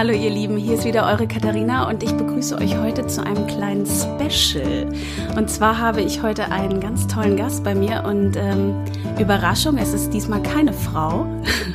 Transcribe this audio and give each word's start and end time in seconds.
Hallo 0.00 0.14
ihr 0.14 0.30
Lieben, 0.30 0.56
hier 0.56 0.76
ist 0.76 0.86
wieder 0.86 1.06
eure 1.06 1.28
Katharina 1.28 1.86
und 1.86 2.02
ich 2.02 2.10
begrüße 2.12 2.56
euch 2.56 2.74
heute 2.78 3.06
zu 3.06 3.22
einem 3.22 3.46
kleinen 3.46 3.84
Special. 3.84 4.88
Und 5.36 5.50
zwar 5.50 5.78
habe 5.78 6.00
ich 6.00 6.22
heute 6.22 6.50
einen 6.50 6.80
ganz 6.80 7.06
tollen 7.06 7.36
Gast 7.36 7.64
bei 7.64 7.74
mir 7.74 8.04
und 8.06 8.34
ähm, 8.34 8.82
Überraschung, 9.18 9.76
es 9.76 9.92
ist 9.92 10.14
diesmal 10.14 10.42
keine 10.42 10.72
Frau, 10.72 11.26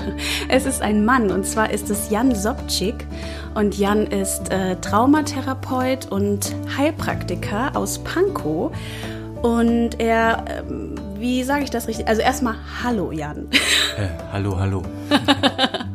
es 0.50 0.66
ist 0.66 0.82
ein 0.82 1.06
Mann 1.06 1.30
und 1.30 1.46
zwar 1.46 1.70
ist 1.70 1.92
es 1.92 2.10
Jan 2.10 2.34
Sobczyk 2.34 3.06
und 3.54 3.78
Jan 3.78 4.08
ist 4.08 4.52
äh, 4.52 4.76
Traumatherapeut 4.78 6.12
und 6.12 6.56
Heilpraktiker 6.80 7.76
aus 7.76 8.00
Pankow 8.00 8.72
und 9.44 10.00
er, 10.00 10.46
äh, 10.48 10.64
wie 11.20 11.44
sage 11.44 11.66
ich 11.66 11.70
das 11.70 11.88
richtig? 11.88 12.08
Also 12.08 12.24
erstmal 12.24 12.56
Hallo 12.84 13.12
Jan. 13.12 13.48
Äh, 13.98 14.10
hallo, 14.34 14.60
hallo. 14.60 14.82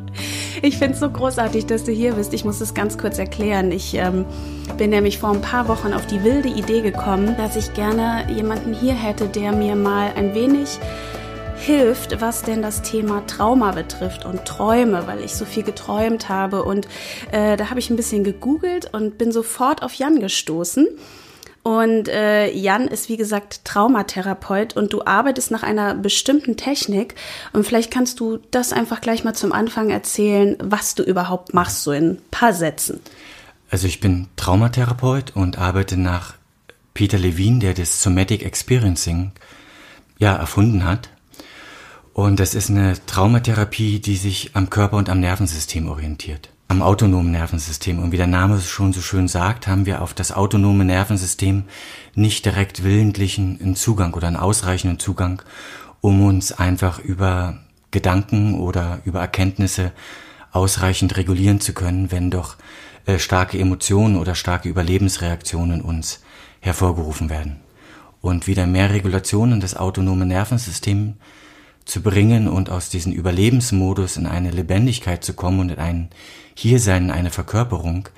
Ich 0.62 0.76
finde 0.76 0.94
es 0.94 1.00
so 1.00 1.08
großartig, 1.08 1.66
dass 1.66 1.84
du 1.84 1.92
hier 1.92 2.12
bist. 2.12 2.34
Ich 2.34 2.44
muss 2.44 2.60
es 2.60 2.74
ganz 2.74 2.98
kurz 2.98 3.18
erklären. 3.18 3.72
Ich 3.72 3.94
ähm, 3.94 4.26
bin 4.76 4.90
nämlich 4.90 5.18
vor 5.18 5.30
ein 5.30 5.40
paar 5.40 5.68
Wochen 5.68 5.94
auf 5.94 6.06
die 6.06 6.22
wilde 6.22 6.48
Idee 6.48 6.82
gekommen, 6.82 7.34
dass 7.38 7.56
ich 7.56 7.72
gerne 7.72 8.26
jemanden 8.30 8.74
hier 8.74 8.92
hätte, 8.92 9.26
der 9.26 9.52
mir 9.52 9.74
mal 9.74 10.12
ein 10.16 10.34
wenig 10.34 10.78
hilft, 11.56 12.20
was 12.20 12.42
denn 12.42 12.60
das 12.60 12.82
Thema 12.82 13.26
Trauma 13.26 13.72
betrifft 13.72 14.26
und 14.26 14.44
Träume, 14.44 15.06
weil 15.06 15.20
ich 15.20 15.34
so 15.34 15.46
viel 15.46 15.62
geträumt 15.62 16.28
habe. 16.28 16.62
Und 16.62 16.88
äh, 17.32 17.56
da 17.56 17.70
habe 17.70 17.80
ich 17.80 17.88
ein 17.88 17.96
bisschen 17.96 18.22
gegoogelt 18.22 18.92
und 18.92 19.16
bin 19.16 19.32
sofort 19.32 19.82
auf 19.82 19.94
Jan 19.94 20.20
gestoßen. 20.20 20.88
Und 21.62 22.08
äh, 22.08 22.50
Jan 22.52 22.88
ist, 22.88 23.08
wie 23.10 23.18
gesagt, 23.18 23.64
Traumatherapeut 23.64 24.76
und 24.76 24.92
du 24.92 25.04
arbeitest 25.04 25.50
nach 25.50 25.62
einer 25.62 25.94
bestimmten 25.94 26.56
Technik. 26.56 27.14
Und 27.52 27.66
vielleicht 27.66 27.90
kannst 27.90 28.18
du 28.20 28.38
das 28.50 28.72
einfach 28.72 29.02
gleich 29.02 29.24
mal 29.24 29.34
zum 29.34 29.52
Anfang 29.52 29.90
erzählen, 29.90 30.56
was 30.60 30.94
du 30.94 31.02
überhaupt 31.02 31.52
machst, 31.52 31.82
so 31.82 31.92
in 31.92 32.12
ein 32.12 32.22
paar 32.30 32.54
Sätzen. 32.54 33.00
Also 33.70 33.86
ich 33.86 34.00
bin 34.00 34.28
Traumatherapeut 34.36 35.36
und 35.36 35.58
arbeite 35.58 35.98
nach 35.98 36.34
Peter 36.94 37.18
Levine, 37.18 37.58
der 37.58 37.74
das 37.74 38.02
Somatic 38.02 38.42
Experiencing 38.44 39.32
ja 40.18 40.34
erfunden 40.34 40.84
hat. 40.84 41.10
Und 42.14 42.40
das 42.40 42.54
ist 42.54 42.70
eine 42.70 42.94
Traumatherapie, 43.06 44.00
die 44.00 44.16
sich 44.16 44.50
am 44.54 44.70
Körper 44.70 44.96
und 44.96 45.08
am 45.10 45.20
Nervensystem 45.20 45.88
orientiert 45.88 46.50
am 46.70 46.82
autonomen 46.82 47.32
Nervensystem. 47.32 47.98
Und 47.98 48.12
wie 48.12 48.16
der 48.16 48.28
Name 48.28 48.60
schon 48.60 48.92
so 48.92 49.00
schön 49.00 49.26
sagt, 49.26 49.66
haben 49.66 49.86
wir 49.86 50.02
auf 50.02 50.14
das 50.14 50.30
autonome 50.30 50.84
Nervensystem 50.84 51.64
nicht 52.14 52.44
direkt 52.44 52.84
willentlichen 52.84 53.74
Zugang 53.74 54.14
oder 54.14 54.28
einen 54.28 54.36
ausreichenden 54.36 55.00
Zugang, 55.00 55.42
um 56.00 56.24
uns 56.24 56.52
einfach 56.52 57.00
über 57.00 57.58
Gedanken 57.90 58.54
oder 58.54 59.00
über 59.04 59.18
Erkenntnisse 59.18 59.90
ausreichend 60.52 61.16
regulieren 61.16 61.60
zu 61.60 61.72
können, 61.72 62.12
wenn 62.12 62.30
doch 62.30 62.54
äh, 63.04 63.18
starke 63.18 63.58
Emotionen 63.58 64.16
oder 64.16 64.36
starke 64.36 64.68
Überlebensreaktionen 64.68 65.80
uns 65.80 66.20
hervorgerufen 66.60 67.30
werden. 67.30 67.56
Und 68.20 68.46
wieder 68.46 68.68
mehr 68.68 68.90
Regulationen 68.90 69.58
des 69.58 69.76
autonomen 69.76 70.28
Nervensystems 70.28 71.14
zu 71.84 72.02
bringen 72.02 72.46
und 72.46 72.70
aus 72.70 72.90
diesem 72.90 73.12
Überlebensmodus 73.12 74.16
in 74.16 74.26
eine 74.26 74.52
Lebendigkeit 74.52 75.24
zu 75.24 75.34
kommen 75.34 75.58
und 75.58 75.70
in 75.70 75.78
ein 75.78 76.08
Hiersein, 76.60 77.04
in 77.04 77.10
eine 77.10 77.30
Verkörperung, 77.30 78.08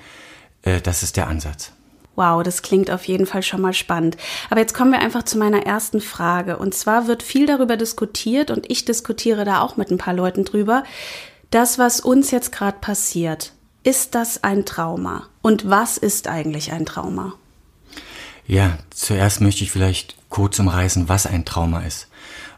äh, 0.63 0.81
das 0.81 1.01
ist 1.01 1.15
der 1.15 1.27
Ansatz. 1.27 1.71
Wow, 2.15 2.43
das 2.43 2.61
klingt 2.61 2.91
auf 2.91 3.05
jeden 3.05 3.25
Fall 3.25 3.41
schon 3.41 3.61
mal 3.61 3.73
spannend. 3.73 4.17
Aber 4.49 4.59
jetzt 4.59 4.73
kommen 4.73 4.91
wir 4.91 4.99
einfach 4.99 5.23
zu 5.23 5.37
meiner 5.37 5.65
ersten 5.65 6.01
Frage. 6.01 6.57
Und 6.57 6.75
zwar 6.75 7.07
wird 7.07 7.23
viel 7.23 7.47
darüber 7.47 7.77
diskutiert 7.77 8.51
und 8.51 8.69
ich 8.69 8.85
diskutiere 8.85 9.45
da 9.45 9.61
auch 9.61 9.77
mit 9.77 9.89
ein 9.89 9.97
paar 9.97 10.13
Leuten 10.13 10.45
drüber. 10.45 10.83
Das, 11.51 11.79
was 11.79 12.01
uns 12.01 12.31
jetzt 12.31 12.51
gerade 12.51 12.77
passiert, 12.79 13.53
ist 13.83 14.13
das 14.13 14.43
ein 14.43 14.65
Trauma? 14.65 15.27
Und 15.41 15.69
was 15.69 15.97
ist 15.97 16.27
eigentlich 16.27 16.71
ein 16.71 16.85
Trauma? 16.85 17.33
Ja, 18.45 18.77
zuerst 18.91 19.39
möchte 19.41 19.63
ich 19.63 19.71
vielleicht 19.71 20.15
kurz 20.29 20.59
umreißen, 20.59 21.07
was 21.09 21.25
ein 21.25 21.45
Trauma 21.45 21.79
ist. 21.79 22.09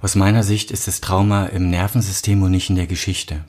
Aus 0.02 0.16
meiner 0.16 0.44
Sicht 0.44 0.72
ist 0.72 0.88
das 0.88 1.00
Trauma 1.00 1.46
im 1.46 1.70
Nervensystem 1.70 2.42
und 2.44 2.52
nicht 2.52 2.70
in 2.70 2.76
der 2.76 2.88
Geschichte. 2.88 3.46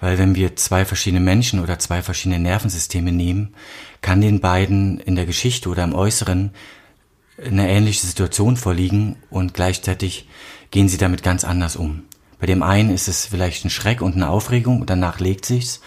Weil 0.00 0.18
wenn 0.18 0.34
wir 0.34 0.56
zwei 0.56 0.84
verschiedene 0.84 1.20
Menschen 1.20 1.60
oder 1.60 1.78
zwei 1.78 2.02
verschiedene 2.02 2.38
Nervensysteme 2.38 3.12
nehmen, 3.12 3.54
kann 4.00 4.20
den 4.20 4.40
beiden 4.40 4.98
in 4.98 5.14
der 5.14 5.26
Geschichte 5.26 5.68
oder 5.68 5.84
im 5.84 5.94
Äußeren 5.94 6.52
eine 7.44 7.68
ähnliche 7.68 8.06
Situation 8.06 8.56
vorliegen 8.56 9.16
und 9.30 9.54
gleichzeitig 9.54 10.28
gehen 10.70 10.88
sie 10.88 10.98
damit 10.98 11.22
ganz 11.22 11.44
anders 11.44 11.76
um. 11.76 12.04
Bei 12.38 12.46
dem 12.46 12.62
einen 12.62 12.90
ist 12.90 13.08
es 13.08 13.26
vielleicht 13.26 13.64
ein 13.64 13.70
Schreck 13.70 14.00
und 14.00 14.14
eine 14.14 14.30
Aufregung 14.30 14.80
und 14.80 14.90
danach 14.90 15.20
legt 15.20 15.44
sich's 15.44 15.80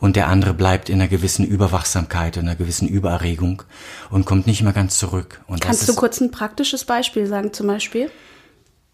und 0.00 0.16
der 0.16 0.26
andere 0.26 0.52
bleibt 0.52 0.88
in 0.88 0.96
einer 0.96 1.08
gewissen 1.08 1.46
Überwachsamkeit, 1.46 2.36
in 2.36 2.48
einer 2.48 2.56
gewissen 2.56 2.88
Übererregung 2.88 3.62
und 4.10 4.26
kommt 4.26 4.48
nicht 4.48 4.62
mehr 4.62 4.72
ganz 4.72 4.98
zurück. 4.98 5.40
Und 5.46 5.60
Kannst 5.60 5.88
du 5.88 5.94
kurz 5.94 6.20
ein 6.20 6.32
praktisches 6.32 6.84
Beispiel 6.84 7.28
sagen 7.28 7.52
zum 7.52 7.68
Beispiel? 7.68 8.10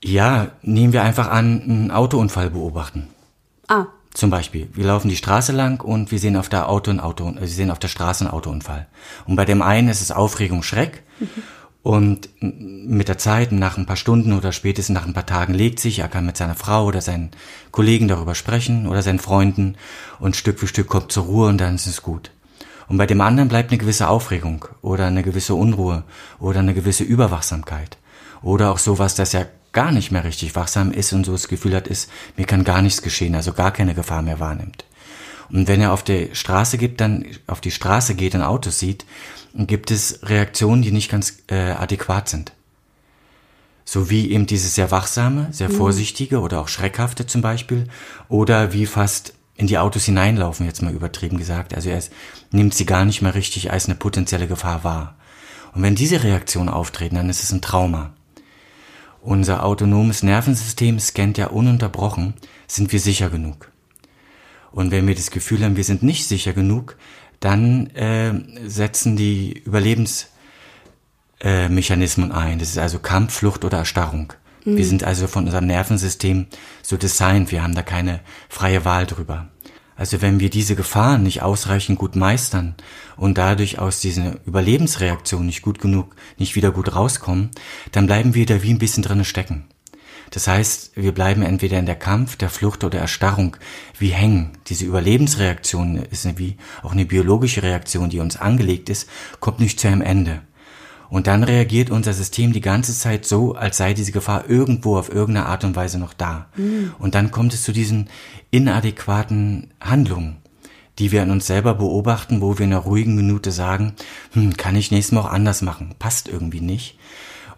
Ja, 0.04 0.52
nehmen 0.60 0.92
wir 0.92 1.02
einfach 1.02 1.28
an, 1.28 1.62
einen 1.62 1.90
Autounfall 1.90 2.50
beobachten. 2.50 3.08
Ah. 3.68 3.86
Zum 4.18 4.30
Beispiel, 4.30 4.68
wir 4.72 4.84
laufen 4.84 5.08
die 5.08 5.16
Straße 5.16 5.52
lang 5.52 5.80
und 5.80 6.10
wir 6.10 6.18
sehen 6.18 6.36
auf 6.36 6.48
der 6.48 6.68
Auto 6.68 6.90
ein 6.90 6.98
Auto, 6.98 7.28
äh, 7.28 7.40
wir 7.40 7.46
sehen 7.46 7.70
auf 7.70 7.78
der 7.78 7.86
Straße 7.86 8.24
einen 8.24 8.34
Autounfall. 8.34 8.88
Und 9.28 9.36
bei 9.36 9.44
dem 9.44 9.62
einen 9.62 9.88
ist 9.88 10.00
es 10.00 10.10
Aufregung, 10.10 10.64
Schreck. 10.64 11.04
Mhm. 11.20 11.28
Und 11.84 12.28
mit 12.40 13.06
der 13.06 13.18
Zeit, 13.18 13.52
nach 13.52 13.78
ein 13.78 13.86
paar 13.86 13.94
Stunden 13.94 14.32
oder 14.32 14.50
spätestens 14.50 14.92
nach 14.92 15.06
ein 15.06 15.12
paar 15.12 15.24
Tagen 15.24 15.54
legt 15.54 15.78
sich, 15.78 16.00
er 16.00 16.08
kann 16.08 16.26
mit 16.26 16.36
seiner 16.36 16.56
Frau 16.56 16.86
oder 16.86 17.00
seinen 17.00 17.30
Kollegen 17.70 18.08
darüber 18.08 18.34
sprechen 18.34 18.88
oder 18.88 19.02
seinen 19.02 19.20
Freunden 19.20 19.76
und 20.18 20.34
Stück 20.34 20.58
für 20.58 20.66
Stück 20.66 20.88
kommt 20.88 21.12
zur 21.12 21.26
Ruhe 21.26 21.46
und 21.46 21.58
dann 21.58 21.76
ist 21.76 21.86
es 21.86 22.02
gut. 22.02 22.32
Und 22.88 22.96
bei 22.96 23.06
dem 23.06 23.20
anderen 23.20 23.48
bleibt 23.48 23.70
eine 23.70 23.78
gewisse 23.78 24.08
Aufregung 24.08 24.64
oder 24.82 25.06
eine 25.06 25.22
gewisse 25.22 25.54
Unruhe 25.54 26.02
oder 26.40 26.58
eine 26.58 26.74
gewisse 26.74 27.04
Überwachsamkeit. 27.04 27.98
Oder 28.42 28.72
auch 28.72 28.78
sowas, 28.78 29.14
das 29.14 29.32
ja 29.32 29.46
gar 29.78 29.92
nicht 29.92 30.10
mehr 30.10 30.24
richtig 30.24 30.56
wachsam 30.56 30.90
ist 30.90 31.12
und 31.12 31.24
so 31.24 31.30
das 31.30 31.46
Gefühl 31.46 31.76
hat, 31.76 31.86
ist, 31.86 32.10
mir 32.36 32.46
kann 32.46 32.64
gar 32.64 32.82
nichts 32.82 33.00
geschehen, 33.00 33.36
also 33.36 33.52
gar 33.52 33.72
keine 33.72 33.94
Gefahr 33.94 34.22
mehr 34.22 34.40
wahrnimmt. 34.40 34.84
Und 35.50 35.68
wenn 35.68 35.80
er 35.80 35.92
auf 35.92 36.02
die 36.02 36.30
Straße 36.32 36.78
gibt, 36.78 37.00
dann 37.00 37.24
auf 37.46 37.60
die 37.60 37.70
Straße 37.70 38.16
geht 38.16 38.34
und 38.34 38.42
Autos 38.42 38.80
sieht, 38.80 39.06
gibt 39.54 39.92
es 39.92 40.18
Reaktionen, 40.24 40.82
die 40.82 40.90
nicht 40.90 41.08
ganz 41.08 41.44
äh, 41.46 41.70
adäquat 41.70 42.28
sind. 42.28 42.50
So 43.84 44.10
wie 44.10 44.32
eben 44.32 44.46
dieses 44.46 44.74
sehr 44.74 44.90
wachsame, 44.90 45.46
sehr 45.52 45.68
mhm. 45.68 45.76
vorsichtige 45.76 46.40
oder 46.40 46.60
auch 46.60 46.66
schreckhafte 46.66 47.28
zum 47.28 47.40
Beispiel, 47.40 47.86
oder 48.28 48.72
wie 48.72 48.84
fast 48.84 49.34
in 49.54 49.68
die 49.68 49.78
Autos 49.78 50.06
hineinlaufen, 50.06 50.66
jetzt 50.66 50.82
mal 50.82 50.92
übertrieben 50.92 51.38
gesagt. 51.38 51.72
Also 51.72 51.88
er 51.88 52.02
nimmt 52.50 52.74
sie 52.74 52.84
gar 52.84 53.04
nicht 53.04 53.22
mehr 53.22 53.36
richtig 53.36 53.70
als 53.70 53.86
eine 53.86 53.94
potenzielle 53.94 54.48
Gefahr 54.48 54.82
wahr. 54.82 55.14
Und 55.72 55.84
wenn 55.84 55.94
diese 55.94 56.24
Reaktionen 56.24 56.68
auftreten, 56.68 57.14
dann 57.14 57.30
ist 57.30 57.44
es 57.44 57.52
ein 57.52 57.62
Trauma. 57.62 58.12
Unser 59.28 59.62
autonomes 59.62 60.22
Nervensystem 60.22 60.98
scannt 60.98 61.36
ja 61.36 61.48
ununterbrochen, 61.48 62.32
sind 62.66 62.90
wir 62.92 62.98
sicher 62.98 63.28
genug. 63.28 63.70
Und 64.70 64.90
wenn 64.90 65.06
wir 65.06 65.14
das 65.14 65.30
Gefühl 65.30 65.62
haben, 65.62 65.76
wir 65.76 65.84
sind 65.84 66.02
nicht 66.02 66.26
sicher 66.26 66.54
genug, 66.54 66.96
dann 67.38 67.88
äh, 67.88 68.32
setzen 68.66 69.16
die 69.16 69.52
Überlebensmechanismen 69.52 72.30
äh, 72.30 72.34
ein. 72.34 72.58
Das 72.58 72.70
ist 72.70 72.78
also 72.78 73.00
Kampf, 73.00 73.34
Flucht 73.34 73.66
oder 73.66 73.76
Erstarrung. 73.76 74.32
Mhm. 74.64 74.78
Wir 74.78 74.86
sind 74.86 75.04
also 75.04 75.26
von 75.26 75.44
unserem 75.44 75.66
Nervensystem 75.66 76.46
so 76.80 76.96
designt, 76.96 77.52
wir 77.52 77.62
haben 77.62 77.74
da 77.74 77.82
keine 77.82 78.20
freie 78.48 78.86
Wahl 78.86 79.04
drüber. 79.04 79.50
Also 79.98 80.22
wenn 80.22 80.38
wir 80.38 80.48
diese 80.48 80.76
Gefahren 80.76 81.24
nicht 81.24 81.42
ausreichend 81.42 81.98
gut 81.98 82.14
meistern 82.14 82.76
und 83.16 83.36
dadurch 83.36 83.80
aus 83.80 83.98
dieser 83.98 84.36
Überlebensreaktion 84.46 85.44
nicht 85.44 85.60
gut 85.60 85.80
genug, 85.80 86.14
nicht 86.38 86.54
wieder 86.54 86.70
gut 86.70 86.94
rauskommen, 86.94 87.50
dann 87.90 88.06
bleiben 88.06 88.32
wir 88.32 88.46
da 88.46 88.62
wie 88.62 88.70
ein 88.70 88.78
bisschen 88.78 89.02
drinnen 89.02 89.24
stecken. 89.24 89.64
Das 90.30 90.46
heißt, 90.46 90.92
wir 90.94 91.12
bleiben 91.12 91.42
entweder 91.42 91.80
in 91.80 91.86
der 91.86 91.96
Kampf, 91.96 92.36
der 92.36 92.48
Flucht 92.48 92.84
oder 92.84 93.00
Erstarrung 93.00 93.56
wie 93.98 94.10
hängen. 94.10 94.52
Diese 94.68 94.84
Überlebensreaktion 94.84 95.96
ist 95.96 96.38
wie 96.38 96.58
auch 96.84 96.92
eine 96.92 97.04
biologische 97.04 97.64
Reaktion, 97.64 98.08
die 98.08 98.20
uns 98.20 98.36
angelegt 98.36 98.90
ist, 98.90 99.08
kommt 99.40 99.58
nicht 99.58 99.80
zu 99.80 99.88
einem 99.88 100.02
Ende. 100.02 100.42
Und 101.10 101.26
dann 101.26 101.42
reagiert 101.42 101.90
unser 101.90 102.12
System 102.12 102.52
die 102.52 102.60
ganze 102.60 102.92
Zeit 102.92 103.24
so, 103.24 103.54
als 103.54 103.78
sei 103.78 103.94
diese 103.94 104.12
Gefahr 104.12 104.48
irgendwo 104.48 104.98
auf 104.98 105.12
irgendeine 105.12 105.46
Art 105.46 105.64
und 105.64 105.74
Weise 105.74 105.98
noch 105.98 106.12
da. 106.12 106.46
Mhm. 106.56 106.92
Und 106.98 107.14
dann 107.14 107.30
kommt 107.30 107.54
es 107.54 107.62
zu 107.62 107.72
diesen 107.72 108.08
inadäquaten 108.50 109.68
Handlungen, 109.80 110.36
die 110.98 111.10
wir 111.10 111.22
an 111.22 111.30
uns 111.30 111.46
selber 111.46 111.74
beobachten, 111.74 112.40
wo 112.40 112.58
wir 112.58 112.66
in 112.66 112.72
einer 112.72 112.82
ruhigen 112.82 113.14
Minute 113.14 113.52
sagen, 113.52 113.94
hm, 114.32 114.56
kann 114.56 114.76
ich 114.76 114.90
nächstes 114.90 115.12
Mal 115.12 115.22
auch 115.22 115.32
anders 115.32 115.62
machen, 115.62 115.94
passt 115.98 116.28
irgendwie 116.28 116.60
nicht. 116.60 116.98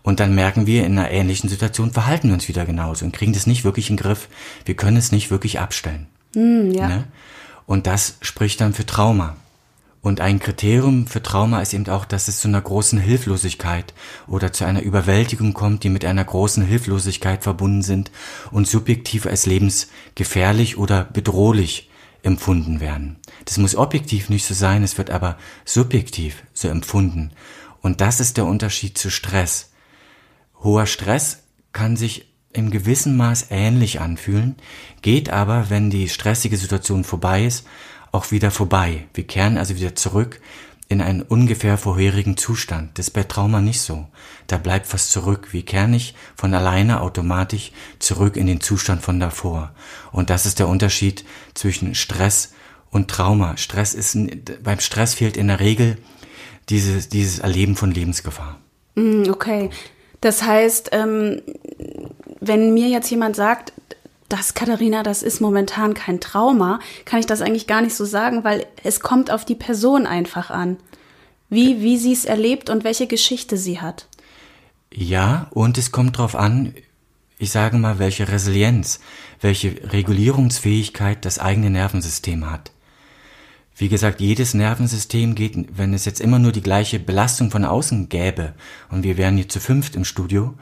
Und 0.02 0.20
dann 0.20 0.35
merken 0.35 0.67
wir, 0.67 0.87
in 0.87 0.99
einer 0.99 1.11
ähnlichen 1.11 1.50
Situation 1.50 1.91
verhalten 1.91 2.29
wir 2.29 2.35
uns 2.35 2.49
wieder 2.49 2.64
genauso 2.64 3.05
und 3.05 3.12
kriegen 3.12 3.32
das 3.32 3.47
nicht 3.47 3.64
wirklich 3.64 3.91
in 3.91 3.97
den 3.97 4.02
Griff. 4.02 4.29
Wir 4.64 4.75
können 4.75 4.97
es 4.97 5.12
nicht 5.12 5.31
wirklich 5.31 5.58
abstellen. 5.58 6.06
Mm, 6.35 6.70
ja. 6.70 6.88
ne? 6.88 7.05
Und 7.67 7.87
das 7.87 8.17
spricht 8.23 8.61
dann 8.61 8.73
für 8.73 8.87
Trauma. 8.87 9.37
Und 10.02 10.20
ein 10.20 10.38
Kriterium 10.38 11.06
für 11.06 11.23
Trauma 11.23 11.61
ist 11.61 11.75
eben 11.75 11.87
auch, 11.88 12.06
dass 12.06 12.29
es 12.29 12.41
zu 12.41 12.49
einer 12.49 12.61
großen 12.61 12.99
Hilflosigkeit 12.99 13.93
oder 14.26 14.52
zu 14.52 14.64
einer 14.64 14.81
Überwältigung 14.81 15.52
kommt, 15.52 15.85
die 15.85 15.91
mit 15.91 16.06
einer 16.06 16.25
großen 16.25 16.64
Hilflosigkeit 16.64 17.43
verbunden 17.43 17.82
sind 17.82 18.11
und 18.50 18.67
subjektiv 18.67 19.26
als 19.26 19.44
lebensgefährlich 19.44 20.79
oder 20.79 21.05
bedrohlich 21.05 21.91
empfunden 22.23 22.81
werden. 22.81 23.17
Das 23.44 23.58
muss 23.58 23.76
objektiv 23.76 24.31
nicht 24.31 24.47
so 24.47 24.55
sein, 24.55 24.82
es 24.82 24.97
wird 24.97 25.11
aber 25.11 25.37
subjektiv 25.64 26.43
so 26.55 26.69
empfunden. 26.69 27.32
Und 27.82 28.00
das 28.00 28.20
ist 28.20 28.37
der 28.37 28.47
Unterschied 28.47 28.97
zu 28.97 29.11
Stress. 29.11 29.70
Hoher 30.62 30.87
Stress 30.87 31.44
kann 31.73 31.97
sich 31.97 32.26
im 32.52 32.70
gewissen 32.70 33.17
Maß 33.17 33.47
ähnlich 33.50 34.00
anfühlen, 34.00 34.56
geht 35.02 35.31
aber, 35.31 35.70
wenn 35.70 35.88
die 35.88 36.08
stressige 36.08 36.56
Situation 36.56 37.05
vorbei 37.05 37.44
ist, 37.44 37.67
auch 38.12 38.31
wieder 38.31 38.51
vorbei. 38.51 39.07
Wir 39.15 39.27
kehren 39.27 39.59
also 39.59 39.77
wieder 39.77 39.95
zurück 39.95 40.41
in 40.89 41.01
einen 41.01 41.23
ungefähr 41.23 41.79
vorherigen 41.79 42.37
Zustand. 42.37 42.99
Das 42.99 43.09
ist 43.09 43.12
bei 43.12 43.23
Trauma 43.23 43.61
nicht 43.61 43.81
so. 43.81 44.09
Da 44.49 44.59
bleibt 44.59 44.93
was 44.93 45.09
zurück. 45.09 45.49
Wir 45.53 45.65
kehren 45.65 45.93
nicht 45.93 46.17
von 46.35 46.53
alleine 46.53 47.01
automatisch 47.01 47.71
zurück 48.01 48.37
in 48.37 48.49
den 48.49 48.61
Zustand 48.61 49.01
von 49.01 49.21
davor. 49.21 49.73
Und 50.11 50.31
das 50.31 50.47
ist 50.47 50.59
der 50.59 50.67
Unterschied 50.67 51.25
zwischen 51.55 51.95
Stress 51.95 52.55
und 52.91 53.09
Trauma. 53.09 53.57
Stress 53.57 53.95
ist, 53.95 54.19
beim 54.65 54.81
Stress 54.81 55.15
fehlt 55.15 55.37
in 55.37 55.47
der 55.47 55.61
Regel 55.61 55.97
dieses, 56.71 57.09
dieses 57.09 57.39
Erleben 57.39 57.77
von 57.77 57.93
Lebensgefahr. 57.93 58.59
Mm, 58.97 59.31
okay. 59.31 59.71
Das 60.21 60.43
heißt, 60.43 60.91
ähm, 60.91 61.41
wenn 62.41 62.75
mir 62.75 62.89
jetzt 62.89 63.11
jemand 63.11 63.37
sagt, 63.37 63.73
das, 64.32 64.55
Katharina, 64.55 65.03
das 65.03 65.23
ist 65.23 65.41
momentan 65.41 65.94
kein 65.94 66.21
Trauma, 66.21 66.81
kann 67.05 67.21
ich 67.21 67.27
das 67.27 67.43
eigentlich 67.43 67.67
gar 67.67 67.82
nicht 67.82 67.94
so 67.94 68.05
sagen, 68.05 68.44
weil 68.44 68.67
es 68.82 69.00
kommt 69.00 69.31
auf 69.31 69.44
die 69.44 69.55
Person 69.55 70.06
einfach 70.06 70.50
an. 70.50 70.79
Wie, 71.49 71.82
wie 71.82 71.99
sie 71.99 72.12
es 72.12 72.25
erlebt 72.25 72.71
und 72.71 72.85
welche 72.85 73.09
Geschichte 73.09 73.56
sie 73.56 73.81
hat. 73.81 74.06
Ja, 74.93 75.49
und 75.50 75.79
es 75.79 75.91
kommt 75.91 76.17
darauf 76.17 76.37
an, 76.37 76.75
ich 77.38 77.50
sage 77.50 77.77
mal, 77.77 77.99
welche 77.99 78.29
Resilienz, 78.29 79.00
welche 79.41 79.93
Regulierungsfähigkeit 79.93 81.25
das 81.25 81.38
eigene 81.38 81.71
Nervensystem 81.71 82.50
hat. 82.50 82.71
Wie 83.75 83.88
gesagt, 83.88 84.21
jedes 84.21 84.53
Nervensystem 84.53 85.35
geht, 85.35 85.56
wenn 85.76 85.94
es 85.94 86.05
jetzt 86.05 86.21
immer 86.21 86.38
nur 86.38 86.53
die 86.53 86.61
gleiche 86.61 87.00
Belastung 87.00 87.50
von 87.50 87.65
außen 87.65 88.11
gäbe 88.11 88.53
und 88.91 89.05
wir 89.05 89.17
wären 89.17 89.37
hier 89.37 89.49
zu 89.49 89.59
fünft 89.59 89.97
im 89.97 90.05
Studio, 90.05 90.55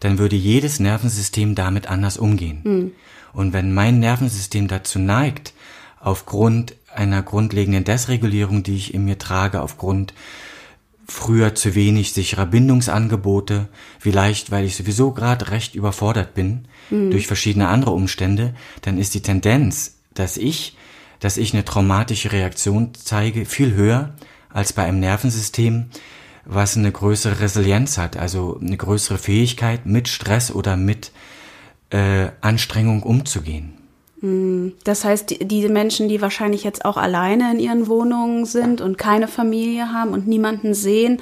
dann 0.00 0.18
würde 0.18 0.36
jedes 0.36 0.80
Nervensystem 0.80 1.54
damit 1.54 1.88
anders 1.88 2.16
umgehen. 2.16 2.60
Mhm. 2.64 2.92
Und 3.32 3.52
wenn 3.52 3.72
mein 3.72 3.98
Nervensystem 3.98 4.68
dazu 4.68 4.98
neigt, 4.98 5.54
aufgrund 6.00 6.74
einer 6.94 7.22
grundlegenden 7.22 7.84
Desregulierung, 7.84 8.62
die 8.62 8.76
ich 8.76 8.94
in 8.94 9.04
mir 9.04 9.18
trage, 9.18 9.62
aufgrund 9.62 10.14
früher 11.06 11.54
zu 11.54 11.74
wenig 11.74 12.12
sicherer 12.12 12.46
Bindungsangebote, 12.46 13.68
vielleicht 13.98 14.50
weil 14.50 14.64
ich 14.64 14.76
sowieso 14.76 15.12
gerade 15.12 15.50
recht 15.50 15.74
überfordert 15.74 16.34
bin 16.34 16.66
mhm. 16.90 17.10
durch 17.10 17.26
verschiedene 17.26 17.68
andere 17.68 17.92
Umstände, 17.92 18.54
dann 18.82 18.98
ist 18.98 19.14
die 19.14 19.22
Tendenz, 19.22 19.98
dass 20.14 20.36
ich 20.36 20.76
dass 21.22 21.36
ich 21.36 21.54
eine 21.54 21.64
traumatische 21.64 22.32
Reaktion 22.32 22.94
zeige, 22.94 23.46
viel 23.46 23.74
höher 23.74 24.12
als 24.48 24.72
bei 24.72 24.82
einem 24.82 24.98
Nervensystem, 24.98 25.86
was 26.44 26.76
eine 26.76 26.90
größere 26.90 27.38
Resilienz 27.38 27.96
hat, 27.96 28.16
also 28.16 28.58
eine 28.60 28.76
größere 28.76 29.18
Fähigkeit, 29.18 29.86
mit 29.86 30.08
Stress 30.08 30.50
oder 30.50 30.76
mit 30.76 31.12
äh, 31.92 32.28
Anstrengung 32.40 33.02
umzugehen. 33.02 33.74
Hm, 34.20 34.74
das 34.84 35.04
heißt, 35.04 35.36
diese 35.42 35.68
Menschen, 35.68 36.08
die 36.08 36.20
wahrscheinlich 36.20 36.64
jetzt 36.64 36.84
auch 36.84 36.96
alleine 36.96 37.52
in 37.52 37.58
ihren 37.58 37.86
Wohnungen 37.86 38.44
sind 38.44 38.80
und 38.80 38.98
keine 38.98 39.28
Familie 39.28 39.92
haben 39.92 40.12
und 40.12 40.26
niemanden 40.26 40.74
sehen 40.74 41.20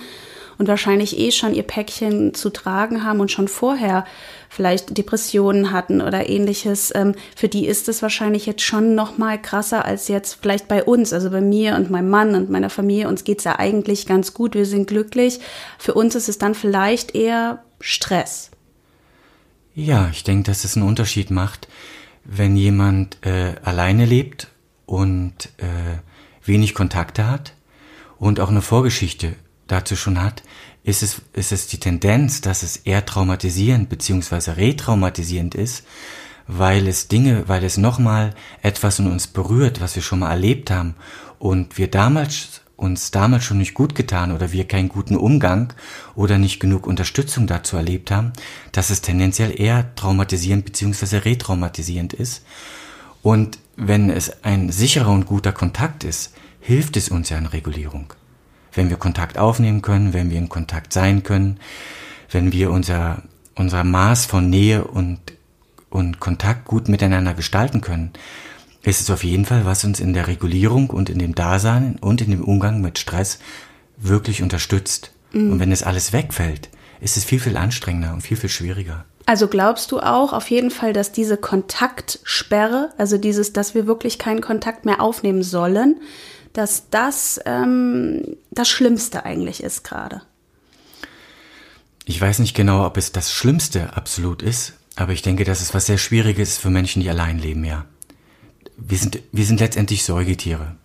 und 0.58 0.68
wahrscheinlich 0.68 1.18
eh 1.18 1.32
schon 1.32 1.54
ihr 1.54 1.62
Päckchen 1.62 2.34
zu 2.34 2.50
tragen 2.50 3.02
haben 3.02 3.20
und 3.20 3.30
schon 3.30 3.48
vorher 3.48 4.04
vielleicht 4.50 4.98
Depressionen 4.98 5.72
hatten 5.72 6.02
oder 6.02 6.28
ähnliches, 6.28 6.92
ähm, 6.94 7.14
für 7.34 7.48
die 7.48 7.66
ist 7.66 7.88
es 7.88 8.02
wahrscheinlich 8.02 8.44
jetzt 8.44 8.60
schon 8.60 8.94
noch 8.94 9.16
mal 9.16 9.40
krasser 9.40 9.86
als 9.86 10.08
jetzt 10.08 10.36
vielleicht 10.42 10.68
bei 10.68 10.84
uns, 10.84 11.14
also 11.14 11.30
bei 11.30 11.40
mir 11.40 11.76
und 11.76 11.90
meinem 11.90 12.10
Mann 12.10 12.34
und 12.34 12.50
meiner 12.50 12.68
Familie. 12.68 13.08
Uns 13.08 13.24
geht's 13.24 13.44
ja 13.44 13.58
eigentlich 13.58 14.06
ganz 14.06 14.34
gut, 14.34 14.54
wir 14.54 14.66
sind 14.66 14.86
glücklich. 14.86 15.40
Für 15.78 15.94
uns 15.94 16.14
ist 16.14 16.28
es 16.28 16.36
dann 16.36 16.54
vielleicht 16.54 17.14
eher 17.14 17.62
Stress. 17.80 18.50
Ja, 19.80 20.10
ich 20.12 20.24
denke, 20.24 20.42
dass 20.42 20.64
es 20.64 20.76
einen 20.76 20.86
Unterschied 20.86 21.30
macht, 21.30 21.66
wenn 22.22 22.54
jemand 22.54 23.16
äh, 23.24 23.54
alleine 23.62 24.04
lebt 24.04 24.48
und 24.84 25.48
äh, 25.56 25.96
wenig 26.44 26.74
Kontakte 26.74 27.26
hat 27.26 27.54
und 28.18 28.40
auch 28.40 28.50
eine 28.50 28.60
Vorgeschichte 28.60 29.36
dazu 29.68 29.96
schon 29.96 30.20
hat, 30.20 30.42
ist 30.84 31.02
es, 31.02 31.22
ist 31.32 31.50
es 31.50 31.66
die 31.66 31.80
Tendenz, 31.80 32.42
dass 32.42 32.62
es 32.62 32.76
eher 32.76 33.06
traumatisierend 33.06 33.88
beziehungsweise 33.88 34.58
retraumatisierend 34.58 35.54
ist, 35.54 35.86
weil 36.46 36.86
es 36.86 37.08
Dinge, 37.08 37.48
weil 37.48 37.64
es 37.64 37.78
nochmal 37.78 38.34
etwas 38.60 38.98
in 38.98 39.10
uns 39.10 39.28
berührt, 39.28 39.80
was 39.80 39.94
wir 39.94 40.02
schon 40.02 40.18
mal 40.18 40.30
erlebt 40.30 40.70
haben 40.70 40.94
und 41.38 41.78
wir 41.78 41.90
damals 41.90 42.60
uns 42.80 43.10
damals 43.10 43.44
schon 43.44 43.58
nicht 43.58 43.74
gut 43.74 43.94
getan 43.94 44.32
oder 44.32 44.52
wir 44.52 44.66
keinen 44.66 44.88
guten 44.88 45.16
Umgang 45.16 45.72
oder 46.14 46.38
nicht 46.38 46.60
genug 46.60 46.86
Unterstützung 46.86 47.46
dazu 47.46 47.76
erlebt 47.76 48.10
haben, 48.10 48.32
dass 48.72 48.90
es 48.90 49.02
tendenziell 49.02 49.58
eher 49.60 49.94
traumatisierend 49.94 50.64
beziehungsweise 50.64 51.24
retraumatisierend 51.24 52.12
ist. 52.12 52.44
Und 53.22 53.58
wenn 53.76 54.10
es 54.10 54.44
ein 54.44 54.70
sicherer 54.70 55.10
und 55.10 55.26
guter 55.26 55.52
Kontakt 55.52 56.04
ist, 56.04 56.34
hilft 56.60 56.96
es 56.96 57.10
uns 57.10 57.28
ja 57.28 57.38
in 57.38 57.46
Regulierung 57.46 58.14
wenn 58.72 58.90
wir 58.90 58.96
Kontakt 58.96 59.38
aufnehmen 59.38 59.82
können, 59.82 60.12
wenn 60.12 60.30
wir 60.30 60.38
in 60.38 60.48
Kontakt 60.48 60.92
sein 60.92 61.22
können, 61.22 61.58
wenn 62.30 62.52
wir 62.52 62.70
unser, 62.70 63.22
unser 63.54 63.84
Maß 63.84 64.26
von 64.26 64.48
Nähe 64.48 64.84
und, 64.84 65.18
und 65.88 66.20
Kontakt 66.20 66.64
gut 66.64 66.88
miteinander 66.88 67.34
gestalten 67.34 67.80
können, 67.80 68.12
ist 68.82 69.00
es 69.00 69.10
auf 69.10 69.24
jeden 69.24 69.44
Fall, 69.44 69.64
was 69.64 69.84
uns 69.84 70.00
in 70.00 70.14
der 70.14 70.26
Regulierung 70.26 70.90
und 70.90 71.10
in 71.10 71.18
dem 71.18 71.34
Dasein 71.34 71.96
und 72.00 72.20
in 72.22 72.30
dem 72.30 72.44
Umgang 72.44 72.80
mit 72.80 72.98
Stress 72.98 73.38
wirklich 73.98 74.42
unterstützt. 74.42 75.12
Mhm. 75.32 75.52
Und 75.52 75.60
wenn 75.60 75.72
es 75.72 75.82
alles 75.82 76.12
wegfällt, 76.12 76.70
ist 77.00 77.16
es 77.16 77.24
viel, 77.24 77.40
viel 77.40 77.56
anstrengender 77.56 78.12
und 78.12 78.22
viel, 78.22 78.36
viel 78.36 78.50
schwieriger. 78.50 79.04
Also 79.26 79.48
glaubst 79.48 79.92
du 79.92 80.00
auch 80.00 80.32
auf 80.32 80.50
jeden 80.50 80.70
Fall, 80.70 80.92
dass 80.92 81.12
diese 81.12 81.36
Kontaktsperre, 81.36 82.90
also 82.98 83.16
dieses, 83.16 83.52
dass 83.52 83.74
wir 83.74 83.86
wirklich 83.86 84.18
keinen 84.18 84.40
Kontakt 84.40 84.84
mehr 84.84 85.00
aufnehmen 85.00 85.42
sollen, 85.42 86.00
dass 86.52 86.90
das 86.90 87.38
ähm, 87.44 88.36
das 88.50 88.68
Schlimmste 88.68 89.24
eigentlich 89.24 89.62
ist 89.62 89.84
gerade. 89.84 90.22
Ich 92.06 92.20
weiß 92.20 92.40
nicht 92.40 92.54
genau, 92.54 92.84
ob 92.86 92.96
es 92.96 93.12
das 93.12 93.32
Schlimmste 93.32 93.94
absolut 93.96 94.42
ist, 94.42 94.72
aber 94.96 95.12
ich 95.12 95.22
denke, 95.22 95.44
dass 95.44 95.60
es 95.60 95.74
was 95.74 95.86
sehr 95.86 95.98
Schwieriges 95.98 96.58
für 96.58 96.70
Menschen, 96.70 97.00
die 97.02 97.08
allein 97.08 97.38
leben, 97.38 97.64
ja. 97.64 97.84
Wir 98.86 98.98
sind, 98.98 99.20
wir 99.32 99.44
sind 99.44 99.60
letztendlich 99.60 100.04
Säugetiere. 100.04 100.76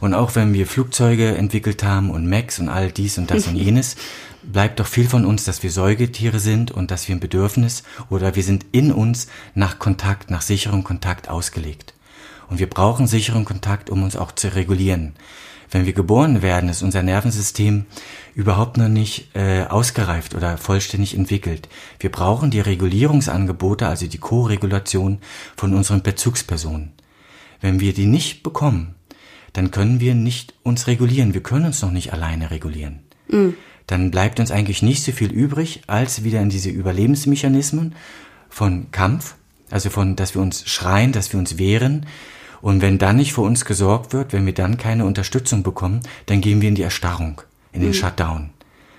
Und 0.00 0.14
auch 0.14 0.34
wenn 0.34 0.52
wir 0.52 0.66
Flugzeuge 0.66 1.36
entwickelt 1.36 1.82
haben 1.82 2.10
und 2.10 2.28
Macs 2.28 2.58
und 2.58 2.68
all 2.68 2.90
dies 2.90 3.18
und 3.18 3.30
das 3.30 3.46
und 3.46 3.56
jenes, 3.56 3.96
bleibt 4.42 4.80
doch 4.80 4.86
viel 4.86 5.08
von 5.08 5.24
uns, 5.24 5.44
dass 5.44 5.62
wir 5.62 5.70
Säugetiere 5.70 6.38
sind 6.38 6.70
und 6.70 6.90
dass 6.90 7.08
wir 7.08 7.16
ein 7.16 7.20
Bedürfnis 7.20 7.82
oder 8.08 8.36
wir 8.36 8.42
sind 8.42 8.66
in 8.72 8.92
uns 8.92 9.26
nach 9.54 9.78
Kontakt, 9.78 10.30
nach 10.30 10.42
sicherem 10.42 10.84
Kontakt 10.84 11.28
ausgelegt. 11.28 11.94
Und 12.48 12.58
wir 12.58 12.68
brauchen 12.68 13.06
sicheren 13.06 13.44
Kontakt, 13.44 13.90
um 13.90 14.02
uns 14.02 14.16
auch 14.16 14.32
zu 14.32 14.54
regulieren. 14.54 15.14
Wenn 15.70 15.84
wir 15.84 15.92
geboren 15.92 16.40
werden, 16.40 16.70
ist 16.70 16.82
unser 16.82 17.02
Nervensystem 17.02 17.84
überhaupt 18.34 18.78
noch 18.78 18.88
nicht 18.88 19.36
äh, 19.36 19.64
ausgereift 19.64 20.34
oder 20.34 20.56
vollständig 20.56 21.14
entwickelt. 21.14 21.68
Wir 22.00 22.10
brauchen 22.10 22.50
die 22.50 22.60
Regulierungsangebote, 22.60 23.86
also 23.86 24.06
die 24.06 24.18
Co-Regulation 24.18 25.18
von 25.56 25.74
unseren 25.74 26.02
Bezugspersonen. 26.02 26.92
Wenn 27.60 27.80
wir 27.80 27.92
die 27.92 28.06
nicht 28.06 28.42
bekommen, 28.42 28.94
dann 29.52 29.70
können 29.70 30.00
wir 30.00 30.14
nicht 30.14 30.54
uns 30.62 30.86
regulieren. 30.86 31.34
Wir 31.34 31.42
können 31.42 31.66
uns 31.66 31.82
noch 31.82 31.90
nicht 31.90 32.12
alleine 32.12 32.50
regulieren. 32.50 33.00
Mhm. 33.28 33.54
Dann 33.86 34.10
bleibt 34.10 34.38
uns 34.38 34.50
eigentlich 34.50 34.82
nicht 34.82 35.02
so 35.02 35.12
viel 35.12 35.32
übrig, 35.32 35.82
als 35.86 36.22
wieder 36.22 36.40
in 36.40 36.50
diese 36.50 36.70
Überlebensmechanismen 36.70 37.94
von 38.50 38.90
Kampf, 38.90 39.34
also 39.70 39.90
von, 39.90 40.14
dass 40.14 40.34
wir 40.34 40.42
uns 40.42 40.68
schreien, 40.68 41.12
dass 41.12 41.32
wir 41.32 41.40
uns 41.40 41.58
wehren, 41.58 42.06
und 42.60 42.82
wenn 42.82 42.98
dann 42.98 43.16
nicht 43.16 43.32
für 43.32 43.42
uns 43.42 43.64
gesorgt 43.64 44.12
wird, 44.12 44.32
wenn 44.32 44.46
wir 44.46 44.54
dann 44.54 44.78
keine 44.78 45.04
Unterstützung 45.04 45.62
bekommen, 45.62 46.00
dann 46.26 46.40
gehen 46.40 46.60
wir 46.60 46.68
in 46.68 46.74
die 46.74 46.82
Erstarrung, 46.82 47.40
in 47.72 47.80
den 47.80 47.90
mhm. 47.90 47.94
Shutdown. 47.94 48.50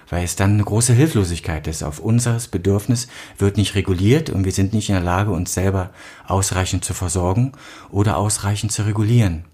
Weil 0.10 0.24
es 0.24 0.36
dann 0.36 0.54
eine 0.54 0.64
große 0.64 0.94
Hilflosigkeit 0.94 1.68
ist. 1.68 1.84
Auf 1.84 2.00
unseres 2.00 2.48
Bedürfnis 2.48 3.08
wird 3.38 3.58
nicht 3.58 3.76
reguliert 3.76 4.30
und 4.30 4.44
wir 4.44 4.52
sind 4.52 4.74
nicht 4.74 4.90
in 4.90 4.96
der 4.96 5.04
Lage, 5.04 5.32
uns 5.32 5.54
selber 5.54 5.92
ausreichend 6.26 6.84
zu 6.84 6.94
versorgen 6.94 7.52
oder 7.92 8.18
ausreichend 8.18 8.72
zu 8.72 8.84
regulieren. 8.84 9.46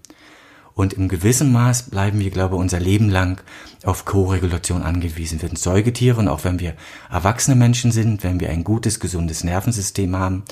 Und 0.76 0.92
im 0.92 1.08
gewissen 1.08 1.52
Maß 1.52 1.84
bleiben 1.84 2.20
wir, 2.20 2.30
glaube 2.30 2.54
ich, 2.54 2.60
unser 2.60 2.78
Leben 2.78 3.08
lang 3.08 3.40
auf 3.82 4.04
Co-Regulation 4.04 4.82
angewiesen. 4.82 5.40
Wir 5.40 5.48
sind 5.48 5.58
Säugetiere 5.58 6.18
und 6.18 6.28
auch 6.28 6.44
wenn 6.44 6.60
wir 6.60 6.74
erwachsene 7.10 7.56
Menschen 7.56 7.92
sind, 7.92 8.22
wenn 8.22 8.40
wir 8.40 8.50
ein 8.50 8.62
gutes, 8.62 9.00
gesundes 9.00 9.42
Nervensystem 9.42 10.14
haben, 10.14 10.44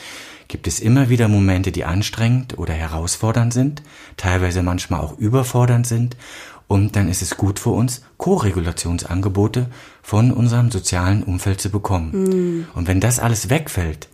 gibt 0.49 0.67
es 0.67 0.81
immer 0.81 1.11
wieder 1.11 1.29
Momente, 1.29 1.73
die 1.73 1.85
anstrengend 1.85 2.57
oder 2.59 2.73
herausfordernd 2.73 3.53
sind, 3.53 3.83
teilweise 4.17 4.63
manchmal 4.63 5.01
auch 5.01 5.19
überfordernd 5.19 5.87
sind. 5.87 6.17
Und 6.67 6.97
dann 6.97 7.09
ist 7.09 7.23
es 7.23 7.37
gut 7.37 7.59
für 7.59 7.71
uns, 7.71 8.03
Co-Regulationsangebote 8.17 9.67
von 10.03 10.33
unserem 10.33 10.71
sozialen 10.71 11.23
Umfeld 11.23 11.61
zu 11.61 11.71
bekommen. 11.71 12.11
Mhm. 12.13 12.67
Und 12.75 12.89
wenn 12.89 13.01
das 13.01 13.19
alles 13.19 13.51
wegfällt, 13.51 14.09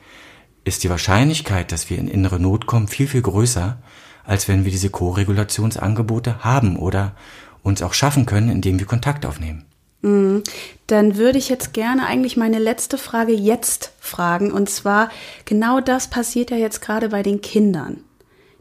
ist 0.64 0.84
die 0.84 0.90
Wahrscheinlichkeit, 0.90 1.72
dass 1.72 1.90
wir 1.90 1.98
in 1.98 2.08
innere 2.08 2.40
Not 2.40 2.66
kommen, 2.66 2.88
viel, 2.88 3.06
viel 3.06 3.22
größer, 3.22 3.78
als 4.24 4.48
wenn 4.48 4.64
wir 4.64 4.72
diese 4.72 4.90
Co-Regulationsangebote 4.90 6.44
haben 6.44 6.76
oder 6.76 7.14
uns 7.62 7.82
auch 7.82 7.94
schaffen 7.94 8.26
können, 8.26 8.50
indem 8.50 8.78
wir 8.78 8.86
Kontakt 8.86 9.24
aufnehmen. 9.26 9.64
Mhm. 10.02 10.42
Dann 10.86 11.16
würde 11.16 11.38
ich 11.38 11.48
jetzt 11.48 11.72
gerne 11.72 12.06
eigentlich 12.06 12.36
meine 12.36 12.58
letzte 12.58 12.98
Frage 12.98 13.32
jetzt 13.32 13.92
fragen. 14.00 14.50
Und 14.50 14.68
zwar, 14.68 15.10
genau 15.44 15.80
das 15.80 16.08
passiert 16.08 16.50
ja 16.50 16.56
jetzt 16.56 16.80
gerade 16.80 17.10
bei 17.10 17.22
den 17.22 17.40
Kindern. 17.40 18.04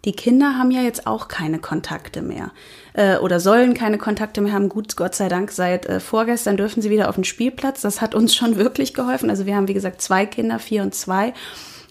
Die 0.06 0.14
Kinder 0.14 0.58
haben 0.58 0.72
ja 0.72 0.82
jetzt 0.82 1.08
auch 1.08 1.28
keine 1.28 1.60
Kontakte 1.60 2.22
mehr 2.22 2.52
äh, 3.00 3.18
oder 3.18 3.40
sollen 3.40 3.74
keine 3.74 3.98
Kontakte 3.98 4.42
mehr 4.42 4.52
haben. 4.52 4.68
Gut, 4.68 4.98
Gott 4.98 5.16
sei 5.16 5.30
Dank, 5.30 5.52
seit 5.52 5.86
äh, 5.86 6.02
vorgestern 6.02 6.58
dürfen 6.58 6.82
sie 6.82 6.90
wieder 6.90 7.08
auf 7.08 7.16
den 7.16 7.24
Spielplatz. 7.24 7.82
Das 7.82 8.02
hat 8.02 8.14
uns 8.14 8.36
schon 8.36 8.56
wirklich 8.58 8.94
geholfen. 8.94 9.30
Also 9.30 9.46
wir 9.46 9.56
haben, 9.56 9.70
wie 9.70 9.74
gesagt, 9.74 10.02
zwei 10.02 10.26
Kinder, 10.26 10.60
vier 10.60 10.84
und 10.84 10.94
zwei. 10.94 11.34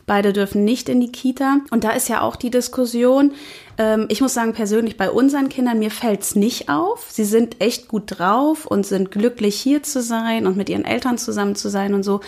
Beide 0.04 0.32
dürfen 0.32 0.64
nicht 0.64 0.88
in 0.88 1.00
die 1.00 1.12
Kita. 1.12 1.60
Und 1.70 1.84
da 1.84 1.90
ist 1.90 2.08
ja 2.10 2.20
auch 2.20 2.36
die 2.36 2.50
Diskussion. 2.50 3.32
Ähm, 3.78 4.04
ich 4.10 4.20
muss 4.20 4.34
sagen, 4.34 4.52
persönlich 4.52 4.98
bei 4.98 5.10
unseren 5.10 5.48
Kindern, 5.48 5.78
mir 5.78 5.90
fällt's 5.90 6.34
nicht 6.34 6.68
auf. 6.68 7.06
Sie 7.10 7.24
sind 7.24 7.58
echt 7.62 7.88
gut 7.88 8.18
drauf 8.18 8.66
und 8.66 8.86
sind 8.86 9.10
glücklich, 9.10 9.58
hier 9.58 9.82
zu 9.82 10.02
sein 10.02 10.46
und 10.46 10.58
mit 10.58 10.68
ihren 10.68 10.84
Eltern 10.84 11.16
zusammen 11.16 11.56
zu 11.56 11.70
sein 11.70 11.94
und 11.94 12.02
so. 12.02 12.20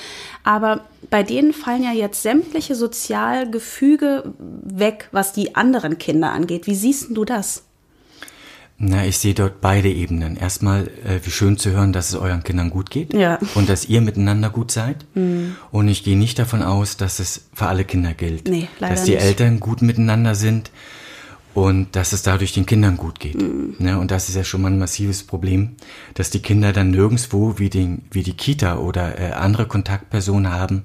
Aber 0.43 0.87
bei 1.11 1.23
denen 1.23 1.53
fallen 1.53 1.83
ja 1.83 1.93
jetzt 1.93 2.23
sämtliche 2.23 2.75
Sozialgefüge 2.75 4.33
weg, 4.39 5.09
was 5.13 5.35
die 5.35 5.55
anderen 5.55 5.99
Kinder 5.99 6.33
angeht. 6.33 6.67
Wie 6.67 6.75
siehst 6.75 7.09
du 7.11 7.27
das? 7.27 7.65
Na, 8.83 9.05
ich 9.05 9.19
sehe 9.19 9.35
dort 9.35 9.61
beide 9.61 9.91
Ebenen. 9.91 10.39
Erstmal, 10.39 10.89
äh, 11.05 11.21
wie 11.23 11.31
schön 11.31 11.59
zu 11.59 11.71
hören, 11.71 11.93
dass 11.93 12.09
es 12.09 12.15
euren 12.15 12.43
Kindern 12.43 12.71
gut 12.71 12.89
geht 12.89 13.13
ja. 13.13 13.39
und 13.55 13.69
dass 13.69 13.85
ihr 13.85 14.01
miteinander 14.01 14.49
gut 14.49 14.71
seid. 14.71 15.05
Mhm. 15.15 15.55
Und 15.71 15.89
ich 15.89 16.03
gehe 16.03 16.17
nicht 16.17 16.39
davon 16.39 16.63
aus, 16.63 16.97
dass 16.97 17.19
es 17.19 17.51
für 17.53 17.67
alle 17.67 17.85
Kinder 17.85 18.15
gilt. 18.15 18.49
Nee, 18.49 18.69
leider 18.79 18.95
dass 18.95 19.05
die 19.05 19.11
nicht. 19.13 19.23
Eltern 19.23 19.61
gut 19.61 19.83
miteinander 19.83 20.35
sind 20.35 20.71
und 21.53 21.95
dass 21.95 22.15
es 22.15 22.23
dadurch 22.23 22.55
den 22.55 22.65
Kindern 22.65 22.97
gut 22.97 23.21
geht. 23.21 23.43
Mhm. 23.43 23.75
Ne? 23.79 23.99
Und 23.99 24.11
das 24.11 24.31
ist 24.31 24.35
ja 24.35 24.45
schon 24.45 24.63
mal 24.63 24.73
ein 24.73 24.79
massives 24.79 25.25
Problem, 25.25 25.77
dass 26.15 26.31
die 26.31 26.41
Kinder 26.41 26.73
dann 26.73 26.91
nirgendswo 26.91 27.59
wie, 27.59 27.69
den, 27.69 28.07
wie 28.11 28.23
die 28.23 28.33
Kita 28.33 28.79
oder 28.79 29.21
äh, 29.21 29.33
andere 29.33 29.67
Kontaktpersonen 29.67 30.51
haben, 30.51 30.85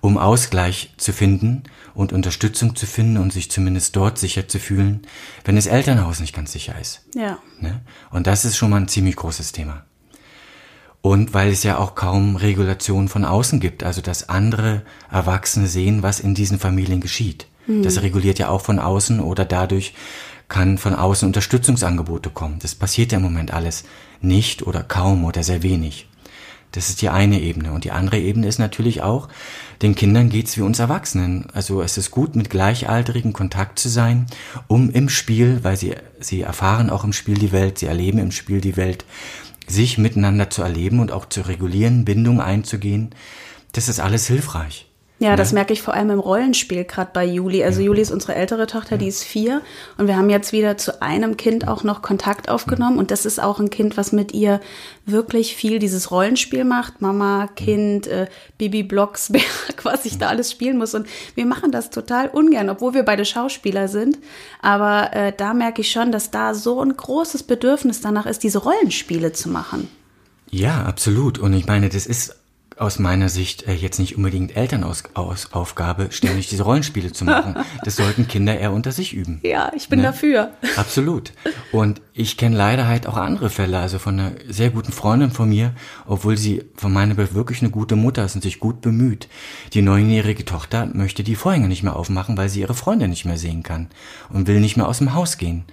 um 0.00 0.16
Ausgleich 0.16 0.94
zu 0.96 1.12
finden 1.12 1.64
und 1.94 2.12
Unterstützung 2.12 2.76
zu 2.76 2.86
finden 2.86 3.16
und 3.18 3.32
sich 3.32 3.50
zumindest 3.50 3.96
dort 3.96 4.18
sicher 4.18 4.48
zu 4.48 4.58
fühlen, 4.58 5.02
wenn 5.44 5.56
das 5.56 5.66
Elternhaus 5.66 6.20
nicht 6.20 6.34
ganz 6.34 6.52
sicher 6.52 6.74
ist. 6.80 7.02
Ja. 7.14 7.38
Ne? 7.60 7.80
Und 8.10 8.26
das 8.26 8.44
ist 8.44 8.56
schon 8.56 8.70
mal 8.70 8.80
ein 8.80 8.88
ziemlich 8.88 9.16
großes 9.16 9.52
Thema. 9.52 9.84
Und 11.00 11.34
weil 11.34 11.50
es 11.50 11.64
ja 11.64 11.78
auch 11.78 11.96
kaum 11.96 12.36
Regulationen 12.36 13.08
von 13.08 13.24
außen 13.24 13.58
gibt, 13.58 13.82
also 13.82 14.00
dass 14.00 14.28
andere 14.28 14.82
Erwachsene 15.10 15.66
sehen, 15.66 16.02
was 16.02 16.20
in 16.20 16.34
diesen 16.34 16.60
Familien 16.60 17.00
geschieht. 17.00 17.46
Mhm. 17.66 17.82
Das 17.82 18.02
reguliert 18.02 18.38
ja 18.38 18.48
auch 18.48 18.60
von 18.60 18.78
außen 18.78 19.18
oder 19.20 19.44
dadurch 19.44 19.94
kann 20.48 20.78
von 20.78 20.94
außen 20.94 21.26
Unterstützungsangebote 21.26 22.30
kommen. 22.30 22.58
Das 22.60 22.74
passiert 22.74 23.10
ja 23.10 23.18
im 23.18 23.24
Moment 23.24 23.52
alles 23.52 23.84
nicht 24.20 24.62
oder 24.62 24.82
kaum 24.82 25.24
oder 25.24 25.42
sehr 25.42 25.62
wenig. 25.62 26.08
Das 26.72 26.88
ist 26.88 27.02
die 27.02 27.10
eine 27.10 27.40
Ebene. 27.40 27.72
Und 27.72 27.84
die 27.84 27.90
andere 27.90 28.18
Ebene 28.18 28.48
ist 28.48 28.58
natürlich 28.58 29.02
auch, 29.02 29.28
den 29.82 29.94
Kindern 29.94 30.30
geht's 30.30 30.56
wie 30.56 30.62
uns 30.62 30.78
Erwachsenen. 30.78 31.46
Also 31.52 31.82
es 31.82 31.98
ist 31.98 32.10
gut, 32.10 32.34
mit 32.34 32.50
Gleichaltrigen 32.50 33.32
Kontakt 33.32 33.78
zu 33.78 33.88
sein, 33.88 34.26
um 34.68 34.90
im 34.90 35.08
Spiel, 35.08 35.60
weil 35.62 35.76
sie, 35.76 35.94
sie 36.18 36.40
erfahren 36.40 36.90
auch 36.90 37.04
im 37.04 37.12
Spiel 37.12 37.36
die 37.36 37.52
Welt, 37.52 37.78
sie 37.78 37.86
erleben 37.86 38.18
im 38.18 38.32
Spiel 38.32 38.60
die 38.60 38.76
Welt, 38.76 39.04
sich 39.68 39.98
miteinander 39.98 40.50
zu 40.50 40.62
erleben 40.62 41.00
und 41.00 41.12
auch 41.12 41.26
zu 41.26 41.42
regulieren, 41.42 42.04
Bindung 42.04 42.40
einzugehen. 42.40 43.14
Das 43.72 43.88
ist 43.88 44.00
alles 44.00 44.26
hilfreich. 44.26 44.91
Ja, 45.22 45.36
das 45.36 45.52
merke 45.52 45.72
ich 45.72 45.82
vor 45.82 45.94
allem 45.94 46.10
im 46.10 46.18
Rollenspiel, 46.18 46.82
gerade 46.82 47.12
bei 47.14 47.24
Juli. 47.24 47.62
Also 47.62 47.80
Juli 47.80 48.00
ist 48.00 48.10
unsere 48.10 48.34
ältere 48.34 48.66
Tochter, 48.66 48.98
die 48.98 49.06
ist 49.06 49.22
vier. 49.22 49.62
Und 49.96 50.08
wir 50.08 50.16
haben 50.16 50.28
jetzt 50.30 50.50
wieder 50.50 50.76
zu 50.76 51.00
einem 51.00 51.36
Kind 51.36 51.68
auch 51.68 51.84
noch 51.84 52.02
Kontakt 52.02 52.48
aufgenommen. 52.48 52.98
Und 52.98 53.12
das 53.12 53.24
ist 53.24 53.40
auch 53.40 53.60
ein 53.60 53.70
Kind, 53.70 53.96
was 53.96 54.10
mit 54.10 54.34
ihr 54.34 54.60
wirklich 55.06 55.54
viel 55.54 55.78
dieses 55.78 56.10
Rollenspiel 56.10 56.64
macht. 56.64 57.02
Mama, 57.02 57.46
Kind, 57.54 58.08
äh, 58.08 58.26
Bibi 58.58 58.82
Blocksberg, 58.82 59.44
was 59.84 60.06
ich 60.06 60.18
da 60.18 60.26
alles 60.26 60.50
spielen 60.50 60.76
muss. 60.76 60.92
Und 60.92 61.06
wir 61.36 61.46
machen 61.46 61.70
das 61.70 61.90
total 61.90 62.26
ungern, 62.26 62.68
obwohl 62.68 62.92
wir 62.92 63.04
beide 63.04 63.24
Schauspieler 63.24 63.86
sind. 63.86 64.18
Aber 64.60 65.14
äh, 65.14 65.32
da 65.36 65.54
merke 65.54 65.82
ich 65.82 65.92
schon, 65.92 66.10
dass 66.10 66.32
da 66.32 66.52
so 66.52 66.82
ein 66.82 66.96
großes 66.96 67.44
Bedürfnis 67.44 68.00
danach 68.00 68.26
ist, 68.26 68.42
diese 68.42 68.58
Rollenspiele 68.58 69.30
zu 69.30 69.50
machen. 69.50 69.88
Ja, 70.50 70.82
absolut. 70.82 71.38
Und 71.38 71.52
ich 71.52 71.66
meine, 71.66 71.90
das 71.90 72.06
ist 72.06 72.41
aus 72.76 72.98
meiner 72.98 73.28
Sicht 73.28 73.66
äh, 73.68 73.74
jetzt 73.74 73.98
nicht 73.98 74.16
unbedingt 74.16 74.56
Elternaufgabe, 74.56 76.08
ständig 76.10 76.48
diese 76.48 76.62
Rollenspiele 76.62 77.12
zu 77.12 77.24
machen. 77.24 77.56
Das 77.84 77.96
sollten 77.96 78.28
Kinder 78.28 78.56
eher 78.58 78.72
unter 78.72 78.92
sich 78.92 79.12
üben. 79.12 79.40
Ja, 79.42 79.72
ich 79.74 79.88
bin 79.88 79.98
ne? 79.98 80.06
dafür. 80.06 80.52
Absolut. 80.76 81.32
Und 81.72 82.00
ich 82.12 82.36
kenne 82.36 82.56
leider 82.56 82.86
halt 82.86 83.06
auch 83.06 83.16
andere 83.16 83.50
Fälle, 83.50 83.78
also 83.78 83.98
von 83.98 84.18
einer 84.18 84.32
sehr 84.48 84.70
guten 84.70 84.92
Freundin 84.92 85.30
von 85.30 85.48
mir, 85.48 85.74
obwohl 86.06 86.36
sie 86.36 86.62
von 86.76 86.92
meiner 86.92 87.14
Bild 87.14 87.34
wirklich 87.34 87.60
eine 87.60 87.70
gute 87.70 87.96
Mutter 87.96 88.24
ist 88.24 88.34
und 88.34 88.42
sich 88.42 88.60
gut 88.60 88.80
bemüht. 88.82 89.28
Die 89.72 89.82
neunjährige 89.82 90.44
Tochter 90.44 90.86
möchte 90.86 91.24
die 91.24 91.34
Vorhänge 91.34 91.68
nicht 91.68 91.82
mehr 91.82 91.96
aufmachen, 91.96 92.36
weil 92.36 92.48
sie 92.48 92.60
ihre 92.60 92.74
Freunde 92.74 93.08
nicht 93.08 93.24
mehr 93.24 93.38
sehen 93.38 93.62
kann 93.62 93.88
und 94.28 94.46
will 94.46 94.60
nicht 94.60 94.76
mehr 94.76 94.88
aus 94.88 94.98
dem 94.98 95.14
Haus 95.14 95.38
gehen. 95.38 95.64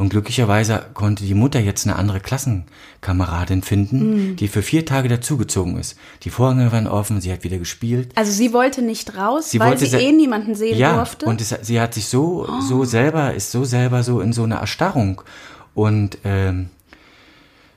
Und 0.00 0.08
glücklicherweise 0.08 0.86
konnte 0.94 1.24
die 1.24 1.34
Mutter 1.34 1.60
jetzt 1.60 1.86
eine 1.86 1.96
andere 1.96 2.20
Klassenkameradin 2.20 3.60
finden, 3.60 4.32
mm. 4.32 4.36
die 4.36 4.48
für 4.48 4.62
vier 4.62 4.86
Tage 4.86 5.10
dazugezogen 5.10 5.76
ist. 5.76 5.94
Die 6.22 6.30
Vorhänge 6.30 6.72
waren 6.72 6.86
offen, 6.86 7.20
sie 7.20 7.30
hat 7.30 7.44
wieder 7.44 7.58
gespielt. 7.58 8.10
Also 8.14 8.32
sie 8.32 8.54
wollte 8.54 8.80
nicht 8.80 9.14
raus, 9.18 9.50
sie 9.50 9.60
weil 9.60 9.76
sie 9.76 9.94
eh 9.94 10.10
niemanden 10.12 10.54
sehen 10.54 10.78
ja, 10.78 10.94
durfte. 10.96 11.26
Und 11.26 11.42
es, 11.42 11.54
sie 11.60 11.78
hat 11.78 11.92
sich 11.92 12.06
so, 12.06 12.48
oh. 12.48 12.60
so 12.62 12.86
selber, 12.86 13.34
ist 13.34 13.50
so 13.50 13.64
selber 13.64 14.02
so 14.02 14.22
in 14.22 14.32
so 14.32 14.42
eine 14.42 14.54
Erstarrung 14.54 15.20
und 15.74 16.16
ähm, 16.24 16.70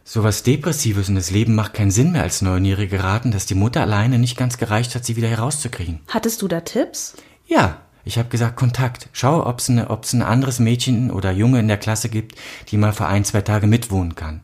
sowas 0.06 0.44
Depressives 0.44 1.10
und 1.10 1.16
das 1.16 1.30
Leben 1.30 1.56
macht 1.56 1.74
keinen 1.74 1.92
Sinn 1.92 2.14
mehr 2.14 2.24
als 2.24 2.42
Neunjährige 2.42 3.00
geraten, 3.00 3.32
dass 3.32 3.48
die 3.48 3.56
Mutter 3.56 3.82
alleine 3.82 4.18
nicht 4.18 4.38
ganz 4.38 4.58
gereicht 4.58 4.96
hat, 4.96 5.04
sie 5.04 5.18
wieder 5.18 5.28
herauszukriegen. 5.28 6.00
Hattest 6.08 6.42
du 6.42 6.48
da 6.48 6.62
Tipps? 6.62 7.16
Ja, 7.48 7.82
ich 8.06 8.18
habe 8.18 8.30
gesagt, 8.30 8.56
Kontakt. 8.58 9.08
Schau, 9.14 9.46
ob 9.46 9.60
es 9.60 9.70
eine, 9.70 9.90
ob's 9.90 10.14
ein 10.14 10.22
anderes 10.22 10.60
Mädchen 10.60 11.12
oder 11.12 11.32
Junge 11.32 11.60
in 11.60 11.68
der 11.68 11.78
Klasse 11.78 12.10
gibt, 12.10 12.36
die 12.70 12.78
mal 12.78 12.94
für 12.94 13.06
ein, 13.06 13.24
zwei 13.24 13.42
Tage 13.42 13.68
mitwohnen 13.68 14.16
kann. 14.16 14.42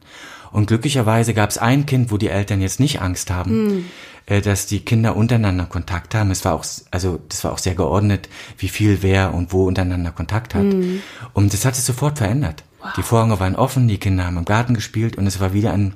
Und 0.52 0.68
glücklicherweise 0.68 1.34
gab 1.34 1.50
es 1.50 1.58
ein 1.58 1.86
Kind, 1.86 2.12
wo 2.12 2.18
die 2.18 2.30
Eltern 2.30 2.62
jetzt 2.62 2.80
nicht 2.80 3.02
Angst 3.02 3.30
haben, 3.30 3.68
mm. 3.68 3.86
äh, 4.26 4.42
dass 4.42 4.66
die 4.66 4.80
Kinder 4.80 5.16
untereinander 5.16 5.66
Kontakt 5.66 6.16
haben. 6.16 6.32
Es 6.32 6.44
war 6.44 6.54
auch, 6.54 6.66
also 6.90 7.20
das 7.30 7.44
war 7.44 7.52
auch 7.52 7.60
sehr 7.60 7.76
geordnet, 7.76 8.30
wie 8.58 8.70
viel 8.70 9.00
wer 9.02 9.34
und 9.34 9.54
wo 9.54 9.68
untereinander 9.68 10.12
Kontakt 10.12 10.56
hat. 10.56 10.64
Mm. 10.64 11.02
Und 11.34 11.54
das 11.54 11.66
hat 11.66 11.76
sich 11.76 11.86
sofort 11.86 12.18
verändert. 12.18 12.64
Wow. 12.82 12.94
Die 12.98 13.04
Vorhänge 13.04 13.40
waren 13.40 13.56
offen, 13.56 13.88
die 13.88 14.00
Kinder 14.00 14.26
haben 14.26 14.38
im 14.38 14.46
Garten 14.46 14.74
gespielt 14.74 15.18
und 15.18 15.28
es 15.28 15.40
war 15.40 15.54
wieder 15.54 15.74
ein, 15.74 15.94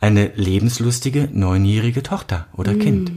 eine 0.00 0.32
lebenslustige 0.34 1.28
neunjährige 1.32 2.02
Tochter 2.02 2.46
oder 2.52 2.74
mm. 2.74 2.80
Kind. 2.80 3.12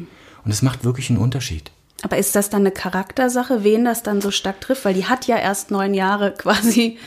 Und 0.45 0.51
es 0.51 0.61
macht 0.61 0.85
wirklich 0.85 1.09
einen 1.09 1.19
Unterschied. 1.19 1.71
Aber 2.03 2.17
ist 2.17 2.35
das 2.35 2.49
dann 2.49 2.61
eine 2.61 2.71
Charaktersache, 2.71 3.63
wen 3.63 3.85
das 3.85 4.03
dann 4.03 4.21
so 4.21 4.31
stark 4.31 4.61
trifft? 4.61 4.85
Weil 4.85 4.93
die 4.93 5.05
hat 5.05 5.27
ja 5.27 5.37
erst 5.37 5.71
neun 5.71 5.93
Jahre 5.93 6.31
quasi. 6.37 6.97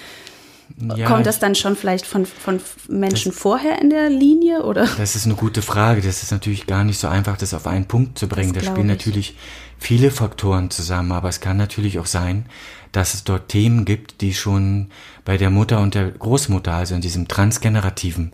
Ja, 0.97 1.07
Kommt 1.07 1.27
das 1.27 1.39
dann 1.39 1.55
schon 1.55 1.77
vielleicht 1.77 2.07
von, 2.07 2.25
von 2.27 2.59
Menschen 2.89 3.33
das, 3.33 3.41
vorher 3.41 3.81
in 3.81 3.91
der 3.91 4.09
Linie? 4.09 4.65
Oder? 4.65 4.89
Das 4.99 5.15
ist 5.15 5.27
eine 5.27 5.35
gute 5.35 5.63
Frage. 5.63 6.01
Das 6.01 6.23
ist 6.23 6.33
natürlich 6.33 6.67
gar 6.67 6.85
nicht 6.85 6.99
so 6.99 7.07
einfach, 7.07 7.37
das 7.37 7.55
auf 7.55 7.67
einen 7.67 7.87
Punkt 7.87 8.19
zu 8.19 8.29
bringen. 8.29 8.55
Da 8.55 8.61
spielen 8.61 8.89
ich. 8.89 8.97
natürlich 8.97 9.37
viele 9.79 10.11
Faktoren 10.11 10.71
zusammen. 10.71 11.13
Aber 11.13 11.29
es 11.29 11.41
kann 11.41 11.59
natürlich 11.59 11.99
auch 11.99 12.07
sein, 12.07 12.47
dass 12.93 13.15
es 13.15 13.25
dort 13.25 13.49
Themen 13.49 13.85
gibt, 13.85 14.21
die 14.21 14.35
schon 14.35 14.91
bei 15.25 15.37
der 15.37 15.51
Mutter 15.51 15.81
und 15.81 15.95
der 15.95 16.11
Großmutter, 16.11 16.73
also 16.73 16.95
in 16.95 17.01
diesem 17.01 17.29
Transgenerativen, 17.29 18.33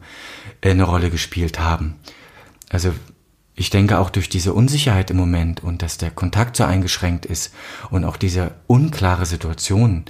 äh, 0.60 0.70
eine 0.70 0.84
Rolle 0.84 1.10
gespielt 1.10 1.58
haben. 1.58 1.96
Also 2.70 2.92
ich 3.54 3.70
denke 3.70 3.98
auch 3.98 4.10
durch 4.10 4.28
diese 4.28 4.54
Unsicherheit 4.54 5.10
im 5.10 5.16
Moment 5.16 5.62
und 5.62 5.82
dass 5.82 5.98
der 5.98 6.10
Kontakt 6.10 6.56
so 6.56 6.64
eingeschränkt 6.64 7.26
ist 7.26 7.52
und 7.90 8.04
auch 8.04 8.16
diese 8.16 8.52
unklare 8.66 9.26
Situation 9.26 10.04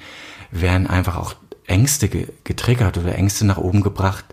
werden 0.51 0.87
einfach 0.87 1.17
auch 1.17 1.35
Ängste 1.67 2.09
getriggert 2.45 2.99
oder 2.99 3.15
Ängste 3.15 3.47
nach 3.47 3.59
oben 3.59 3.83
gebracht, 3.83 4.25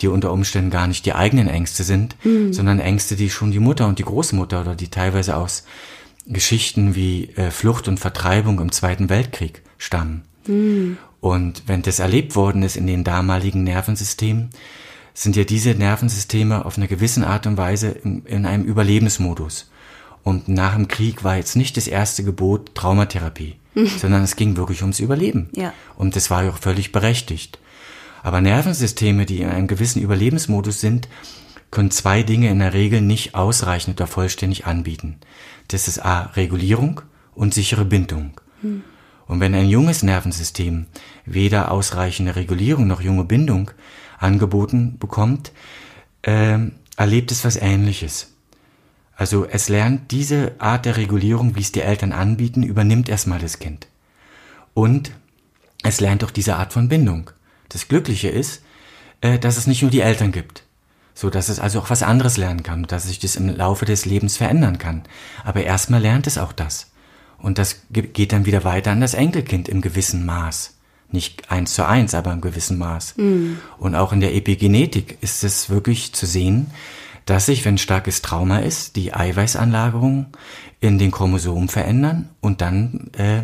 die 0.00 0.08
unter 0.08 0.32
Umständen 0.32 0.70
gar 0.70 0.86
nicht 0.86 1.04
die 1.06 1.14
eigenen 1.14 1.48
Ängste 1.48 1.84
sind, 1.84 2.16
mhm. 2.24 2.52
sondern 2.52 2.80
Ängste, 2.80 3.16
die 3.16 3.30
schon 3.30 3.50
die 3.50 3.58
Mutter 3.58 3.86
und 3.86 3.98
die 3.98 4.04
Großmutter 4.04 4.60
oder 4.60 4.74
die 4.74 4.88
teilweise 4.88 5.36
aus 5.36 5.64
Geschichten 6.26 6.94
wie 6.94 7.30
äh, 7.36 7.50
Flucht 7.50 7.88
und 7.88 7.98
Vertreibung 7.98 8.60
im 8.60 8.72
Zweiten 8.72 9.08
Weltkrieg 9.08 9.62
stammen. 9.76 10.22
Mhm. 10.46 10.98
Und 11.20 11.64
wenn 11.66 11.82
das 11.82 11.98
erlebt 11.98 12.36
worden 12.36 12.62
ist 12.62 12.76
in 12.76 12.86
den 12.86 13.02
damaligen 13.02 13.64
Nervensystemen, 13.64 14.50
sind 15.22 15.34
ja 15.34 15.42
diese 15.42 15.74
Nervensysteme 15.74 16.64
auf 16.64 16.76
eine 16.76 16.86
gewisse 16.86 17.26
Art 17.26 17.46
und 17.48 17.56
Weise 17.56 17.88
in, 17.88 18.24
in 18.24 18.46
einem 18.46 18.64
Überlebensmodus. 18.64 19.68
Und 20.22 20.46
nach 20.46 20.74
dem 20.74 20.86
Krieg 20.86 21.24
war 21.24 21.36
jetzt 21.36 21.56
nicht 21.56 21.76
das 21.76 21.88
erste 21.88 22.22
Gebot 22.22 22.76
Traumatherapie, 22.76 23.56
mhm. 23.74 23.86
sondern 23.86 24.22
es 24.22 24.36
ging 24.36 24.56
wirklich 24.56 24.82
ums 24.82 25.00
Überleben. 25.00 25.48
Ja. 25.56 25.72
Und 25.96 26.14
das 26.14 26.30
war 26.30 26.44
ja 26.44 26.50
auch 26.50 26.58
völlig 26.58 26.92
berechtigt. 26.92 27.58
Aber 28.22 28.40
Nervensysteme, 28.40 29.26
die 29.26 29.40
in 29.40 29.48
einem 29.48 29.66
gewissen 29.66 30.00
Überlebensmodus 30.00 30.80
sind, 30.80 31.08
können 31.72 31.90
zwei 31.90 32.22
Dinge 32.22 32.48
in 32.50 32.60
der 32.60 32.72
Regel 32.72 33.00
nicht 33.00 33.34
ausreichend 33.34 34.00
oder 34.00 34.06
vollständig 34.06 34.66
anbieten. 34.66 35.16
Das 35.66 35.88
ist 35.88 36.04
A, 36.04 36.30
Regulierung 36.36 37.00
und 37.34 37.54
sichere 37.54 37.84
Bindung. 37.84 38.40
Mhm. 38.62 38.84
Und 39.26 39.40
wenn 39.40 39.54
ein 39.54 39.68
junges 39.68 40.04
Nervensystem 40.04 40.86
weder 41.26 41.72
ausreichende 41.72 42.36
Regulierung 42.36 42.86
noch 42.86 43.00
junge 43.00 43.24
Bindung 43.24 43.72
angeboten 44.18 44.98
bekommt, 44.98 45.52
äh, 46.22 46.58
erlebt 46.96 47.32
es 47.32 47.44
was 47.44 47.56
Ähnliches. 47.56 48.32
Also 49.16 49.46
es 49.46 49.68
lernt 49.68 50.12
diese 50.12 50.52
Art 50.58 50.84
der 50.84 50.96
Regulierung, 50.96 51.56
wie 51.56 51.60
es 51.60 51.72
die 51.72 51.80
Eltern 51.80 52.12
anbieten, 52.12 52.62
übernimmt 52.62 53.08
erstmal 53.08 53.40
das 53.40 53.58
Kind. 53.58 53.88
Und 54.74 55.10
es 55.82 56.00
lernt 56.00 56.22
auch 56.22 56.30
diese 56.30 56.56
Art 56.56 56.72
von 56.72 56.88
Bindung. 56.88 57.30
Das 57.68 57.88
Glückliche 57.88 58.28
ist, 58.28 58.62
äh, 59.20 59.38
dass 59.38 59.56
es 59.56 59.66
nicht 59.66 59.82
nur 59.82 59.90
die 59.90 60.00
Eltern 60.02 60.32
gibt, 60.32 60.62
so 61.14 61.30
dass 61.30 61.48
es 61.48 61.58
also 61.58 61.80
auch 61.80 61.90
was 61.90 62.04
anderes 62.04 62.36
lernen 62.36 62.62
kann, 62.62 62.84
dass 62.84 63.04
sich 63.04 63.18
das 63.18 63.36
im 63.36 63.48
Laufe 63.48 63.84
des 63.84 64.04
Lebens 64.04 64.36
verändern 64.36 64.78
kann. 64.78 65.02
Aber 65.44 65.64
erstmal 65.64 66.00
lernt 66.00 66.28
es 66.28 66.38
auch 66.38 66.52
das. 66.52 66.92
Und 67.38 67.58
das 67.58 67.82
geht 67.92 68.32
dann 68.32 68.46
wieder 68.46 68.64
weiter 68.64 68.92
an 68.92 69.00
das 69.00 69.14
Enkelkind 69.14 69.68
im 69.68 69.80
gewissen 69.80 70.24
Maß. 70.26 70.77
Nicht 71.10 71.50
eins 71.50 71.74
zu 71.74 71.86
eins, 71.86 72.14
aber 72.14 72.32
im 72.32 72.40
gewissen 72.40 72.78
Maß. 72.78 73.16
Mhm. 73.16 73.58
Und 73.78 73.94
auch 73.94 74.12
in 74.12 74.20
der 74.20 74.34
Epigenetik 74.34 75.18
ist 75.20 75.42
es 75.42 75.70
wirklich 75.70 76.12
zu 76.12 76.26
sehen, 76.26 76.70
dass 77.24 77.46
sich, 77.46 77.64
wenn 77.64 77.76
starkes 77.76 78.22
Trauma 78.22 78.58
ist, 78.58 78.96
die 78.96 79.12
Eiweißanlagerung 79.12 80.26
in 80.80 80.98
den 80.98 81.10
Chromosomen 81.10 81.68
verändern 81.68 82.30
und 82.40 82.60
dann 82.60 83.10
äh, 83.18 83.42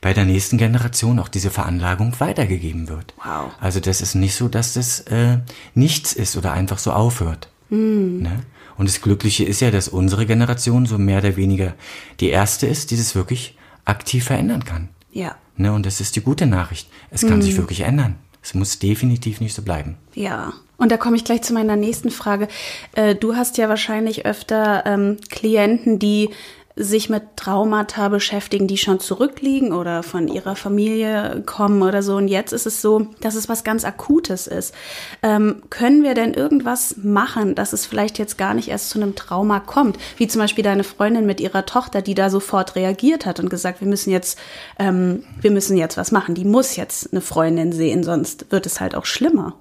bei 0.00 0.14
der 0.14 0.24
nächsten 0.24 0.56
Generation 0.56 1.18
auch 1.18 1.28
diese 1.28 1.50
Veranlagung 1.50 2.18
weitergegeben 2.18 2.88
wird. 2.88 3.12
Wow. 3.18 3.50
Also 3.60 3.80
das 3.80 4.00
ist 4.00 4.14
nicht 4.14 4.34
so, 4.36 4.48
dass 4.48 4.74
das 4.74 5.00
äh, 5.00 5.38
nichts 5.74 6.12
ist 6.12 6.36
oder 6.36 6.52
einfach 6.52 6.78
so 6.78 6.92
aufhört. 6.92 7.48
Mm. 7.70 8.22
Ne? 8.22 8.40
Und 8.78 8.88
das 8.88 9.00
Glückliche 9.00 9.44
ist 9.44 9.60
ja, 9.60 9.70
dass 9.70 9.88
unsere 9.88 10.26
Generation 10.26 10.86
so 10.86 10.96
mehr 10.96 11.18
oder 11.18 11.36
weniger 11.36 11.74
die 12.20 12.30
erste 12.30 12.66
ist, 12.66 12.90
die 12.90 12.96
das 12.96 13.14
wirklich 13.14 13.58
aktiv 13.84 14.24
verändern 14.24 14.64
kann. 14.64 14.88
Ja. 15.10 15.36
Ne? 15.56 15.72
Und 15.72 15.86
das 15.86 16.00
ist 16.00 16.16
die 16.16 16.20
gute 16.20 16.46
Nachricht. 16.46 16.88
Es 17.10 17.22
kann 17.22 17.38
mm. 17.38 17.42
sich 17.42 17.56
wirklich 17.56 17.80
ändern. 17.80 18.16
Es 18.42 18.54
muss 18.54 18.78
definitiv 18.78 19.40
nicht 19.40 19.54
so 19.54 19.62
bleiben. 19.62 19.96
Ja. 20.14 20.52
Und 20.76 20.92
da 20.92 20.98
komme 20.98 21.16
ich 21.16 21.24
gleich 21.24 21.42
zu 21.42 21.54
meiner 21.54 21.76
nächsten 21.76 22.10
Frage. 22.10 22.48
Äh, 22.94 23.14
du 23.14 23.34
hast 23.34 23.56
ja 23.56 23.68
wahrscheinlich 23.68 24.26
öfter 24.26 24.84
ähm, 24.86 25.16
Klienten, 25.30 25.98
die 25.98 26.30
sich 26.78 27.08
mit 27.08 27.36
Traumata 27.36 28.10
beschäftigen, 28.10 28.66
die 28.66 28.76
schon 28.76 29.00
zurückliegen 29.00 29.72
oder 29.72 30.02
von 30.02 30.28
ihrer 30.28 30.56
Familie 30.56 31.42
kommen 31.46 31.82
oder 31.82 32.02
so. 32.02 32.16
Und 32.16 32.28
jetzt 32.28 32.52
ist 32.52 32.66
es 32.66 32.82
so, 32.82 33.06
dass 33.20 33.34
es 33.34 33.48
was 33.48 33.64
ganz 33.64 33.84
Akutes 33.84 34.46
ist. 34.46 34.74
Ähm, 35.22 35.62
können 35.70 36.02
wir 36.02 36.12
denn 36.12 36.34
irgendwas 36.34 36.96
machen, 37.02 37.54
dass 37.54 37.72
es 37.72 37.86
vielleicht 37.86 38.18
jetzt 38.18 38.36
gar 38.36 38.52
nicht 38.52 38.68
erst 38.68 38.90
zu 38.90 39.00
einem 39.00 39.14
Trauma 39.14 39.58
kommt? 39.58 39.96
Wie 40.18 40.28
zum 40.28 40.42
Beispiel 40.42 40.62
deine 40.62 40.84
Freundin 40.84 41.24
mit 41.24 41.40
ihrer 41.40 41.64
Tochter, 41.64 42.02
die 42.02 42.14
da 42.14 42.28
sofort 42.28 42.76
reagiert 42.76 43.24
hat 43.24 43.40
und 43.40 43.48
gesagt, 43.48 43.80
wir 43.80 43.88
müssen 43.88 44.10
jetzt, 44.10 44.38
ähm, 44.78 45.24
wir 45.40 45.50
müssen 45.50 45.78
jetzt 45.78 45.96
was 45.96 46.12
machen. 46.12 46.34
Die 46.34 46.44
muss 46.44 46.76
jetzt 46.76 47.10
eine 47.10 47.22
Freundin 47.22 47.72
sehen, 47.72 48.04
sonst 48.04 48.52
wird 48.52 48.66
es 48.66 48.80
halt 48.80 48.94
auch 48.94 49.06
schlimmer. 49.06 49.54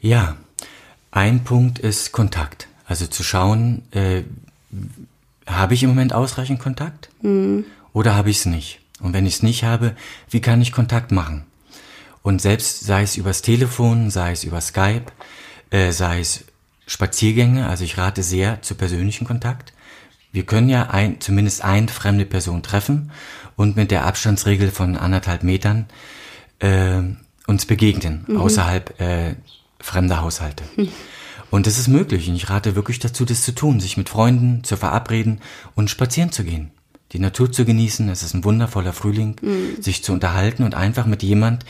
Ja, 0.00 0.36
ein 1.10 1.44
Punkt 1.44 1.78
ist 1.78 2.12
Kontakt. 2.12 2.66
Also 2.86 3.06
zu 3.06 3.22
schauen, 3.22 3.82
äh, 3.90 4.22
habe 5.46 5.74
ich 5.74 5.82
im 5.82 5.90
Moment 5.90 6.12
ausreichend 6.12 6.60
Kontakt 6.60 7.10
mhm. 7.22 7.64
oder 7.92 8.14
habe 8.14 8.30
ich 8.30 8.38
es 8.38 8.46
nicht? 8.46 8.80
Und 9.00 9.12
wenn 9.12 9.26
ich 9.26 9.34
es 9.34 9.42
nicht 9.42 9.64
habe, 9.64 9.96
wie 10.30 10.40
kann 10.40 10.62
ich 10.62 10.72
Kontakt 10.72 11.12
machen? 11.12 11.44
Und 12.22 12.40
selbst 12.40 12.80
sei 12.80 13.02
es 13.02 13.16
übers 13.16 13.42
Telefon, 13.42 14.10
sei 14.10 14.32
es 14.32 14.44
über 14.44 14.60
Skype, 14.60 15.06
äh, 15.70 15.90
sei 15.90 16.20
es 16.20 16.44
Spaziergänge, 16.86 17.68
also 17.68 17.84
ich 17.84 17.98
rate 17.98 18.22
sehr 18.22 18.62
zu 18.62 18.74
persönlichen 18.74 19.26
Kontakt. 19.26 19.72
Wir 20.30 20.44
können 20.44 20.68
ja 20.68 20.90
ein, 20.90 21.20
zumindest 21.20 21.64
eine 21.64 21.88
fremde 21.88 22.24
Person 22.24 22.62
treffen 22.62 23.10
und 23.56 23.76
mit 23.76 23.90
der 23.90 24.06
Abstandsregel 24.06 24.70
von 24.70 24.96
anderthalb 24.96 25.42
Metern 25.42 25.86
äh, 26.60 27.02
uns 27.46 27.66
begegnen, 27.66 28.24
mhm. 28.28 28.36
außerhalb 28.36 29.00
äh, 29.00 29.34
fremder 29.80 30.22
Haushalte. 30.22 30.64
Mhm. 30.76 30.88
Und 31.52 31.66
das 31.66 31.78
ist 31.78 31.86
möglich. 31.86 32.30
Und 32.30 32.34
ich 32.34 32.48
rate 32.48 32.74
wirklich 32.76 32.98
dazu, 32.98 33.26
das 33.26 33.42
zu 33.42 33.54
tun, 33.54 33.78
sich 33.78 33.98
mit 33.98 34.08
Freunden 34.08 34.64
zu 34.64 34.78
verabreden 34.78 35.42
und 35.74 35.90
spazieren 35.90 36.32
zu 36.32 36.44
gehen. 36.44 36.70
Die 37.12 37.18
Natur 37.18 37.52
zu 37.52 37.66
genießen. 37.66 38.08
Es 38.08 38.22
ist 38.22 38.32
ein 38.32 38.42
wundervoller 38.42 38.94
Frühling, 38.94 39.36
mhm. 39.42 39.82
sich 39.82 40.02
zu 40.02 40.14
unterhalten 40.14 40.62
und 40.62 40.74
einfach 40.74 41.04
mit 41.04 41.22
jemand, 41.22 41.66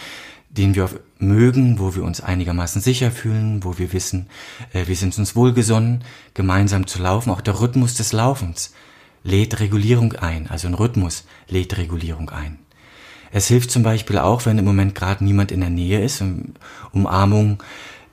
den 0.51 0.77
wir 0.77 0.89
mögen, 1.19 1.81
wo 1.81 1.97
wir 1.97 2.05
uns 2.05 2.21
einigermaßen 2.21 2.81
sicher 2.81 3.11
fühlen, 3.11 3.65
wo 3.65 3.77
wir 3.77 3.93
wissen, 3.93 4.29
äh, 4.73 4.87
wir 4.87 4.95
sind 4.95 5.19
uns 5.19 5.35
wohlgesonnen, 5.35 6.05
gemeinsam 6.33 6.87
zu 6.87 7.03
laufen. 7.03 7.31
Auch 7.31 7.41
der 7.41 7.61
Rhythmus 7.61 7.97
des 7.97 8.13
Laufens 8.13 8.73
lädt 9.25 9.59
Regulierung 9.59 10.13
ein. 10.13 10.47
Also 10.47 10.69
ein 10.69 10.75
Rhythmus 10.75 11.25
lädt 11.49 11.77
Regulierung 11.77 12.31
ein. 12.31 12.61
Es 13.33 13.49
hilft 13.49 13.73
zum 13.73 13.83
Beispiel 13.83 14.19
auch, 14.19 14.47
wenn 14.47 14.59
im 14.59 14.65
Moment 14.65 14.95
gerade 14.95 15.25
niemand 15.25 15.51
in 15.51 15.61
der 15.61 15.71
Nähe 15.71 16.05
ist, 16.05 16.23
Umarmung 16.93 17.61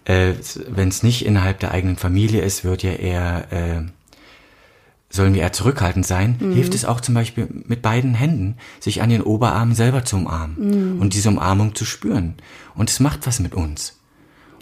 äh, 0.10 0.34
wenn 0.67 0.88
es 0.88 1.04
nicht 1.04 1.24
innerhalb 1.24 1.60
der 1.60 1.72
eigenen 1.72 1.95
Familie 1.95 2.41
ist, 2.41 2.63
wird 2.63 2.82
ja 2.82 2.93
eher, 2.93 3.52
äh, 3.52 3.82
sollen 5.12 5.36
wir 5.36 5.43
eher 5.43 5.54
zurückhaltend 5.54 6.06
sein, 6.06 6.38
mhm. 6.39 6.54
hilft 6.54 6.74
es 6.74 6.84
auch 6.84 7.00
zum 7.00 7.13
Beispiel 7.13 7.48
mit 7.67 7.84
beiden 7.84 8.15
Händen, 8.15 8.58
sich 8.80 9.04
an 9.04 9.12
den 9.12 9.22
Oberarmen 9.22 9.76
selber 9.76 10.06
zu 10.06 10.15
umarmen 10.15 10.95
mhm. 10.95 11.02
und 11.02 11.13
diese 11.13 11.30
Umarmung 11.30 11.76
zu 11.76 11.86
spüren. 11.86 12.34
Und 12.74 12.89
es 12.89 13.00
macht 13.00 13.28
was 13.28 13.39
mit 13.39 13.54
uns. 13.54 13.98